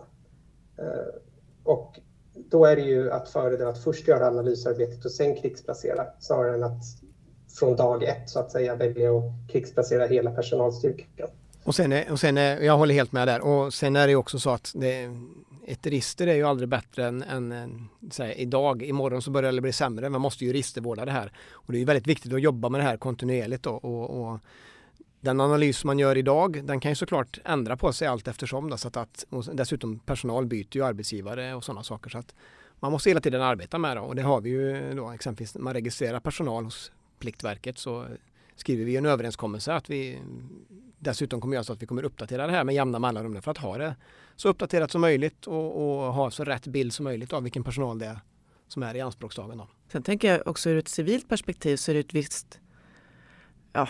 Eh, 0.78 1.20
och 1.64 2.00
då 2.50 2.64
är 2.64 2.76
det 2.76 2.82
ju 2.82 3.10
att 3.12 3.28
föredra 3.28 3.68
att 3.68 3.84
först 3.84 4.08
göra 4.08 4.26
analysarbetet 4.26 5.04
och 5.04 5.10
sen 5.10 5.36
krigsplacera 5.36 6.06
snarare 6.20 6.54
än 6.54 6.62
att 6.62 6.82
från 7.58 7.76
dag 7.76 8.02
ett 8.02 8.30
så 8.30 8.38
att 8.38 8.52
säga 8.52 8.74
välja 8.74 9.10
att 9.18 9.52
krigsplacera 9.52 10.06
hela 10.06 10.30
personalstyrkan. 10.30 11.28
Och 11.64 11.74
sen, 11.74 11.92
är, 11.92 12.12
och 12.12 12.20
sen 12.20 12.38
är, 12.38 12.60
jag 12.60 12.76
håller 12.76 12.94
helt 12.94 13.12
med 13.12 13.28
där. 13.28 13.40
Och 13.40 13.74
sen 13.74 13.96
är 13.96 14.06
det 14.06 14.16
också 14.16 14.38
så 14.38 14.50
att 14.50 14.72
det, 14.74 15.10
ett 15.66 15.86
register 15.86 16.26
är 16.26 16.34
ju 16.34 16.42
aldrig 16.42 16.68
bättre 16.68 17.06
än, 17.06 17.22
än 17.22 17.88
här, 18.18 18.40
idag. 18.40 18.82
Imorgon 18.82 19.22
så 19.22 19.30
börjar 19.30 19.52
det 19.52 19.60
bli 19.60 19.72
sämre. 19.72 20.08
Man 20.08 20.20
måste 20.20 20.44
ju 20.44 20.52
registervårda 20.52 21.04
det 21.04 21.12
här. 21.12 21.32
Och 21.52 21.72
det 21.72 21.82
är 21.82 21.84
väldigt 21.84 22.06
viktigt 22.06 22.32
att 22.32 22.42
jobba 22.42 22.68
med 22.68 22.80
det 22.80 22.84
här 22.84 22.96
kontinuerligt. 22.96 23.62
Då, 23.62 23.70
och, 23.70 24.10
och 24.10 24.38
den 25.20 25.40
analys 25.40 25.84
man 25.84 25.98
gör 25.98 26.16
idag, 26.16 26.64
den 26.64 26.80
kan 26.80 26.90
ju 26.90 26.94
såklart 26.94 27.38
ändra 27.44 27.76
på 27.76 27.92
sig 27.92 28.08
allt 28.08 28.28
eftersom. 28.28 28.70
Då, 28.70 28.76
så 28.76 28.88
att, 28.88 28.96
att, 28.96 29.24
dessutom 29.52 29.98
personal 29.98 30.46
byter 30.46 30.76
ju 30.76 30.84
arbetsgivare 30.84 31.54
och 31.54 31.64
sådana 31.64 31.82
saker. 31.82 32.10
Så 32.10 32.18
att 32.18 32.34
man 32.80 32.92
måste 32.92 33.10
hela 33.10 33.20
tiden 33.20 33.42
arbeta 33.42 33.78
med 33.78 33.96
det 33.96 34.00
och 34.00 34.16
det 34.16 34.22
har 34.22 34.40
vi 34.40 34.50
ju 34.50 34.94
då 34.94 35.10
exempelvis 35.10 35.54
när 35.54 35.62
man 35.62 35.74
registrerar 35.74 36.20
personal 36.20 36.64
hos 36.64 36.92
Pliktverket 37.18 37.78
så 37.78 38.06
skriver 38.56 38.84
vi 38.84 38.96
en 38.96 39.06
överenskommelse 39.06 39.74
att 39.74 39.90
vi 39.90 40.18
dessutom 40.98 41.40
kommer 41.40 41.54
göra 41.54 41.64
så 41.64 41.72
att 41.72 41.82
vi 41.82 41.86
kommer 41.86 42.02
uppdatera 42.02 42.46
det 42.46 42.52
här 42.52 42.64
med 42.64 42.74
jämna 42.74 42.98
mellanrum 42.98 43.42
för 43.42 43.50
att 43.50 43.58
ha 43.58 43.78
det 43.78 43.96
så 44.36 44.48
uppdaterat 44.48 44.90
som 44.90 45.00
möjligt 45.00 45.46
och, 45.46 46.04
och, 46.06 46.14
ha 46.14 46.30
så 46.30 46.44
rätt 46.44 46.66
bild 46.66 46.92
som 46.92 47.04
möjligt 47.04 47.32
av 47.32 47.42
vilken 47.42 47.64
personal 47.64 47.98
det 47.98 48.06
är 48.06 48.20
som 48.68 48.82
är 48.82 48.94
i 48.94 49.00
anspråkstagen. 49.00 49.62
Sen 49.92 50.02
tänker 50.02 50.32
jag 50.32 50.46
också 50.46 50.70
ur 50.70 50.78
ett 50.78 50.88
civilt 50.88 51.28
perspektiv 51.28 51.76
så 51.76 51.90
är 51.90 51.94
det 51.94 52.00
ett 52.00 52.14
visst 52.14 52.60
ja, 53.72 53.88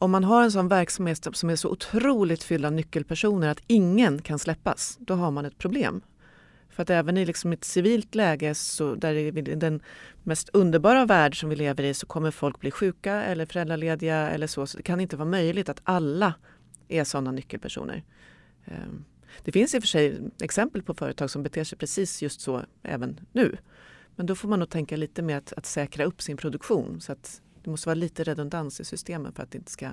om 0.00 0.10
man 0.10 0.24
har 0.24 0.42
en 0.42 0.52
sån 0.52 0.68
verksamhet 0.68 1.26
som 1.32 1.50
är 1.50 1.56
så 1.56 1.68
otroligt 1.68 2.42
fylld 2.42 2.66
av 2.66 2.72
nyckelpersoner 2.72 3.48
att 3.48 3.62
ingen 3.66 4.22
kan 4.22 4.38
släppas, 4.38 4.98
då 5.00 5.14
har 5.14 5.30
man 5.30 5.44
ett 5.44 5.58
problem. 5.58 6.02
För 6.68 6.82
att 6.82 6.90
även 6.90 7.16
i 7.16 7.24
liksom 7.24 7.52
ett 7.52 7.64
civilt 7.64 8.14
läge, 8.14 8.54
så 8.54 8.94
där 8.94 9.14
i 9.14 9.30
den 9.30 9.80
mest 10.22 10.48
underbara 10.48 11.06
värld 11.06 11.40
som 11.40 11.48
vi 11.48 11.56
lever 11.56 11.84
i, 11.84 11.94
så 11.94 12.06
kommer 12.06 12.30
folk 12.30 12.60
bli 12.60 12.70
sjuka 12.70 13.22
eller 13.22 13.46
föräldralediga 13.46 14.30
eller 14.30 14.46
så. 14.46 14.66
Så 14.66 14.76
det 14.76 14.82
kan 14.82 15.00
inte 15.00 15.16
vara 15.16 15.28
möjligt 15.28 15.68
att 15.68 15.80
alla 15.84 16.34
är 16.88 17.04
sådana 17.04 17.32
nyckelpersoner. 17.32 18.04
Ehm, 18.64 19.04
det 19.44 19.52
finns 19.52 19.74
i 19.74 19.78
och 19.78 19.82
för 19.82 19.88
sig 19.88 20.20
exempel 20.40 20.82
på 20.82 20.94
företag 20.94 21.30
som 21.30 21.42
beter 21.42 21.64
sig 21.64 21.78
precis 21.78 22.22
just 22.22 22.40
så 22.40 22.62
även 22.82 23.20
nu. 23.32 23.56
Men 24.16 24.26
då 24.26 24.34
får 24.34 24.48
man 24.48 24.58
nog 24.58 24.70
tänka 24.70 24.96
lite 24.96 25.22
mer 25.22 25.36
att, 25.36 25.52
att 25.52 25.66
säkra 25.66 26.04
upp 26.04 26.22
sin 26.22 26.36
produktion. 26.36 27.00
Så 27.00 27.12
att 27.12 27.42
det 27.62 27.70
måste 27.70 27.88
vara 27.88 27.94
lite 27.94 28.24
redundans 28.24 28.80
i 28.80 28.84
systemen 28.84 29.32
för 29.32 29.42
att 29.42 29.50
det 29.50 29.58
inte 29.58 29.70
ska 29.70 29.90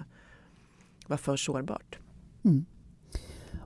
vara 1.08 1.18
för 1.18 1.38
sårbart. 1.38 2.00
Mm. 2.44 2.66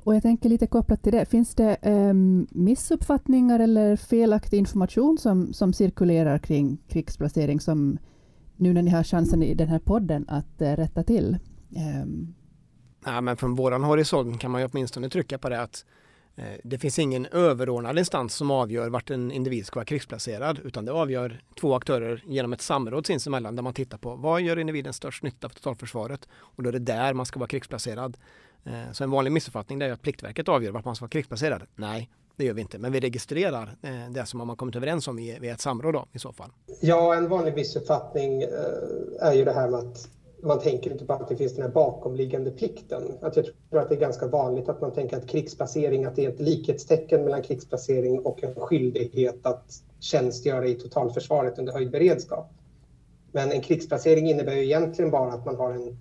Och 0.03 0.15
jag 0.15 0.21
tänker 0.21 0.49
lite 0.49 0.67
kopplat 0.67 1.03
till 1.03 1.11
det, 1.11 1.25
finns 1.25 1.55
det 1.55 1.77
um, 1.81 2.47
missuppfattningar 2.51 3.59
eller 3.59 3.95
felaktig 3.95 4.57
information 4.57 5.17
som, 5.17 5.53
som 5.53 5.73
cirkulerar 5.73 6.37
kring 6.37 6.77
krigsplacering 6.87 7.59
som 7.59 7.97
nu 8.55 8.73
när 8.73 8.81
ni 8.81 8.91
har 8.91 9.03
chansen 9.03 9.43
i 9.43 9.53
den 9.53 9.67
här 9.67 9.79
podden 9.79 10.25
att 10.27 10.61
uh, 10.61 10.67
rätta 10.67 11.03
till? 11.03 11.37
Um. 12.03 12.35
Ja, 13.05 13.21
men 13.21 13.37
från 13.37 13.55
våran 13.55 13.83
horisont 13.83 14.39
kan 14.39 14.51
man 14.51 14.61
ju 14.61 14.67
åtminstone 14.71 15.09
trycka 15.09 15.37
på 15.37 15.49
det 15.49 15.61
att 15.61 15.85
Eh, 15.85 16.00
Eh, 16.35 16.43
det 16.63 16.77
finns 16.77 16.99
ingen 16.99 17.25
överordnad 17.25 17.99
instans 17.99 18.35
som 18.35 18.51
avgör 18.51 18.89
vart 18.89 19.09
en 19.09 19.31
individ 19.31 19.65
ska 19.65 19.75
vara 19.79 19.85
krigsplacerad 19.85 20.59
utan 20.63 20.85
det 20.85 20.91
avgör 20.91 21.41
två 21.59 21.75
aktörer 21.75 22.23
genom 22.27 22.53
ett 22.53 22.61
samråd 22.61 23.07
sinsemellan 23.07 23.55
där 23.55 23.63
man 23.63 23.73
tittar 23.73 23.97
på 23.97 24.15
vad 24.15 24.41
gör 24.41 24.59
individen 24.59 24.93
störst 24.93 25.23
nytta 25.23 25.49
för 25.49 25.55
totalförsvaret 25.55 26.27
och 26.33 26.63
då 26.63 26.69
är 26.69 26.73
det 26.73 26.79
där 26.79 27.13
man 27.13 27.25
ska 27.25 27.39
vara 27.39 27.47
krigsplacerad. 27.47 28.17
Eh, 28.63 28.91
så 28.91 29.03
en 29.03 29.11
vanlig 29.11 29.31
missuppfattning 29.31 29.81
är 29.81 29.91
att 29.91 30.01
Pliktverket 30.01 30.49
avgör 30.49 30.71
vart 30.71 30.85
man 30.85 30.95
ska 30.95 31.03
vara 31.03 31.09
krigsplacerad. 31.09 31.63
Nej, 31.75 32.09
det 32.35 32.45
gör 32.45 32.53
vi 32.53 32.61
inte, 32.61 32.79
men 32.79 32.91
vi 32.91 32.99
registrerar 32.99 33.77
eh, 33.81 34.11
det 34.11 34.25
som 34.25 34.37
man 34.37 34.49
har 34.49 34.55
kommit 34.55 34.75
överens 34.75 35.07
om 35.07 35.19
i 35.19 35.49
ett 35.49 35.61
samråd 35.61 35.93
då, 35.93 36.05
i 36.11 36.19
så 36.19 36.33
fall. 36.33 36.51
Ja, 36.81 37.15
en 37.15 37.29
vanlig 37.29 37.53
missuppfattning 37.53 38.41
är 39.21 39.33
ju 39.33 39.45
det 39.45 39.53
här 39.53 39.69
med 39.69 39.79
att 39.79 40.09
man 40.41 40.59
tänker 40.59 40.91
inte 40.91 41.05
på 41.05 41.13
att 41.13 41.29
det 41.29 41.35
finns 41.35 41.53
den 41.53 41.61
här 41.61 41.71
bakomliggande 41.71 42.51
plikten. 42.51 43.03
Att 43.21 43.35
jag 43.35 43.45
tror 43.45 43.81
att 43.81 43.89
det 43.89 43.95
är 43.95 43.99
ganska 43.99 44.27
vanligt 44.27 44.69
att 44.69 44.81
man 44.81 44.93
tänker 44.93 45.17
att 45.17 45.27
krigsplacering, 45.27 46.05
att 46.05 46.15
det 46.15 46.25
är 46.25 46.29
ett 46.29 46.39
likhetstecken 46.39 47.23
mellan 47.23 47.41
krigsplacering 47.41 48.19
och 48.19 48.43
en 48.43 48.55
skyldighet 48.55 49.45
att 49.45 49.83
tjänstgöra 49.99 50.67
i 50.67 50.75
totalförsvaret 50.75 51.59
under 51.59 51.73
höjd 51.73 51.91
beredskap. 51.91 52.53
Men 53.31 53.51
en 53.51 53.61
krigsplacering 53.61 54.29
innebär 54.29 54.53
ju 54.53 54.63
egentligen 54.63 55.11
bara 55.11 55.33
att 55.33 55.45
man 55.45 55.55
har 55.55 55.71
en 55.71 55.97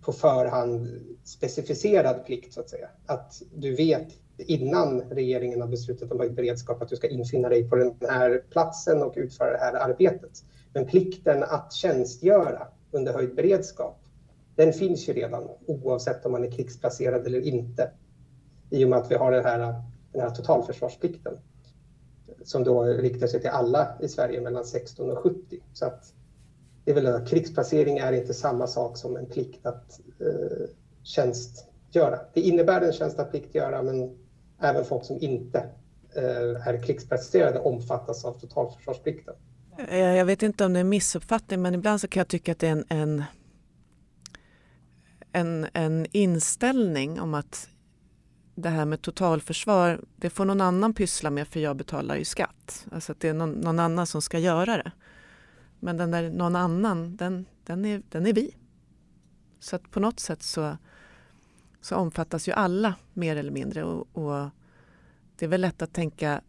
på 0.00 0.12
förhand 0.12 0.88
specificerad 1.24 2.26
plikt 2.26 2.52
så 2.52 2.60
att 2.60 2.68
säga. 2.68 2.88
Att 3.06 3.42
du 3.54 3.74
vet 3.74 4.08
innan 4.36 5.00
regeringen 5.00 5.60
har 5.60 5.68
beslutat 5.68 6.12
om 6.12 6.20
höjd 6.20 6.34
beredskap 6.34 6.82
att 6.82 6.88
du 6.88 6.96
ska 6.96 7.08
infinna 7.08 7.48
dig 7.48 7.68
på 7.68 7.76
den 7.76 7.94
här 8.00 8.42
platsen 8.50 9.02
och 9.02 9.12
utföra 9.16 9.50
det 9.50 9.58
här 9.58 9.74
arbetet. 9.74 10.44
Men 10.72 10.86
plikten 10.86 11.42
att 11.42 11.72
tjänstgöra 11.72 12.66
under 12.94 13.12
höjd 13.12 13.34
beredskap, 13.34 14.00
den 14.56 14.72
finns 14.72 15.08
ju 15.08 15.12
redan 15.12 15.48
oavsett 15.66 16.26
om 16.26 16.32
man 16.32 16.44
är 16.44 16.50
krigsplacerad 16.50 17.26
eller 17.26 17.40
inte. 17.40 17.90
I 18.70 18.84
och 18.84 18.88
med 18.88 18.98
att 18.98 19.10
vi 19.10 19.14
har 19.14 19.32
den 19.32 19.44
här, 19.44 19.82
den 20.12 20.20
här 20.20 20.30
totalförsvarsplikten 20.30 21.38
som 22.44 22.64
då 22.64 22.82
riktar 22.82 23.26
sig 23.26 23.40
till 23.40 23.50
alla 23.50 23.98
i 24.00 24.08
Sverige 24.08 24.40
mellan 24.40 24.64
16 24.64 25.10
och 25.10 25.18
70. 25.18 25.60
Så 25.72 25.86
att 25.86 26.12
det 26.84 26.90
är 26.90 26.94
väl 26.94 27.06
att 27.06 27.28
krigsplacering 27.28 27.98
är 27.98 28.12
inte 28.12 28.34
samma 28.34 28.66
sak 28.66 28.96
som 28.96 29.16
en 29.16 29.26
plikt 29.26 29.66
att 29.66 30.00
eh, 30.20 30.68
tjänstgöra. 31.02 32.18
Det 32.34 32.40
innebär 32.40 32.80
en 32.80 32.92
tjänst 32.92 33.18
att 33.18 33.30
pliktgöra 33.30 33.82
men 33.82 34.18
även 34.60 34.84
folk 34.84 35.04
som 35.04 35.18
inte 35.20 35.58
eh, 36.16 36.68
är 36.68 36.82
krigsplacerade 36.82 37.58
omfattas 37.58 38.24
av 38.24 38.32
totalförsvarsplikten. 38.32 39.34
Eh, 39.78 39.98
jag 39.98 40.24
vet 40.24 40.42
inte 40.42 40.64
om 40.64 40.72
det 40.72 40.78
är 40.78 40.80
en 40.80 40.88
missuppfattning 40.88 41.62
men 41.62 41.74
ibland 41.74 42.00
så 42.00 42.08
kan 42.08 42.20
jag 42.20 42.28
tycka 42.28 42.52
att 42.52 42.58
det 42.58 42.68
är 42.68 42.72
en, 42.72 42.84
en, 42.88 43.24
en, 45.32 45.66
en 45.72 46.06
inställning 46.12 47.20
om 47.20 47.34
att 47.34 47.68
det 48.54 48.68
här 48.68 48.84
med 48.84 49.02
totalförsvar, 49.02 50.00
det 50.16 50.30
får 50.30 50.44
någon 50.44 50.60
annan 50.60 50.94
pyssla 50.94 51.30
med 51.30 51.48
för 51.48 51.60
jag 51.60 51.76
betalar 51.76 52.16
ju 52.16 52.24
skatt. 52.24 52.86
Alltså 52.92 53.12
att 53.12 53.20
det 53.20 53.28
är 53.28 53.34
någon, 53.34 53.52
någon 53.52 53.78
annan 53.78 54.06
som 54.06 54.22
ska 54.22 54.38
göra 54.38 54.76
det. 54.76 54.92
Men 55.80 55.96
den 55.96 56.10
där 56.10 56.30
någon 56.30 56.56
annan, 56.56 57.16
den, 57.16 57.46
den, 57.64 57.84
är, 57.84 58.02
den 58.08 58.26
är 58.26 58.32
vi. 58.32 58.56
Så 59.60 59.76
att 59.76 59.90
på 59.90 60.00
något 60.00 60.20
sätt 60.20 60.42
så, 60.42 60.76
så 61.80 61.96
omfattas 61.96 62.48
ju 62.48 62.52
alla 62.52 62.94
mer 63.12 63.36
eller 63.36 63.50
mindre. 63.50 63.84
Och, 63.84 64.06
och 64.12 64.50
det 65.36 65.44
är 65.44 65.48
väl 65.48 65.60
lätt 65.60 65.82
att 65.82 65.92
tänka 65.92 66.40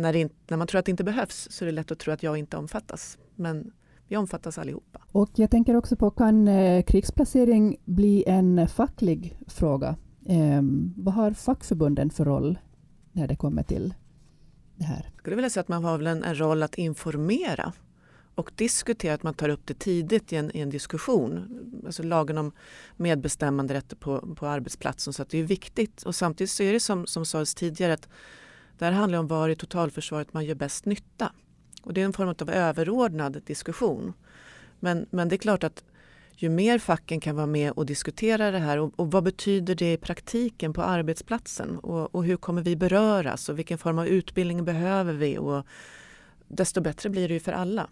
när, 0.00 0.12
det, 0.12 0.32
när 0.46 0.56
man 0.56 0.66
tror 0.66 0.78
att 0.78 0.84
det 0.84 0.90
inte 0.90 1.04
behövs 1.04 1.48
så 1.50 1.64
är 1.64 1.66
det 1.66 1.72
lätt 1.72 1.90
att 1.90 1.98
tro 1.98 2.12
att 2.12 2.22
jag 2.22 2.36
inte 2.36 2.56
omfattas. 2.56 3.18
Men 3.34 3.72
vi 4.08 4.16
omfattas 4.16 4.58
allihopa. 4.58 5.00
Och 5.12 5.30
jag 5.34 5.50
tänker 5.50 5.76
också 5.76 5.96
på, 5.96 6.10
kan 6.10 6.48
eh, 6.48 6.82
krigsplacering 6.82 7.76
bli 7.84 8.24
en 8.26 8.68
facklig 8.68 9.38
fråga? 9.46 9.96
Eh, 10.26 10.62
vad 10.96 11.14
har 11.14 11.30
fackförbunden 11.30 12.10
för 12.10 12.24
roll 12.24 12.58
när 13.12 13.28
det 13.28 13.36
kommer 13.36 13.62
till 13.62 13.94
det 14.76 14.84
här? 14.84 15.10
Jag 15.12 15.20
skulle 15.20 15.36
vilja 15.36 15.50
säga 15.50 15.60
att 15.60 15.68
man 15.68 15.84
har 15.84 15.98
väl 15.98 16.06
en, 16.06 16.24
en 16.24 16.38
roll 16.38 16.62
att 16.62 16.74
informera 16.74 17.72
och 18.34 18.52
diskutera, 18.54 19.14
att 19.14 19.22
man 19.22 19.34
tar 19.34 19.48
upp 19.48 19.66
det 19.66 19.78
tidigt 19.78 20.32
i 20.32 20.36
en, 20.36 20.56
i 20.56 20.60
en 20.60 20.70
diskussion. 20.70 21.60
Alltså 21.86 22.02
lagen 22.02 22.38
om 22.38 22.52
medbestämmanderätt 22.96 24.00
på, 24.00 24.34
på 24.34 24.46
arbetsplatsen. 24.46 25.12
Så 25.12 25.22
att 25.22 25.30
det 25.30 25.38
är 25.38 25.44
viktigt. 25.44 26.02
Och 26.02 26.14
samtidigt 26.14 26.50
så 26.50 26.62
är 26.62 26.72
det 26.72 26.80
som, 26.80 27.06
som 27.06 27.24
sades 27.24 27.54
tidigare 27.54 27.92
att 27.92 28.08
det 28.78 28.84
här 28.84 28.92
handlar 28.92 29.18
om 29.18 29.26
var 29.26 29.48
i 29.48 29.56
totalförsvaret 29.56 30.32
man 30.32 30.44
gör 30.44 30.54
bäst 30.54 30.84
nytta. 30.84 31.32
Och 31.82 31.94
det 31.94 32.00
är 32.00 32.04
en 32.04 32.12
form 32.12 32.28
av 32.28 32.50
överordnad 32.50 33.42
diskussion. 33.46 34.12
Men, 34.80 35.06
men 35.10 35.28
det 35.28 35.36
är 35.36 35.38
klart 35.38 35.64
att 35.64 35.84
ju 36.40 36.48
mer 36.48 36.78
facken 36.78 37.20
kan 37.20 37.36
vara 37.36 37.46
med 37.46 37.72
och 37.72 37.86
diskutera 37.86 38.50
det 38.50 38.58
här 38.58 38.78
och, 38.78 38.92
och 38.96 39.10
vad 39.10 39.24
betyder 39.24 39.74
det 39.74 39.92
i 39.92 39.96
praktiken 39.96 40.72
på 40.72 40.82
arbetsplatsen 40.82 41.78
och, 41.78 42.14
och, 42.14 42.24
hur 42.24 42.36
kommer 42.36 42.62
vi 42.62 42.76
beröras 42.76 43.48
och 43.48 43.58
vilken 43.58 43.78
form 43.78 43.98
av 43.98 44.06
utbildning 44.06 44.64
behöver 44.64 45.12
vi 45.12 45.38
och 45.38 45.66
desto 46.48 46.80
bättre 46.80 47.10
blir 47.10 47.28
det 47.28 47.34
ju 47.34 47.40
för 47.40 47.52
alla, 47.52 47.90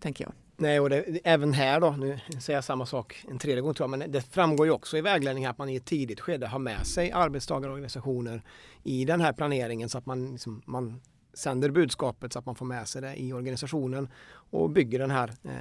tänker 0.00 0.24
jag. 0.24 0.32
Nej, 0.62 0.80
och 0.80 0.90
det, 0.90 1.20
även 1.24 1.52
här 1.52 1.80
då, 1.80 1.90
nu 1.90 2.18
säger 2.40 2.56
jag 2.56 2.64
samma 2.64 2.86
sak 2.86 3.24
en 3.28 3.38
tredje 3.38 3.60
gång 3.60 3.74
tror 3.74 3.90
jag, 3.90 3.98
men 3.98 4.12
det 4.12 4.22
framgår 4.22 4.66
ju 4.66 4.72
också 4.72 4.96
i 4.96 5.00
vägledningen 5.00 5.50
att 5.50 5.58
man 5.58 5.68
i 5.68 5.76
ett 5.76 5.84
tidigt 5.84 6.20
skede 6.20 6.46
har 6.46 6.58
med 6.58 6.86
sig 6.86 7.12
arbetstagarorganisationer 7.12 8.42
i 8.82 9.04
den 9.04 9.20
här 9.20 9.32
planeringen 9.32 9.88
så 9.88 9.98
att 9.98 10.06
man, 10.06 10.32
liksom, 10.32 10.62
man 10.64 11.00
sänder 11.34 11.70
budskapet 11.70 12.32
så 12.32 12.38
att 12.38 12.46
man 12.46 12.54
får 12.54 12.66
med 12.66 12.88
sig 12.88 13.02
det 13.02 13.20
i 13.20 13.32
organisationen 13.32 14.08
och 14.50 14.70
bygger 14.70 14.98
den 14.98 15.10
här 15.10 15.32
eh, 15.44 15.52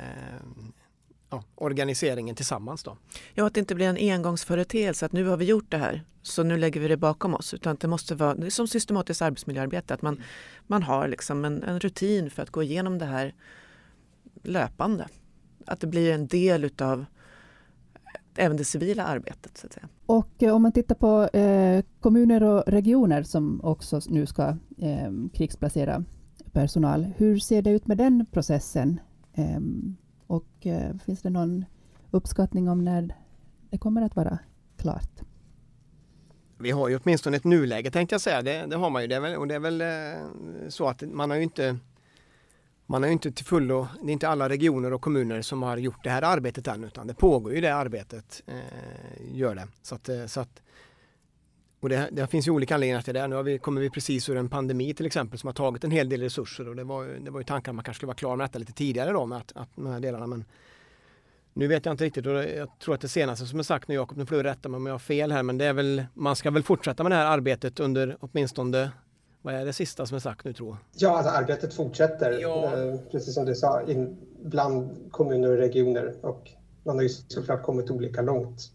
ja, 1.29 1.43
organiseringen 1.55 2.35
tillsammans. 2.35 2.83
Då. 2.83 2.97
Ja, 3.33 3.47
att 3.47 3.53
det 3.53 3.59
inte 3.59 3.75
blir 3.75 3.87
en 3.87 4.13
engångsföreteelse 4.13 5.05
att 5.05 5.11
nu 5.11 5.25
har 5.25 5.37
vi 5.37 5.45
gjort 5.45 5.71
det 5.71 5.77
här 5.77 6.03
så 6.21 6.43
nu 6.43 6.57
lägger 6.57 6.81
vi 6.81 6.87
det 6.87 6.97
bakom 6.97 7.33
oss. 7.35 7.53
Utan 7.53 7.75
det 7.75 7.87
måste 7.87 8.15
vara 8.15 8.35
det 8.35 8.51
som 8.51 8.67
systematiskt 8.67 9.21
arbetsmiljöarbete, 9.21 9.93
att 9.93 10.01
man, 10.01 10.23
man 10.67 10.83
har 10.83 11.07
liksom 11.07 11.45
en, 11.45 11.63
en 11.63 11.79
rutin 11.79 12.29
för 12.29 12.43
att 12.43 12.49
gå 12.49 12.63
igenom 12.63 12.97
det 12.97 13.05
här 13.05 13.33
löpande. 14.43 15.07
Att 15.65 15.79
det 15.79 15.87
blir 15.87 16.13
en 16.13 16.27
del 16.27 16.63
utav 16.63 17.05
även 18.35 18.57
det 18.57 18.65
civila 18.65 19.03
arbetet. 19.03 19.57
Så 19.57 19.67
att 19.67 19.73
säga. 19.73 19.87
Och 20.05 20.43
eh, 20.43 20.55
om 20.55 20.61
man 20.61 20.71
tittar 20.71 20.95
på 20.95 21.37
eh, 21.37 21.83
kommuner 21.99 22.43
och 22.43 22.63
regioner 22.67 23.23
som 23.23 23.61
också 23.63 24.01
nu 24.07 24.25
ska 24.25 24.57
eh, 24.77 25.11
krigsplacera 25.33 26.03
personal. 26.51 27.13
Hur 27.17 27.39
ser 27.39 27.61
det 27.61 27.69
ut 27.69 27.87
med 27.87 27.97
den 27.97 28.25
processen? 28.31 28.99
Eh, 29.33 29.59
och 30.27 30.67
finns 31.05 31.21
det 31.21 31.29
någon 31.29 31.65
uppskattning 32.11 32.69
om 32.69 32.85
när 32.85 33.15
det 33.69 33.77
kommer 33.77 34.01
att 34.01 34.15
vara 34.15 34.39
klart? 34.77 35.21
Vi 36.59 36.71
har 36.71 36.89
ju 36.89 36.99
åtminstone 37.03 37.37
ett 37.37 37.43
nuläge 37.43 37.91
tänkte 37.91 38.13
jag 38.13 38.21
säga. 38.21 38.41
Det, 38.41 38.65
det 38.65 38.75
har 38.75 38.89
man 38.89 39.01
ju. 39.01 39.07
Det 39.07 39.15
är 39.15 39.19
väl, 39.19 39.35
och 39.35 39.47
det 39.47 39.55
är 39.55 39.59
väl 39.59 39.83
så 40.71 40.87
att 40.87 41.01
man 41.01 41.29
har 41.29 41.37
ju 41.37 41.43
inte 41.43 41.77
man 42.91 43.03
har 43.03 43.09
inte 43.09 43.31
till 43.31 43.45
fullo, 43.45 43.87
det 44.01 44.09
är 44.09 44.13
inte 44.13 44.29
alla 44.29 44.49
regioner 44.49 44.93
och 44.93 45.01
kommuner 45.01 45.41
som 45.41 45.63
har 45.63 45.77
gjort 45.77 46.03
det 46.03 46.09
här 46.09 46.21
arbetet 46.21 46.67
än 46.67 46.83
utan 46.83 47.07
det 47.07 47.13
pågår 47.13 47.53
ju 47.53 47.61
det 47.61 47.75
arbetet. 47.75 48.43
Eh, 48.47 48.55
gör 49.33 49.55
det. 49.55 49.67
Så 49.81 49.95
att, 49.95 50.09
eh, 50.09 50.25
så 50.25 50.39
att, 50.39 50.61
och 51.79 51.89
det, 51.89 52.09
det, 52.11 52.27
finns 52.27 52.47
ju 52.47 52.51
olika 52.51 52.75
anledningar 52.75 53.01
till 53.01 53.13
det. 53.13 53.27
Nu 53.27 53.35
har 53.35 53.43
vi, 53.43 53.59
kommer 53.59 53.81
vi 53.81 53.89
precis 53.89 54.29
ur 54.29 54.37
en 54.37 54.49
pandemi 54.49 54.93
till 54.93 55.05
exempel 55.05 55.39
som 55.39 55.47
har 55.47 55.53
tagit 55.53 55.83
en 55.83 55.91
hel 55.91 56.09
del 56.09 56.21
resurser 56.21 56.67
och 56.69 56.75
det 56.75 56.83
var, 56.83 57.05
det 57.05 57.31
var 57.31 57.39
ju 57.39 57.43
tanken 57.43 57.71
att 57.71 57.75
man 57.75 57.83
kanske 57.85 57.99
skulle 57.99 58.07
vara 58.07 58.17
klar 58.17 58.35
med 58.35 58.45
detta 58.45 58.59
lite 58.59 58.73
tidigare 58.73 59.11
då 59.11 59.25
med 59.25 59.37
att, 59.37 59.51
att 59.55 59.69
de 59.75 59.85
här 59.85 59.99
delarna. 59.99 60.27
Men 60.27 60.45
nu 61.53 61.67
vet 61.67 61.85
jag 61.85 61.93
inte 61.93 62.03
riktigt 62.03 62.25
och 62.25 62.33
jag 62.33 62.79
tror 62.79 62.95
att 62.95 63.01
det 63.01 63.09
senaste 63.09 63.45
som 63.45 63.59
är 63.59 63.63
sagt 63.63 63.87
nu 63.87 63.95
Jakob, 63.95 64.17
nu 64.17 64.25
får 64.25 64.35
du 64.35 64.43
rätta 64.43 64.69
mig 64.69 64.77
om 64.77 64.85
jag 64.85 64.93
har 64.93 64.99
fel 64.99 65.31
här 65.31 65.43
men 65.43 65.57
det 65.57 65.65
är 65.65 65.73
väl 65.73 66.05
man 66.13 66.35
ska 66.35 66.51
väl 66.51 66.63
fortsätta 66.63 67.03
med 67.03 67.11
det 67.11 67.15
här 67.15 67.25
arbetet 67.25 67.79
under 67.79 68.17
åtminstone 68.19 68.91
vad 69.41 69.53
är 69.53 69.65
det 69.65 69.73
sista 69.73 70.05
som 70.05 70.15
är 70.15 70.19
sagt 70.19 70.45
nu 70.45 70.53
tror? 70.53 70.77
Ja, 70.95 71.17
alltså 71.17 71.31
arbetet 71.31 71.73
fortsätter, 71.73 72.39
ja. 72.41 72.77
Eh, 72.77 72.99
precis 73.11 73.33
som 73.33 73.45
du 73.45 73.55
sa, 73.55 73.81
in, 73.81 74.17
bland 74.43 75.11
kommuner 75.11 75.51
och 75.51 75.57
regioner. 75.57 76.13
Och 76.21 76.51
man 76.83 76.95
har 76.95 77.03
ju 77.03 77.09
såklart 77.09 77.63
kommit 77.63 77.91
olika 77.91 78.21
långt. 78.21 78.71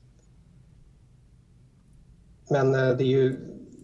Men 2.51 2.75
eh, 2.75 2.97
det 2.97 3.05
är 3.05 3.09
ju 3.09 3.37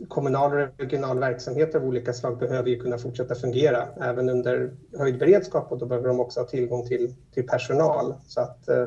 kommunal 0.09 0.53
och 0.53 0.69
regional 0.79 1.19
verksamhet 1.19 1.75
av 1.75 1.85
olika 1.85 2.13
slag 2.13 2.39
behöver 2.39 2.69
ju 2.71 2.81
kunna 2.81 2.99
fortsätta 2.99 3.35
fungera 3.35 3.89
även 4.01 4.29
under 4.29 4.75
höjd 4.99 5.19
beredskap 5.19 5.73
och 5.73 5.79
då 5.79 5.87
behöver 5.87 6.09
de 6.09 6.21
också 6.21 6.41
ha 6.41 6.47
tillgång 6.47 6.89
till, 6.89 7.15
till 7.35 7.47
personal. 7.47 8.15
Så 8.27 8.41
att 8.41 8.69
eh, 8.69 8.87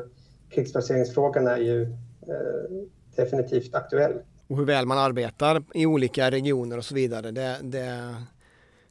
krigsplaceringsfrågan 0.50 1.46
är 1.46 1.56
ju 1.56 1.82
eh, 2.28 2.86
definitivt 3.16 3.74
aktuell 3.74 4.12
och 4.48 4.56
hur 4.56 4.64
väl 4.64 4.86
man 4.86 4.98
arbetar 4.98 5.62
i 5.74 5.86
olika 5.86 6.30
regioner 6.30 6.78
och 6.78 6.84
så 6.84 6.94
vidare. 6.94 7.30
Det, 7.30 7.58
det, 7.62 8.14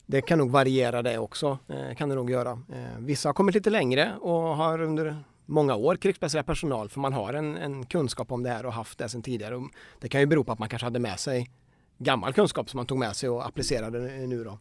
det 0.05 0.21
kan 0.21 0.37
nog 0.37 0.51
variera 0.51 1.01
det 1.01 1.17
också, 1.17 1.57
eh, 1.67 1.95
kan 1.95 2.09
det 2.09 2.15
nog 2.15 2.29
göra. 2.29 2.51
Eh, 2.51 2.99
vissa 2.99 3.29
har 3.29 3.33
kommit 3.33 3.55
lite 3.55 3.69
längre 3.69 4.15
och 4.21 4.33
har 4.33 4.81
under 4.81 5.23
många 5.45 5.75
år 5.75 5.95
krigsplacerad 5.95 6.45
personal 6.45 6.89
för 6.89 6.99
man 6.99 7.13
har 7.13 7.33
en, 7.33 7.57
en, 7.57 7.85
kunskap 7.85 8.31
om 8.31 8.43
det 8.43 8.49
här 8.49 8.65
och 8.65 8.73
haft 8.73 8.97
det 8.97 9.09
sedan 9.09 9.21
tidigare. 9.21 9.55
Och 9.55 9.63
det 9.99 10.09
kan 10.09 10.21
ju 10.21 10.27
bero 10.27 10.43
på 10.43 10.51
att 10.51 10.59
man 10.59 10.69
kanske 10.69 10.85
hade 10.85 10.99
med 10.99 11.19
sig 11.19 11.49
gammal 11.97 12.33
kunskap 12.33 12.69
som 12.69 12.77
man 12.77 12.85
tog 12.85 12.97
med 12.97 13.15
sig 13.15 13.29
och 13.29 13.45
applicerade 13.45 13.99
nu 14.27 14.43
då. 14.43 14.59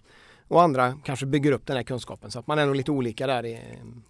Och 0.49 0.63
andra 0.63 0.99
kanske 1.05 1.27
bygger 1.27 1.53
upp 1.53 1.67
den 1.67 1.77
här 1.77 1.85
kunskapen 1.85 2.31
så 2.31 2.39
att 2.39 2.47
man 2.47 2.59
är 2.59 2.67
nog 2.67 2.77
lite 2.77 2.91
olika 2.91 3.27
där 3.27 3.47
i 3.47 3.61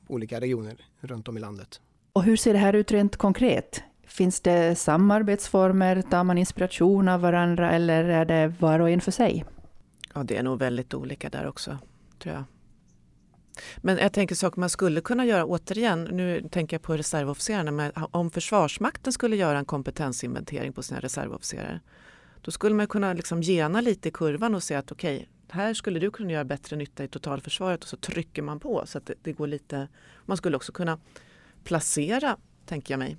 olika 0.09 0.41
regioner 0.41 0.76
runt 1.01 1.28
om 1.28 1.37
i 1.37 1.41
landet. 1.41 1.80
Och 2.12 2.22
hur 2.22 2.37
ser 2.37 2.53
det 2.53 2.59
här 2.59 2.72
ut 2.72 2.93
rent 2.93 3.16
konkret? 3.16 3.82
Finns 4.14 4.40
det 4.40 4.78
samarbetsformer? 4.78 6.02
Tar 6.02 6.24
man 6.24 6.38
inspiration 6.38 7.08
av 7.08 7.20
varandra 7.20 7.72
eller 7.72 8.04
är 8.04 8.24
det 8.24 8.54
var 8.60 8.80
och 8.80 8.90
en 8.90 9.00
för 9.00 9.10
sig? 9.10 9.44
Ja, 10.14 10.22
det 10.22 10.36
är 10.36 10.42
nog 10.42 10.58
väldigt 10.58 10.94
olika 10.94 11.30
där 11.30 11.46
också, 11.46 11.78
tror 12.18 12.34
jag. 12.34 12.44
Men 13.76 13.98
jag 13.98 14.12
tänker 14.12 14.34
saker 14.34 14.60
man 14.60 14.70
skulle 14.70 15.00
kunna 15.00 15.24
göra, 15.24 15.44
återigen, 15.44 16.04
nu 16.04 16.48
tänker 16.50 16.74
jag 16.74 16.82
på 16.82 16.96
reservofficerarna, 16.96 17.70
men 17.70 17.92
om 17.94 18.30
Försvarsmakten 18.30 19.12
skulle 19.12 19.36
göra 19.36 19.58
en 19.58 19.64
kompetensinventering 19.64 20.72
på 20.72 20.82
sina 20.82 21.00
reservofficerare, 21.00 21.80
då 22.40 22.50
skulle 22.50 22.74
man 22.74 22.86
kunna 22.86 23.12
liksom 23.12 23.42
gena 23.42 23.80
lite 23.80 24.08
i 24.08 24.12
kurvan 24.12 24.54
och 24.54 24.62
säga 24.62 24.78
att 24.78 24.92
okej, 24.92 25.16
okay, 25.16 25.26
här 25.48 25.74
skulle 25.74 26.00
du 26.00 26.10
kunna 26.10 26.32
göra 26.32 26.44
bättre 26.44 26.76
nytta 26.76 27.04
i 27.04 27.08
totalförsvaret 27.08 27.82
och 27.82 27.88
så 27.88 27.96
trycker 27.96 28.42
man 28.42 28.60
på 28.60 28.82
så 28.86 28.98
att 28.98 29.06
det, 29.06 29.14
det 29.22 29.32
går 29.32 29.46
lite. 29.46 29.88
Man 30.24 30.36
skulle 30.36 30.56
också 30.56 30.72
kunna 30.72 30.98
placera, 31.64 32.36
tänker 32.66 32.94
jag 32.94 32.98
mig, 32.98 33.16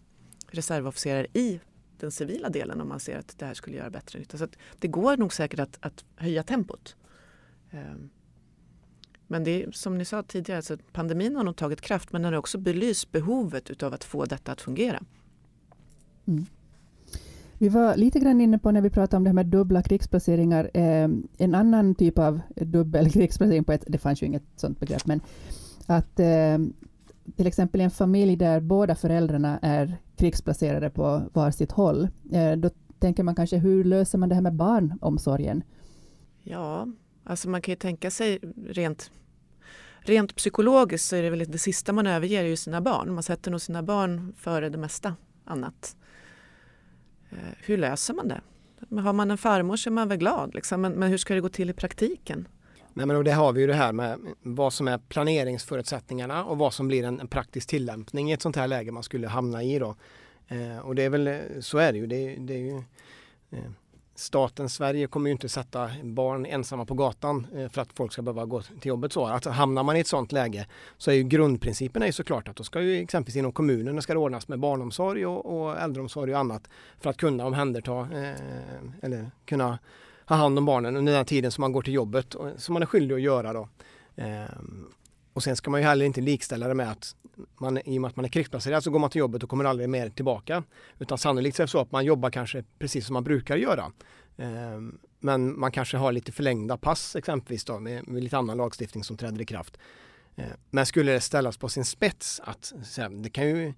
reservofficerare 0.48 1.28
i 1.34 1.60
den 2.00 2.12
civila 2.12 2.50
delen 2.50 2.82
om 2.82 2.88
man 2.88 3.00
ser 3.00 3.18
att 3.18 3.38
det 3.38 3.46
här 3.46 3.54
skulle 3.54 3.78
göra 3.78 3.90
bättre 3.90 4.20
nytta. 4.20 4.38
Så 4.38 4.48
det 4.80 4.88
går 4.88 5.18
nog 5.18 5.34
säkert 5.34 5.60
att, 5.60 5.78
att 5.82 6.06
höja 6.16 6.44
tempot. 6.44 6.96
Ehm, 7.72 8.10
men 9.28 9.44
det 9.44 9.64
är 9.64 9.72
som 9.72 9.98
ni 9.98 10.06
sa 10.06 10.24
tidigare, 10.24 10.58
alltså 10.58 10.78
pandemin 10.92 11.36
har 11.36 11.44
nog 11.44 11.56
tagit 11.56 11.82
kraft 11.82 12.12
men 12.12 12.22
den 12.22 12.34
har 12.34 12.40
också 12.40 12.58
belyst 12.58 13.12
behovet 13.12 13.84
av 13.84 13.94
att 13.94 14.04
få 14.04 14.26
detta 14.26 14.52
att 14.52 14.62
fungera. 14.62 15.04
Mm. 16.26 16.46
Vi 17.58 17.70
var 17.70 17.96
lite 17.96 18.20
grann 18.20 18.42
inne 18.42 18.60
på 18.60 18.72
när 18.72 18.82
vi 18.82 18.90
pratade 18.90 19.18
om 19.18 19.24
det 19.24 19.30
här 19.30 19.34
med 19.36 19.46
dubbla 19.46 19.84
krigsplaceringar, 19.84 20.72
eh, 20.74 21.10
en 21.38 21.56
annan 21.56 21.96
typ 21.96 22.20
av 22.20 22.42
dubbel 22.56 23.12
krigsplacering, 23.12 23.64
på 23.64 23.72
ett, 23.72 23.84
det 23.88 23.98
fanns 23.98 24.22
ju 24.22 24.26
inget 24.26 24.44
sådant 24.56 24.80
begrepp, 24.80 25.06
men 25.06 25.22
att 25.86 26.20
eh, 26.20 26.58
till 27.36 27.48
exempel 27.48 27.82
i 27.82 27.84
en 27.84 27.92
familj 27.92 28.36
där 28.36 28.60
båda 28.60 28.96
föräldrarna 28.96 29.60
är 29.62 29.98
krigsplacerade 30.16 30.90
på 30.90 31.30
var 31.34 31.52
sitt 31.52 31.72
håll, 31.72 32.08
eh, 32.32 32.52
då 32.52 32.70
tänker 33.00 33.24
man 33.24 33.36
kanske 33.36 33.58
hur 33.58 33.84
löser 33.84 34.18
man 34.18 34.30
det 34.30 34.36
här 34.36 34.42
med 34.42 34.54
barnomsorgen? 34.54 35.64
Ja, 36.44 36.88
Alltså 37.26 37.50
man 37.50 37.62
kan 37.62 37.72
ju 37.72 37.76
tänka 37.76 38.12
sig 38.12 38.40
rent, 38.68 39.12
rent 40.00 40.36
psykologiskt 40.36 41.08
så 41.08 41.16
är 41.16 41.24
det 41.24 41.30
väl 41.30 41.52
det 41.52 41.58
sista 41.58 41.94
man 41.94 42.08
överger 42.08 42.44
ju 42.44 42.56
sina 42.56 42.82
barn. 42.82 43.14
Man 43.14 43.24
sätter 43.24 43.52
nog 43.52 43.62
sina 43.62 43.84
barn 43.84 44.34
före 44.38 44.70
det 44.70 44.78
mesta 44.78 45.16
annat. 45.46 45.96
Eh, 47.30 47.38
hur 47.58 47.78
löser 47.78 48.14
man 48.14 48.28
det? 48.28 48.42
Har 49.02 49.14
man 49.14 49.32
en 49.32 49.38
farmor 49.38 49.76
så 49.76 49.90
är 49.90 49.92
man 49.92 50.08
väl 50.08 50.18
glad, 50.18 50.56
liksom. 50.56 50.82
men, 50.82 50.94
men 50.94 51.10
hur 51.10 51.18
ska 51.18 51.34
det 51.34 51.42
gå 51.42 51.50
till 51.50 51.70
i 51.70 51.74
praktiken? 51.74 52.48
Nej, 52.98 53.06
men 53.06 53.24
det 53.24 53.32
har 53.32 53.54
vi 53.54 53.62
ju 53.62 53.68
det 53.68 53.74
här 53.74 53.94
med 53.94 54.20
vad 54.42 54.74
som 54.74 54.88
är 54.88 54.98
planeringsförutsättningarna 54.98 56.46
och 56.46 56.58
vad 56.58 56.74
som 56.74 56.88
blir 56.88 57.04
en, 57.04 57.20
en 57.20 57.28
praktisk 57.28 57.68
tillämpning 57.68 58.30
i 58.30 58.34
ett 58.34 58.42
sånt 58.42 58.56
här 58.56 58.68
läge 58.68 58.92
man 58.92 59.04
skulle 59.04 59.28
hamna 59.28 59.64
i. 59.64 59.80
Då. 59.80 59.96
Eh, 60.48 60.78
och 60.80 60.96
det 60.96 61.04
är 61.04 61.10
väl, 61.10 61.28
eh, 61.28 61.40
så 61.60 61.78
är 61.78 61.92
det 61.92 61.98
ju. 61.98 62.08
Det, 62.08 62.36
det 62.36 62.54
är 62.54 62.58
ju 62.58 62.84
eh, 63.52 63.72
staten 64.16 64.70
Sverige 64.70 65.08
kommer 65.08 65.30
ju 65.30 65.32
inte 65.32 65.50
sätta 65.50 65.92
barn 66.04 66.46
ensamma 66.46 66.86
på 66.86 66.94
gatan 66.94 67.48
eh, 67.56 67.70
för 67.70 67.82
att 67.82 67.94
folk 67.94 68.14
ska 68.14 68.22
behöva 68.22 68.46
gå 68.46 68.62
till 68.62 68.90
jobbet 68.90 69.14
så. 69.14 69.26
Alltså, 69.26 69.50
hamnar 69.50 69.84
man 69.84 69.98
i 69.98 70.00
ett 70.00 70.08
sånt 70.08 70.32
läge 70.32 70.68
så 70.98 71.12
är 71.12 71.16
ju 71.16 71.24
grundprincipen 71.24 72.02
är 72.02 72.06
ju 72.06 72.12
såklart 72.12 72.48
att 72.48 72.56
då 72.56 72.64
ska 72.64 72.82
ju 72.82 73.02
exempelvis 73.02 73.36
inom 73.36 73.52
kommunen 73.52 74.02
ska 74.02 74.14
det 74.14 74.20
ordnas 74.20 74.48
med 74.48 74.60
barnomsorg 74.60 75.26
och, 75.26 75.46
och 75.56 75.80
äldreomsorg 75.80 76.34
och 76.34 76.40
annat 76.40 76.70
för 77.00 77.10
att 77.10 77.18
kunna 77.18 77.46
omhänderta 77.46 78.00
eh, 78.00 79.02
eller 79.02 79.32
kunna 79.46 79.80
ha 80.28 80.36
hand 80.36 80.58
om 80.58 80.66
barnen 80.66 80.98
under 80.98 81.14
den 81.14 81.26
tiden 81.26 81.52
som 81.52 81.62
man 81.62 81.72
går 81.72 81.82
till 81.82 81.94
jobbet 81.94 82.36
och, 82.36 82.52
som 82.58 82.74
man 82.74 82.82
är 82.82 82.86
skyldig 82.86 83.16
att 83.16 83.22
göra 83.22 83.54
då. 83.54 83.70
Eh, 84.16 84.46
och 85.34 85.44
sen 85.44 85.56
ska 85.56 85.70
man 85.72 85.82
ju 85.82 85.88
heller 85.88 86.06
inte 86.06 86.22
likställa 86.22 86.68
det 86.68 86.74
med 86.74 86.92
att 86.92 87.16
man, 87.60 87.78
i 87.78 87.98
och 87.98 88.02
med 88.02 88.10
att 88.10 88.16
man 88.16 88.26
är 88.26 88.30
krigsplacerad 88.30 88.84
så 88.84 88.92
går 88.92 89.00
man 89.00 89.10
till 89.10 89.20
jobbet 89.20 89.44
och 89.44 89.50
kommer 89.50 89.66
aldrig 89.66 89.90
mer 89.90 90.10
tillbaka. 90.10 90.64
Utan 91.00 91.18
sannolikt 91.18 91.60
är 91.60 91.64
det 91.64 91.68
så 91.68 91.80
att 91.80 91.92
man 91.92 92.06
jobbar 92.06 92.30
kanske 92.30 92.64
precis 92.80 93.06
som 93.06 93.14
man 93.14 93.24
brukar 93.24 93.58
göra. 93.58 93.92
Eh, 94.38 94.80
men 95.20 95.60
man 95.60 95.72
kanske 95.72 95.98
har 95.98 96.12
lite 96.12 96.32
förlängda 96.32 96.78
pass 96.78 97.16
exempelvis 97.16 97.66
då 97.66 97.80
med, 97.80 98.08
med 98.08 98.24
lite 98.24 98.38
annan 98.38 98.58
lagstiftning 98.58 99.04
som 99.04 99.18
träder 99.18 99.42
i 99.42 99.46
kraft. 99.46 99.78
Eh, 100.36 100.46
men 100.70 100.86
skulle 100.86 101.12
det 101.12 101.22
ställas 101.22 101.58
på 101.58 101.70
sin 101.70 101.86
spets 101.86 102.42
att 102.44 102.74
det 103.24 103.30
kan 103.30 103.48
ju 103.48 103.74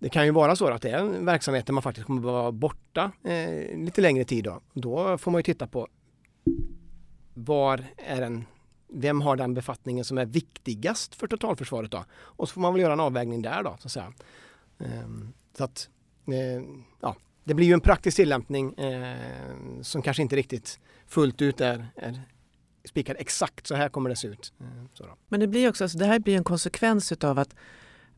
det 0.00 0.08
kan 0.08 0.24
ju 0.24 0.30
vara 0.30 0.56
så 0.56 0.66
att 0.66 0.82
det 0.82 0.90
är 0.90 0.98
en 0.98 1.26
verksamhet 1.26 1.66
där 1.66 1.72
man 1.72 1.82
faktiskt 1.82 2.06
kommer 2.06 2.20
att 2.20 2.24
vara 2.24 2.52
borta 2.52 3.12
eh, 3.24 3.78
lite 3.78 4.00
längre 4.00 4.24
tid. 4.24 4.44
Då. 4.44 4.60
då 4.72 5.18
får 5.18 5.30
man 5.30 5.38
ju 5.38 5.42
titta 5.42 5.66
på 5.66 5.88
var 7.34 7.84
är 7.96 8.20
den 8.20 8.44
vem 8.92 9.20
har 9.20 9.36
den 9.36 9.54
befattningen 9.54 10.04
som 10.04 10.18
är 10.18 10.26
viktigast 10.26 11.14
för 11.14 11.26
totalförsvaret 11.26 11.90
då? 11.90 12.04
Och 12.12 12.48
så 12.48 12.52
får 12.52 12.60
man 12.60 12.72
väl 12.72 12.82
göra 12.82 12.92
en 12.92 13.00
avvägning 13.00 13.42
där 13.42 13.62
då 13.62 13.76
så 13.80 13.86
att 13.88 13.92
säga. 13.92 14.12
Eh, 14.78 15.08
så 15.58 15.64
att, 15.64 15.88
eh, 16.26 16.62
ja, 17.00 17.16
det 17.44 17.54
blir 17.54 17.66
ju 17.66 17.72
en 17.72 17.80
praktisk 17.80 18.16
tillämpning 18.16 18.74
eh, 18.74 19.16
som 19.82 20.02
kanske 20.02 20.22
inte 20.22 20.36
riktigt 20.36 20.80
fullt 21.06 21.42
ut 21.42 21.60
är, 21.60 21.86
är 21.96 22.22
spikad 22.84 23.16
exakt 23.18 23.66
så 23.66 23.74
här 23.74 23.88
kommer 23.88 24.10
det 24.10 24.16
se 24.16 24.28
ut. 24.28 24.52
Eh, 24.60 25.06
Men 25.28 25.40
det 25.40 25.46
blir 25.46 25.68
också, 25.68 25.84
alltså 25.84 25.98
det 25.98 26.06
här 26.06 26.18
blir 26.18 26.36
en 26.36 26.44
konsekvens 26.44 27.12
utav 27.12 27.38
att 27.38 27.54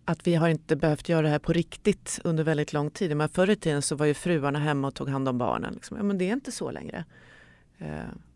att 0.05 0.27
vi 0.27 0.35
har 0.35 0.49
inte 0.49 0.77
behövt 0.77 1.09
göra 1.09 1.23
det 1.23 1.29
här 1.29 1.39
på 1.39 1.53
riktigt 1.53 2.21
under 2.25 2.45
väldigt 2.45 2.73
lång 2.73 2.91
tid. 2.91 3.17
Men 3.17 3.29
förr 3.29 3.51
i 3.51 3.57
tiden 3.57 3.83
så 3.83 3.97
var 3.97 4.07
ju 4.07 4.15
fruarna 4.15 4.59
hemma 4.59 4.89
och 4.89 4.95
tog 4.95 5.09
hand 5.09 5.29
om 5.29 5.39
barnen. 5.39 5.75
Liksom. 5.75 5.97
Ja, 5.97 6.03
men 6.03 6.19
det 6.19 6.29
är 6.29 6.33
inte 6.33 6.53
så 6.53 6.71
längre. 6.71 7.05
Eh, 7.79 7.87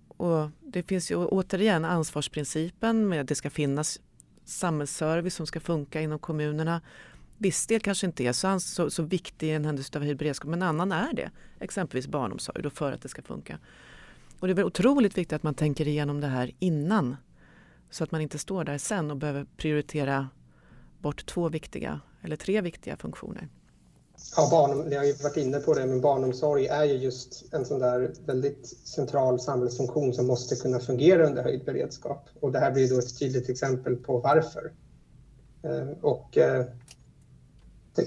och 0.08 0.50
det 0.60 0.82
finns 0.82 1.10
ju 1.10 1.16
återigen 1.16 1.84
ansvarsprincipen 1.84 3.08
med 3.08 3.20
att 3.20 3.28
det 3.28 3.34
ska 3.34 3.50
finnas 3.50 4.00
samhällsservice 4.44 5.34
som 5.34 5.46
ska 5.46 5.60
funka 5.60 6.00
inom 6.00 6.18
kommunerna. 6.18 6.80
Viss 7.38 7.66
del 7.66 7.80
kanske 7.80 8.06
inte 8.06 8.24
är 8.24 8.32
så, 8.32 8.60
så, 8.60 8.90
så 8.90 9.02
viktig 9.02 9.48
i 9.48 9.50
en 9.50 9.64
händelse 9.64 9.98
av 9.98 10.04
höjd 10.04 10.16
beredskap 10.16 10.50
men 10.50 10.62
en 10.62 10.68
annan 10.68 10.92
är 10.92 11.12
det. 11.12 11.30
Exempelvis 11.60 12.08
barnomsorg 12.08 12.62
då 12.62 12.70
för 12.70 12.92
att 12.92 13.02
det 13.02 13.08
ska 13.08 13.22
funka. 13.22 13.58
Och 14.40 14.46
det 14.46 14.52
är 14.52 14.54
väl 14.54 14.64
otroligt 14.64 15.18
viktigt 15.18 15.32
att 15.32 15.42
man 15.42 15.54
tänker 15.54 15.88
igenom 15.88 16.20
det 16.20 16.26
här 16.26 16.50
innan. 16.58 17.16
Så 17.90 18.04
att 18.04 18.10
man 18.10 18.20
inte 18.20 18.38
står 18.38 18.64
där 18.64 18.78
sen 18.78 19.10
och 19.10 19.16
behöver 19.16 19.46
prioritera 19.56 20.28
bort 21.06 21.26
två 21.26 21.48
viktiga 21.48 22.00
eller 22.22 22.36
tre 22.36 22.60
viktiga 22.60 22.96
funktioner. 22.96 23.48
Ja, 24.36 24.48
barn, 24.50 24.88
ni 24.88 24.96
har 24.96 25.04
ju 25.04 25.12
varit 25.12 25.36
inne 25.36 25.58
på 25.58 25.74
det, 25.74 25.86
men 25.86 26.00
barnomsorg 26.00 26.66
är 26.66 26.84
ju 26.84 26.94
just 26.94 27.54
en 27.54 27.64
sån 27.64 27.80
där 27.80 28.14
väldigt 28.26 28.66
central 28.66 29.40
samhällsfunktion 29.40 30.14
som 30.14 30.26
måste 30.26 30.56
kunna 30.56 30.80
fungera 30.80 31.26
under 31.26 31.42
höjd 31.42 31.64
beredskap. 31.64 32.28
Och 32.40 32.52
det 32.52 32.58
här 32.58 32.72
blir 32.72 32.88
då 32.90 32.98
ett 32.98 33.18
tydligt 33.18 33.48
exempel 33.48 33.96
på 33.96 34.18
varför. 34.18 34.72
Eh, 35.62 35.88
och 36.00 36.38
eh, 36.38 36.64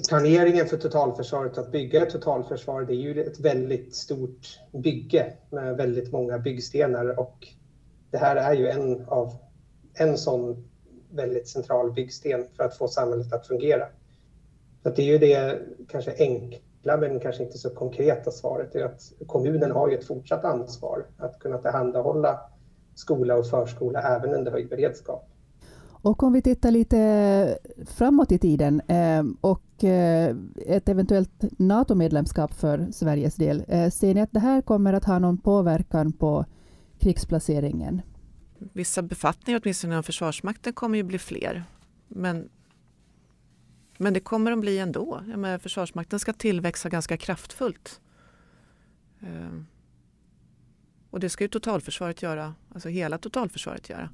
planeringen 0.09 0.67
för 0.67 0.77
totalförsvaret, 0.77 1.57
att 1.57 1.71
bygga 1.71 2.03
ett 2.03 2.09
totalförsvar, 2.09 2.81
det 2.81 2.93
är 2.93 3.13
ju 3.13 3.23
ett 3.23 3.39
väldigt 3.39 3.95
stort 3.95 4.59
bygge 4.71 5.33
med 5.49 5.77
väldigt 5.77 6.11
många 6.11 6.39
byggstenar 6.39 7.19
och 7.19 7.47
det 8.11 8.17
här 8.17 8.35
är 8.35 8.53
ju 8.53 8.67
en 8.67 9.05
av 9.07 9.33
en 9.93 10.17
sån 10.17 10.68
väldigt 11.09 11.47
central 11.47 11.91
byggsten 11.91 12.45
för 12.57 12.63
att 12.63 12.77
få 12.77 12.87
samhället 12.87 13.33
att 13.33 13.47
fungera. 13.47 13.85
Så 14.83 14.89
det 14.89 15.01
är 15.01 15.05
ju 15.05 15.17
det 15.17 15.59
kanske 15.87 16.13
enkla 16.19 16.97
men 16.97 17.19
kanske 17.19 17.43
inte 17.43 17.57
så 17.57 17.69
konkreta 17.69 18.31
svaret 18.31 18.75
är 18.75 18.85
att 18.85 19.11
kommunen 19.27 19.71
har 19.71 19.89
ju 19.89 19.97
ett 19.97 20.07
fortsatt 20.07 20.45
ansvar 20.45 21.05
att 21.17 21.39
kunna 21.39 21.57
tillhandahålla 21.57 22.39
skola 22.95 23.35
och 23.35 23.47
förskola 23.47 24.01
även 24.01 24.33
under 24.33 24.51
höjd 24.51 24.69
beredskap. 24.69 25.29
Och 26.01 26.23
om 26.23 26.33
vi 26.33 26.41
tittar 26.41 26.71
lite 26.71 27.57
framåt 27.85 28.31
i 28.31 28.37
tiden 28.37 28.81
eh, 28.87 29.23
och 29.41 29.83
eh, 29.83 30.35
ett 30.65 30.89
eventuellt 30.89 31.43
NATO-medlemskap 31.57 32.53
för 32.53 32.87
Sveriges 32.91 33.35
del. 33.35 33.63
Eh, 33.67 33.89
ser 33.89 34.13
ni 34.13 34.21
att 34.21 34.31
det 34.31 34.39
här 34.39 34.61
kommer 34.61 34.93
att 34.93 35.05
ha 35.05 35.19
någon 35.19 35.37
påverkan 35.37 36.11
på 36.11 36.45
krigsplaceringen? 36.99 38.01
Vissa 38.73 39.01
befattningar, 39.01 39.61
åtminstone 39.63 39.93
inom 39.93 40.03
Försvarsmakten, 40.03 40.73
kommer 40.73 40.97
ju 40.97 41.03
bli 41.03 41.19
fler. 41.19 41.63
Men 42.07 42.49
men 44.01 44.13
det 44.13 44.19
kommer 44.19 44.51
de 44.51 44.61
bli 44.61 44.79
ändå. 44.79 45.23
Jag 45.29 45.39
menar, 45.39 45.57
Försvarsmakten 45.57 46.19
ska 46.19 46.33
tillväxa 46.33 46.89
ganska 46.89 47.17
kraftfullt. 47.17 48.01
Ehm. 49.21 49.65
Och 51.09 51.19
det 51.19 51.29
ska 51.29 51.43
ju 51.43 51.47
totalförsvaret 51.47 52.21
göra, 52.21 52.55
alltså 52.73 52.89
hela 52.89 53.17
totalförsvaret 53.17 53.89
göra. 53.89 54.09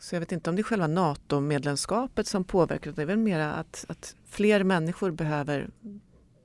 Så 0.00 0.14
jag 0.14 0.20
vet 0.20 0.32
inte 0.32 0.50
om 0.50 0.56
det 0.56 0.62
är 0.62 0.64
själva 0.64 0.86
NATO-medlemskapet 0.86 2.26
som 2.26 2.44
påverkar. 2.44 2.92
Det 2.92 3.02
är 3.02 3.06
väl 3.06 3.18
mer 3.18 3.38
att, 3.38 3.84
att 3.88 4.16
fler 4.24 4.64
människor 4.64 5.10
behöver 5.10 5.70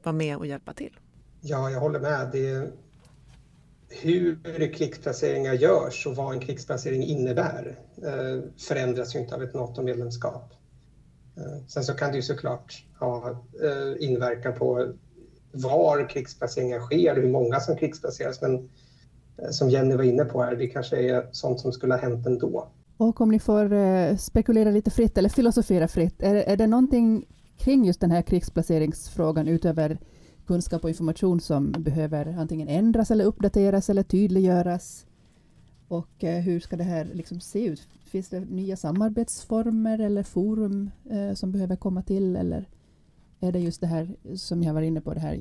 vara 0.04 0.14
med 0.14 0.38
och 0.38 0.48
hjälpa 0.48 0.74
till. 0.74 1.00
Ja, 1.42 1.70
jag 1.70 1.80
håller 1.80 2.00
med. 2.00 2.30
Det 2.32 2.72
hur 3.92 4.74
krigsplaceringar 4.74 5.54
görs 5.54 6.08
och 6.08 6.16
vad 6.16 6.34
en 6.34 6.40
krigsplacering 6.40 7.04
innebär 7.04 7.80
eh, 8.04 8.44
förändras 8.58 9.16
ju 9.16 9.20
inte 9.20 9.36
av 9.36 9.44
ett 9.44 9.54
NATO-medlemskap. 9.54 10.54
Eh, 11.38 11.66
sen 11.68 11.84
så 11.84 11.94
kan 11.94 12.12
det 12.12 12.16
ju 12.16 12.22
såklart 12.22 12.86
ha 13.00 13.30
eh, 13.64 14.10
inverkan 14.10 14.54
på 14.54 14.94
var 15.52 16.10
krigsplaceringar 16.10 16.80
sker, 16.80 17.16
hur 17.16 17.32
många 17.32 17.60
som 17.60 17.78
krigsplaceras. 17.78 18.42
Men 18.42 18.70
som 19.52 19.70
Jenny 19.70 19.96
var 19.96 20.04
inne 20.04 20.26
på 20.26 20.42
här, 20.42 20.56
det 20.56 20.68
kanske 20.68 20.98
är 20.98 21.30
sånt 21.32 21.60
som 21.60 21.72
skulle 21.72 21.94
ha 21.94 22.02
hänt 22.02 22.26
ändå. 22.26 22.68
Och 22.98 23.22
om 23.22 23.32
ni 23.32 23.40
får 23.40 24.18
spekulera 24.18 24.72
lite 24.72 24.92
fritt 24.92 25.18
eller 25.18 25.30
filosofera 25.30 25.88
fritt, 25.88 26.22
är, 26.22 26.36
är 26.36 26.58
det 26.58 26.68
någonting 26.68 27.26
kring 27.58 27.86
just 27.86 28.02
den 28.02 28.12
här 28.12 28.22
krigsplaceringsfrågan 28.22 29.48
utöver 29.48 30.00
kunskap 30.52 30.84
och 30.84 30.90
information 30.90 31.40
som 31.40 31.72
behöver 31.72 32.36
antingen 32.40 32.68
ändras 32.68 33.12
eller 33.12 33.26
uppdateras 33.26 33.90
eller 33.90 34.04
tydliggöras? 34.04 35.06
Och 35.88 36.24
eh, 36.24 36.42
hur 36.42 36.60
ska 36.60 36.76
det 36.76 36.84
här 36.84 37.06
liksom 37.14 37.40
se 37.40 37.66
ut? 37.66 37.88
Finns 38.06 38.30
det 38.30 38.40
nya 38.40 38.78
samarbetsformer 38.78 40.00
eller 40.00 40.24
forum 40.24 40.92
eh, 41.10 41.34
som 41.34 41.52
behöver 41.52 41.76
komma 41.76 42.02
till? 42.02 42.36
Eller 42.36 42.70
är 43.40 43.52
det 43.52 43.60
just 43.60 43.82
det 43.82 43.88
här 43.88 44.16
som 44.36 44.64
jag 44.64 44.74
var 44.74 44.82
inne 44.82 45.02
på, 45.02 45.14
det 45.14 45.20
här 45.20 45.40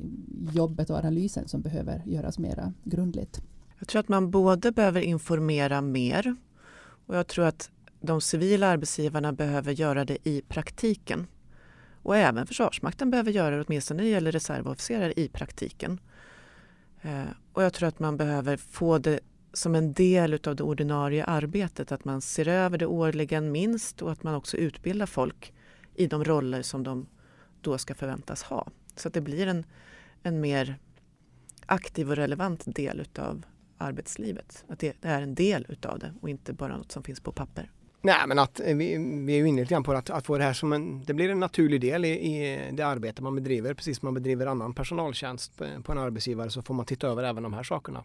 jobbet 0.52 0.90
och 0.90 0.96
analysen 0.96 1.48
som 1.48 1.60
behöver 1.60 2.02
göras 2.06 2.38
mera 2.38 2.72
grundligt? 2.84 3.42
Jag 3.78 3.88
tror 3.88 4.00
att 4.00 4.08
man 4.08 4.30
både 4.30 4.72
behöver 4.72 5.00
informera 5.00 5.80
mer 5.80 6.36
och 7.06 7.16
jag 7.16 7.26
tror 7.26 7.44
att 7.44 7.70
de 8.00 8.20
civila 8.20 8.66
arbetsgivarna 8.66 9.32
behöver 9.32 9.72
göra 9.72 10.04
det 10.04 10.18
i 10.28 10.42
praktiken. 10.48 11.26
Och 12.02 12.16
även 12.16 12.46
Försvarsmakten 12.46 13.10
behöver 13.10 13.30
göra 13.30 13.56
det, 13.56 13.64
åtminstone 13.68 13.96
när 13.96 14.04
det 14.04 14.10
gäller 14.10 14.32
reservofficerare, 14.32 15.12
i 15.16 15.28
praktiken. 15.28 16.00
Eh, 17.02 17.24
och 17.52 17.62
jag 17.62 17.72
tror 17.72 17.88
att 17.88 17.98
man 17.98 18.16
behöver 18.16 18.56
få 18.56 18.98
det 18.98 19.20
som 19.52 19.74
en 19.74 19.92
del 19.92 20.40
av 20.46 20.56
det 20.56 20.62
ordinarie 20.62 21.24
arbetet, 21.24 21.92
att 21.92 22.04
man 22.04 22.20
ser 22.20 22.48
över 22.48 22.78
det 22.78 22.86
årligen 22.86 23.52
minst 23.52 24.02
och 24.02 24.12
att 24.12 24.22
man 24.22 24.34
också 24.34 24.56
utbildar 24.56 25.06
folk 25.06 25.52
i 25.94 26.06
de 26.06 26.24
roller 26.24 26.62
som 26.62 26.82
de 26.82 27.06
då 27.60 27.78
ska 27.78 27.94
förväntas 27.94 28.42
ha. 28.42 28.68
Så 28.96 29.08
att 29.08 29.14
det 29.14 29.20
blir 29.20 29.46
en, 29.46 29.64
en 30.22 30.40
mer 30.40 30.78
aktiv 31.66 32.10
och 32.10 32.16
relevant 32.16 32.62
del 32.66 33.00
utav 33.00 33.46
arbetslivet. 33.78 34.64
Att 34.68 34.78
det, 34.78 34.96
det 35.00 35.08
är 35.08 35.22
en 35.22 35.34
del 35.34 35.66
utav 35.68 35.98
det 35.98 36.14
och 36.20 36.30
inte 36.30 36.52
bara 36.52 36.76
något 36.76 36.92
som 36.92 37.02
finns 37.02 37.20
på 37.20 37.32
papper. 37.32 37.70
Nej 38.02 38.26
men 38.28 38.38
att 38.38 38.60
eh, 38.60 38.76
vi, 38.76 38.96
vi 39.26 39.32
är 39.32 39.38
ju 39.38 39.48
inne 39.48 39.60
lite 39.60 39.74
grann 39.74 39.82
på 39.82 39.92
att, 39.92 40.10
att 40.10 40.26
få 40.26 40.38
det 40.38 40.44
här 40.44 40.52
som 40.52 40.72
en, 40.72 41.04
det 41.04 41.14
blir 41.14 41.30
en 41.30 41.40
naturlig 41.40 41.80
del 41.80 42.04
i, 42.04 42.08
i 42.08 42.70
det 42.72 42.82
arbete 42.82 43.22
man 43.22 43.34
bedriver. 43.34 43.74
Precis 43.74 43.98
som 43.98 44.06
man 44.06 44.14
bedriver 44.14 44.46
annan 44.46 44.74
personaltjänst 44.74 45.56
på, 45.56 45.66
på 45.82 45.92
en 45.92 45.98
arbetsgivare 45.98 46.50
så 46.50 46.62
får 46.62 46.74
man 46.74 46.86
titta 46.86 47.08
över 47.08 47.24
även 47.24 47.42
de 47.42 47.52
här 47.52 47.62
sakerna. 47.62 48.04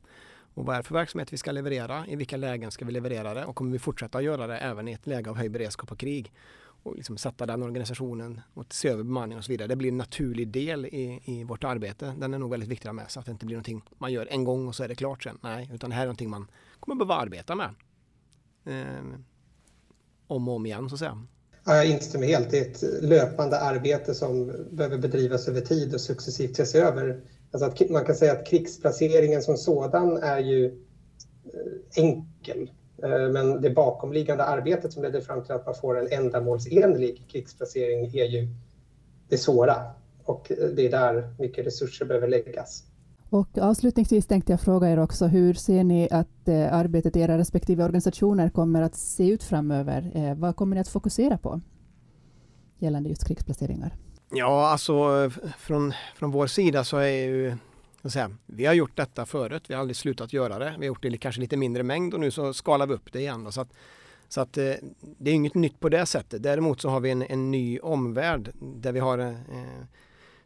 Och 0.54 0.66
vad 0.66 0.76
är 0.76 0.80
det 0.80 0.84
för 0.84 0.93
verksamhet 0.93 1.34
vi 1.34 1.38
ska 1.38 1.52
leverera? 1.52 2.08
I 2.08 2.16
vilka 2.16 2.38
lägen 2.38 2.72
ska 2.72 2.86
vi 2.86 2.91
leverera 2.91 3.34
det? 3.34 3.46
Och 3.46 3.56
kommer 3.56 3.72
vi 3.72 3.80
fortsätta 3.80 4.22
göra 4.22 4.48
det 4.48 4.58
även 4.58 4.88
i 4.88 4.91
ett 4.91 5.08
läge 5.08 5.30
av 5.30 5.38
höjd 5.38 5.52
beredskap 5.52 5.91
och 5.91 6.00
krig? 6.00 6.32
Och 6.84 6.96
liksom 6.96 7.18
sätta 7.18 7.46
den 7.46 7.64
organisationen 7.64 8.41
och 8.54 8.74
se 8.74 8.89
över 8.89 9.04
bemanning 9.04 9.38
och 9.38 9.43
så 9.43 9.52
vidare. 9.52 9.68
Det 9.68 9.76
blir 9.76 9.89
en 9.89 9.98
naturlig 9.98 10.48
del 10.48 10.86
i, 10.86 11.22
i 11.26 11.43
vårt 11.43 11.64
arbete. 11.64 12.16
Den 12.18 12.34
är 12.34 12.39
nog 12.39 12.52
väldigt 12.52 12.70
viktig 12.70 12.88
att 12.88 12.96
ha 12.96 13.02
med 13.02 13.12
sig. 13.12 13.20
att 13.20 13.26
det 13.26 13.32
inte 13.32 13.46
blir 13.46 13.56
någonting 13.56 13.82
man 13.98 14.12
gör 14.12 14.28
en 14.32 14.43
gång 14.43 14.68
och 14.68 14.76
så 14.76 14.84
är 14.84 14.88
det 14.88 14.96
klart 14.96 15.24
sen. 15.24 15.38
Nej, 15.41 15.70
utan 15.74 15.89
det 15.89 15.96
här 15.96 16.02
är 16.02 16.06
någonting 16.06 16.30
man 16.30 16.48
kommer 16.80 17.06
behöva 17.06 17.22
arbeta 17.22 17.56
med. 17.56 17.70
Eh, 18.66 19.20
om 20.28 20.47
och 20.47 20.55
om 20.55 20.65
igen 20.65 20.89
så 20.89 20.95
att 20.95 20.99
säga. 20.99 21.26
Jag 21.65 21.86
instämmer 21.86 22.28
helt. 22.28 22.51
Det 22.51 22.59
är 22.59 22.71
ett 22.71 23.03
löpande 23.03 23.59
arbete 23.59 24.13
som 24.13 24.51
behöver 24.71 24.97
bedrivas 24.97 25.47
över 25.47 25.61
tid 25.61 25.93
och 25.93 26.01
successivt 26.01 26.51
ses 26.51 26.76
över. 26.76 27.21
Alltså 27.51 27.65
att 27.65 27.89
man 27.89 28.05
kan 28.05 28.15
säga 28.15 28.32
att 28.32 28.47
krigsplaceringen 28.47 29.41
som 29.41 29.57
sådan 29.57 30.17
är 30.17 30.39
ju 30.39 30.65
eh, 30.65 32.03
enkel. 32.03 32.71
Eh, 33.03 33.30
men 33.30 33.61
det 33.61 33.69
bakomliggande 33.69 34.43
arbetet 34.43 34.93
som 34.93 35.03
leder 35.03 35.21
fram 35.21 35.43
till 35.43 35.53
att 35.53 35.65
man 35.65 35.76
får 35.76 35.99
en 35.99 36.07
ändamålsenlig 36.11 37.26
krigsplacering 37.32 38.05
är 38.05 38.26
ju 38.26 38.47
det 39.30 39.38
svåra. 39.38 39.76
Och 40.23 40.51
eh, 40.51 40.57
det 40.57 40.86
är 40.86 40.91
där 40.91 41.36
mycket 41.39 41.65
resurser 41.65 42.05
behöver 42.05 42.28
läggas. 42.28 42.84
Och 43.30 43.57
avslutningsvis 43.57 44.26
tänkte 44.26 44.53
jag 44.53 44.61
fråga 44.61 44.89
er 44.89 44.99
också, 44.99 45.28
hur 45.28 45.53
ser 45.53 45.84
ni 45.84 46.07
att 46.11 46.47
eh, 46.47 46.73
arbetet 46.73 47.15
i 47.15 47.19
era 47.19 47.38
respektive 47.38 47.84
organisationer 47.84 48.49
kommer 48.49 48.82
att 48.82 48.95
se 48.95 49.30
ut 49.30 49.43
framöver? 49.43 50.11
Eh, 50.15 50.36
vad 50.36 50.55
kommer 50.55 50.76
ni 50.76 50.82
att 50.82 50.88
fokusera 50.88 51.38
på 51.38 51.61
gällande 52.80 53.09
just 53.09 53.28
krigsplaceringar? 53.28 53.95
Ja, 54.32 54.67
alltså 54.67 55.30
från, 55.57 55.93
från 56.15 56.32
vår 56.32 56.47
sida 56.47 56.84
så 56.84 56.97
är 56.97 57.26
ju 57.28 57.57
säga, 58.09 58.32
vi 58.45 58.65
har 58.65 58.73
gjort 58.73 58.97
detta 58.97 59.26
förut, 59.26 59.63
vi 59.67 59.73
har 59.73 59.82
aldrig 59.82 59.95
slutat 59.95 60.34
göra 60.34 60.59
det. 60.59 60.69
Vi 60.69 60.78
har 60.78 60.86
gjort 60.86 61.01
det 61.01 61.07
i 61.07 61.17
kanske 61.17 61.41
lite 61.41 61.57
mindre 61.57 61.84
mängd 61.84 62.13
och 62.13 62.19
nu 62.19 62.32
så 62.32 62.53
skalar 62.53 62.88
vi 62.88 62.93
upp 62.93 63.13
det 63.13 63.19
igen. 63.19 63.51
Så 63.51 63.61
att, 63.61 63.73
så 64.28 64.41
att 64.41 64.57
eh, 64.57 64.73
det 65.17 65.32
är 65.32 65.34
inget 65.34 65.55
nytt 65.55 65.80
på 65.80 65.89
det 65.89 66.05
sättet. 66.05 66.43
Däremot 66.43 66.82
så 66.82 66.89
har 66.89 66.99
vi 66.99 67.11
en, 67.11 67.21
en 67.21 67.51
ny 67.51 67.80
omvärld 67.80 68.51
där 68.59 68.91
vi 68.91 68.99
har 68.99 69.17
eh, 69.17 69.34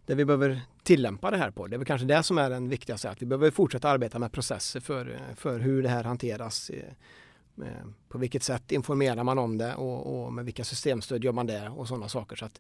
där 0.10 0.16
vi 0.16 0.26
behöver 0.26 0.62
tillämpa 0.84 1.32
det 1.32 1.38
här 1.38 1.52
på. 1.52 1.68
Det 1.68 1.76
är 1.76 1.78
väl 1.78 1.86
kanske 1.86 2.08
det 2.08 2.24
som 2.24 2.38
är 2.38 2.50
den 2.50 2.70
viktigaste, 2.70 3.10
att 3.10 3.22
vi 3.22 3.26
behöver 3.26 3.52
fortsätta 3.52 3.90
arbeta 3.90 4.20
med 4.20 4.32
processer 4.32 4.80
för, 4.80 5.20
för 5.36 5.60
hur 5.60 5.84
det 5.84 5.90
här 5.90 6.04
hanteras. 6.04 6.70
Eh, 6.70 7.64
på 8.10 8.18
vilket 8.18 8.44
sätt 8.44 8.72
informerar 8.72 9.24
man 9.24 9.38
om 9.38 9.58
det 9.58 9.76
och, 9.76 10.26
och 10.26 10.34
med 10.34 10.46
vilka 10.46 10.64
systemstöd 10.64 11.24
gör 11.24 11.32
man 11.32 11.48
det 11.48 11.70
och 11.70 11.88
sådana 11.88 12.08
saker. 12.08 12.36
Så 12.36 12.46
att 12.46 12.60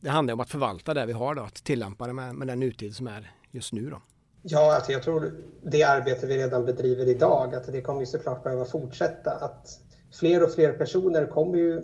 det 0.00 0.10
handlar 0.10 0.34
om 0.34 0.40
att 0.40 0.50
förvalta 0.50 0.94
det 0.94 1.06
vi 1.06 1.12
har 1.12 1.34
då, 1.34 1.42
att 1.42 1.54
tillämpa 1.54 2.06
det 2.06 2.12
med, 2.12 2.34
med 2.34 2.48
den 2.48 2.60
nutid 2.60 2.96
som 2.96 3.06
är 3.06 3.32
just 3.50 3.72
nu. 3.72 3.90
Då. 3.90 4.02
Ja, 4.42 4.74
alltså 4.74 4.92
jag 4.92 5.02
tror 5.02 5.32
det 5.62 5.82
arbete 5.82 6.26
vi 6.26 6.38
redan 6.38 6.64
bedriver 6.64 7.08
idag, 7.08 7.54
att 7.54 7.72
det 7.72 7.80
kommer 7.80 8.00
ju 8.00 8.06
såklart 8.06 8.42
behöva 8.42 8.64
fortsätta. 8.64 9.30
Att 9.30 9.80
fler 10.12 10.44
och 10.44 10.50
fler 10.50 10.72
personer 10.72 11.26
kommer 11.26 11.58
ju 11.58 11.82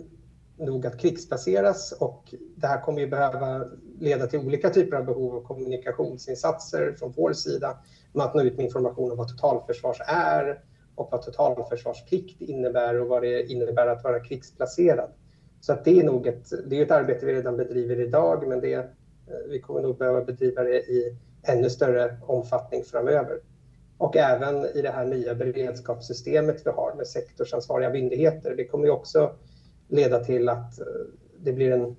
nog 0.57 0.85
att 0.85 0.99
krigsplaceras 0.99 1.91
och 1.91 2.33
det 2.55 2.67
här 2.67 2.81
kommer 2.81 2.99
ju 2.99 3.07
behöva 3.07 3.65
leda 3.99 4.27
till 4.27 4.39
olika 4.39 4.69
typer 4.69 4.97
av 4.97 5.05
behov 5.05 5.35
av 5.35 5.41
kommunikationsinsatser 5.41 6.95
från 6.99 7.13
vår 7.17 7.33
sida 7.33 7.77
med 8.13 8.25
att 8.25 8.35
nå 8.35 8.41
ut 8.41 8.57
med 8.57 8.65
information 8.65 9.11
om 9.11 9.17
vad 9.17 9.27
totalförsvars 9.27 10.01
är 10.07 10.61
och 10.95 11.09
vad 11.11 11.21
totalförsvarsplikt 11.21 12.41
innebär 12.41 13.01
och 13.01 13.07
vad 13.07 13.21
det 13.21 13.51
innebär 13.51 13.87
att 13.87 14.03
vara 14.03 14.19
krigsplacerad. 14.19 15.09
Så 15.61 15.73
att 15.73 15.85
det 15.85 15.99
är 15.99 16.03
nog 16.03 16.27
ett, 16.27 16.49
det 16.69 16.79
är 16.79 16.85
ett 16.85 16.91
arbete 16.91 17.25
vi 17.25 17.33
redan 17.33 17.57
bedriver 17.57 17.99
idag, 17.99 18.47
men 18.47 18.61
det, 18.61 18.73
eh, 18.73 18.83
vi 19.49 19.61
kommer 19.61 19.81
nog 19.81 19.97
behöva 19.97 20.21
bedriva 20.21 20.63
det 20.63 20.79
i 20.79 21.17
ännu 21.43 21.69
större 21.69 22.17
omfattning 22.21 22.83
framöver. 22.83 23.39
Och 23.97 24.15
även 24.15 24.65
i 24.65 24.81
det 24.81 24.89
här 24.89 25.05
nya 25.05 25.35
beredskapssystemet 25.35 26.61
vi 26.65 26.69
har 26.69 26.93
med 26.97 27.07
sektorsansvariga 27.07 27.89
myndigheter. 27.89 28.55
Det 28.55 28.65
kommer 28.65 28.85
ju 28.85 28.91
också 28.91 29.35
leda 29.87 30.19
till 30.19 30.49
att 30.49 30.79
eh, 30.79 30.85
det 31.39 31.53
blir 31.53 31.71
en 31.71 31.95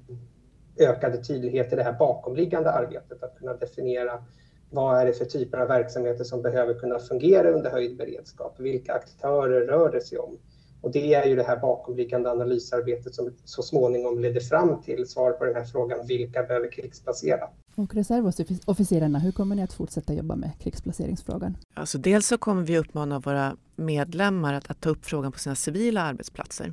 ökad 0.80 1.28
tydlighet 1.28 1.72
i 1.72 1.76
det 1.76 1.82
här 1.82 1.92
bakomliggande 1.92 2.72
arbetet, 2.72 3.22
att 3.22 3.38
kunna 3.38 3.54
definiera 3.54 4.24
vad 4.70 5.00
är 5.00 5.06
det 5.06 5.12
för 5.12 5.24
typer 5.24 5.58
av 5.58 5.68
verksamheter 5.68 6.24
som 6.24 6.42
behöver 6.42 6.74
kunna 6.74 6.98
fungera 6.98 7.50
under 7.50 7.70
höjd 7.70 7.96
beredskap? 7.96 8.60
Vilka 8.60 8.92
aktörer 8.92 9.66
rör 9.66 9.92
det 9.92 10.00
sig 10.00 10.18
om? 10.18 10.38
Och 10.80 10.92
det 10.92 11.14
är 11.14 11.26
ju 11.26 11.36
det 11.36 11.42
här 11.42 11.56
bakomliggande 11.56 12.30
analysarbetet 12.30 13.14
som 13.14 13.34
så 13.44 13.62
småningom 13.62 14.20
leder 14.20 14.40
fram 14.40 14.82
till 14.82 15.06
svar 15.06 15.32
på 15.32 15.44
den 15.44 15.54
här 15.54 15.64
frågan, 15.64 16.06
vilka 16.06 16.42
behöver 16.42 16.72
krigsplacera? 16.72 17.48
Och 17.74 17.94
reservofficerarna, 17.94 19.18
hur 19.18 19.32
kommer 19.32 19.56
ni 19.56 19.62
att 19.62 19.72
fortsätta 19.72 20.14
jobba 20.14 20.36
med 20.36 20.50
krigsplaceringsfrågan? 20.60 21.56
Alltså 21.74 21.98
dels 21.98 22.26
så 22.26 22.38
kommer 22.38 22.62
vi 22.62 22.78
uppmana 22.78 23.18
våra 23.18 23.56
medlemmar 23.76 24.54
att, 24.54 24.70
att 24.70 24.80
ta 24.80 24.90
upp 24.90 25.04
frågan 25.04 25.32
på 25.32 25.38
sina 25.38 25.54
civila 25.54 26.02
arbetsplatser 26.02 26.72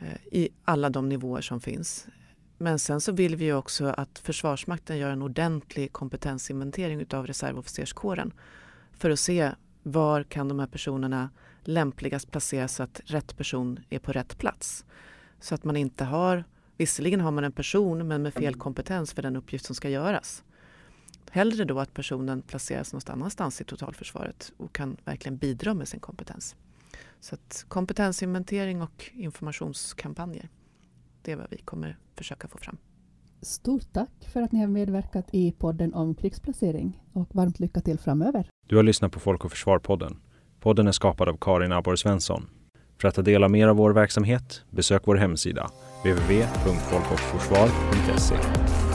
eh, 0.00 0.38
i 0.38 0.48
alla 0.64 0.90
de 0.90 1.08
nivåer 1.08 1.40
som 1.40 1.60
finns. 1.60 2.06
Men 2.62 2.78
sen 2.78 3.00
så 3.00 3.12
vill 3.12 3.36
vi 3.36 3.52
också 3.52 3.86
att 3.86 4.18
Försvarsmakten 4.18 4.98
gör 4.98 5.10
en 5.10 5.22
ordentlig 5.22 5.92
kompetensinventering 5.92 7.00
utav 7.00 7.26
reservofficerskåren 7.26 8.32
för 8.92 9.10
att 9.10 9.20
se 9.20 9.50
var 9.82 10.22
kan 10.22 10.48
de 10.48 10.58
här 10.58 10.66
personerna 10.66 11.30
lämpligast 11.62 12.30
placeras 12.30 12.74
så 12.74 12.82
att 12.82 13.00
rätt 13.04 13.36
person 13.36 13.80
är 13.90 13.98
på 13.98 14.12
rätt 14.12 14.38
plats. 14.38 14.84
Så 15.40 15.54
att 15.54 15.64
man 15.64 15.76
inte 15.76 16.04
har, 16.04 16.44
visserligen 16.76 17.20
har 17.20 17.30
man 17.30 17.44
en 17.44 17.52
person 17.52 18.08
men 18.08 18.22
med 18.22 18.34
fel 18.34 18.54
kompetens 18.54 19.12
för 19.12 19.22
den 19.22 19.36
uppgift 19.36 19.64
som 19.64 19.74
ska 19.74 19.88
göras. 19.88 20.44
Hellre 21.30 21.64
då 21.64 21.80
att 21.80 21.94
personen 21.94 22.42
placeras 22.42 22.92
någon 22.92 23.02
annanstans 23.06 23.60
i 23.60 23.64
totalförsvaret 23.64 24.52
och 24.56 24.72
kan 24.72 24.96
verkligen 25.04 25.36
bidra 25.36 25.74
med 25.74 25.88
sin 25.88 26.00
kompetens. 26.00 26.56
Så 27.20 27.34
att 27.34 27.64
kompetensinventering 27.68 28.82
och 28.82 29.10
informationskampanjer, 29.12 30.48
det 31.22 31.32
är 31.32 31.36
vad 31.36 31.46
vi 31.50 31.56
kommer 31.56 31.96
försöka 32.16 32.48
få 32.48 32.58
fram. 32.58 32.76
Stort 33.42 33.92
tack 33.92 34.28
för 34.32 34.42
att 34.42 34.52
ni 34.52 34.60
har 34.60 34.66
medverkat 34.66 35.26
i 35.32 35.52
podden 35.52 35.94
om 35.94 36.14
krigsplacering 36.14 37.02
och 37.12 37.34
varmt 37.34 37.60
lycka 37.60 37.80
till 37.80 37.98
framöver. 37.98 38.48
Du 38.66 38.76
har 38.76 38.82
lyssnat 38.82 39.12
på 39.12 39.20
Folk 39.20 39.44
och 39.44 39.50
Försvar-podden. 39.50 40.16
Podden 40.60 40.86
är 40.86 40.92
skapad 40.92 41.28
av 41.28 41.36
Karin 41.40 41.72
Abborg 41.72 41.98
Svensson. 41.98 42.48
För 43.00 43.08
att 43.08 43.14
ta 43.14 43.22
del 43.22 43.44
av 43.44 43.50
mer 43.50 43.68
av 43.68 43.76
vår 43.76 43.90
verksamhet, 43.90 44.62
besök 44.70 45.02
vår 45.04 45.16
hemsida 45.16 45.70
www.folkochforsvar.se 46.04 48.91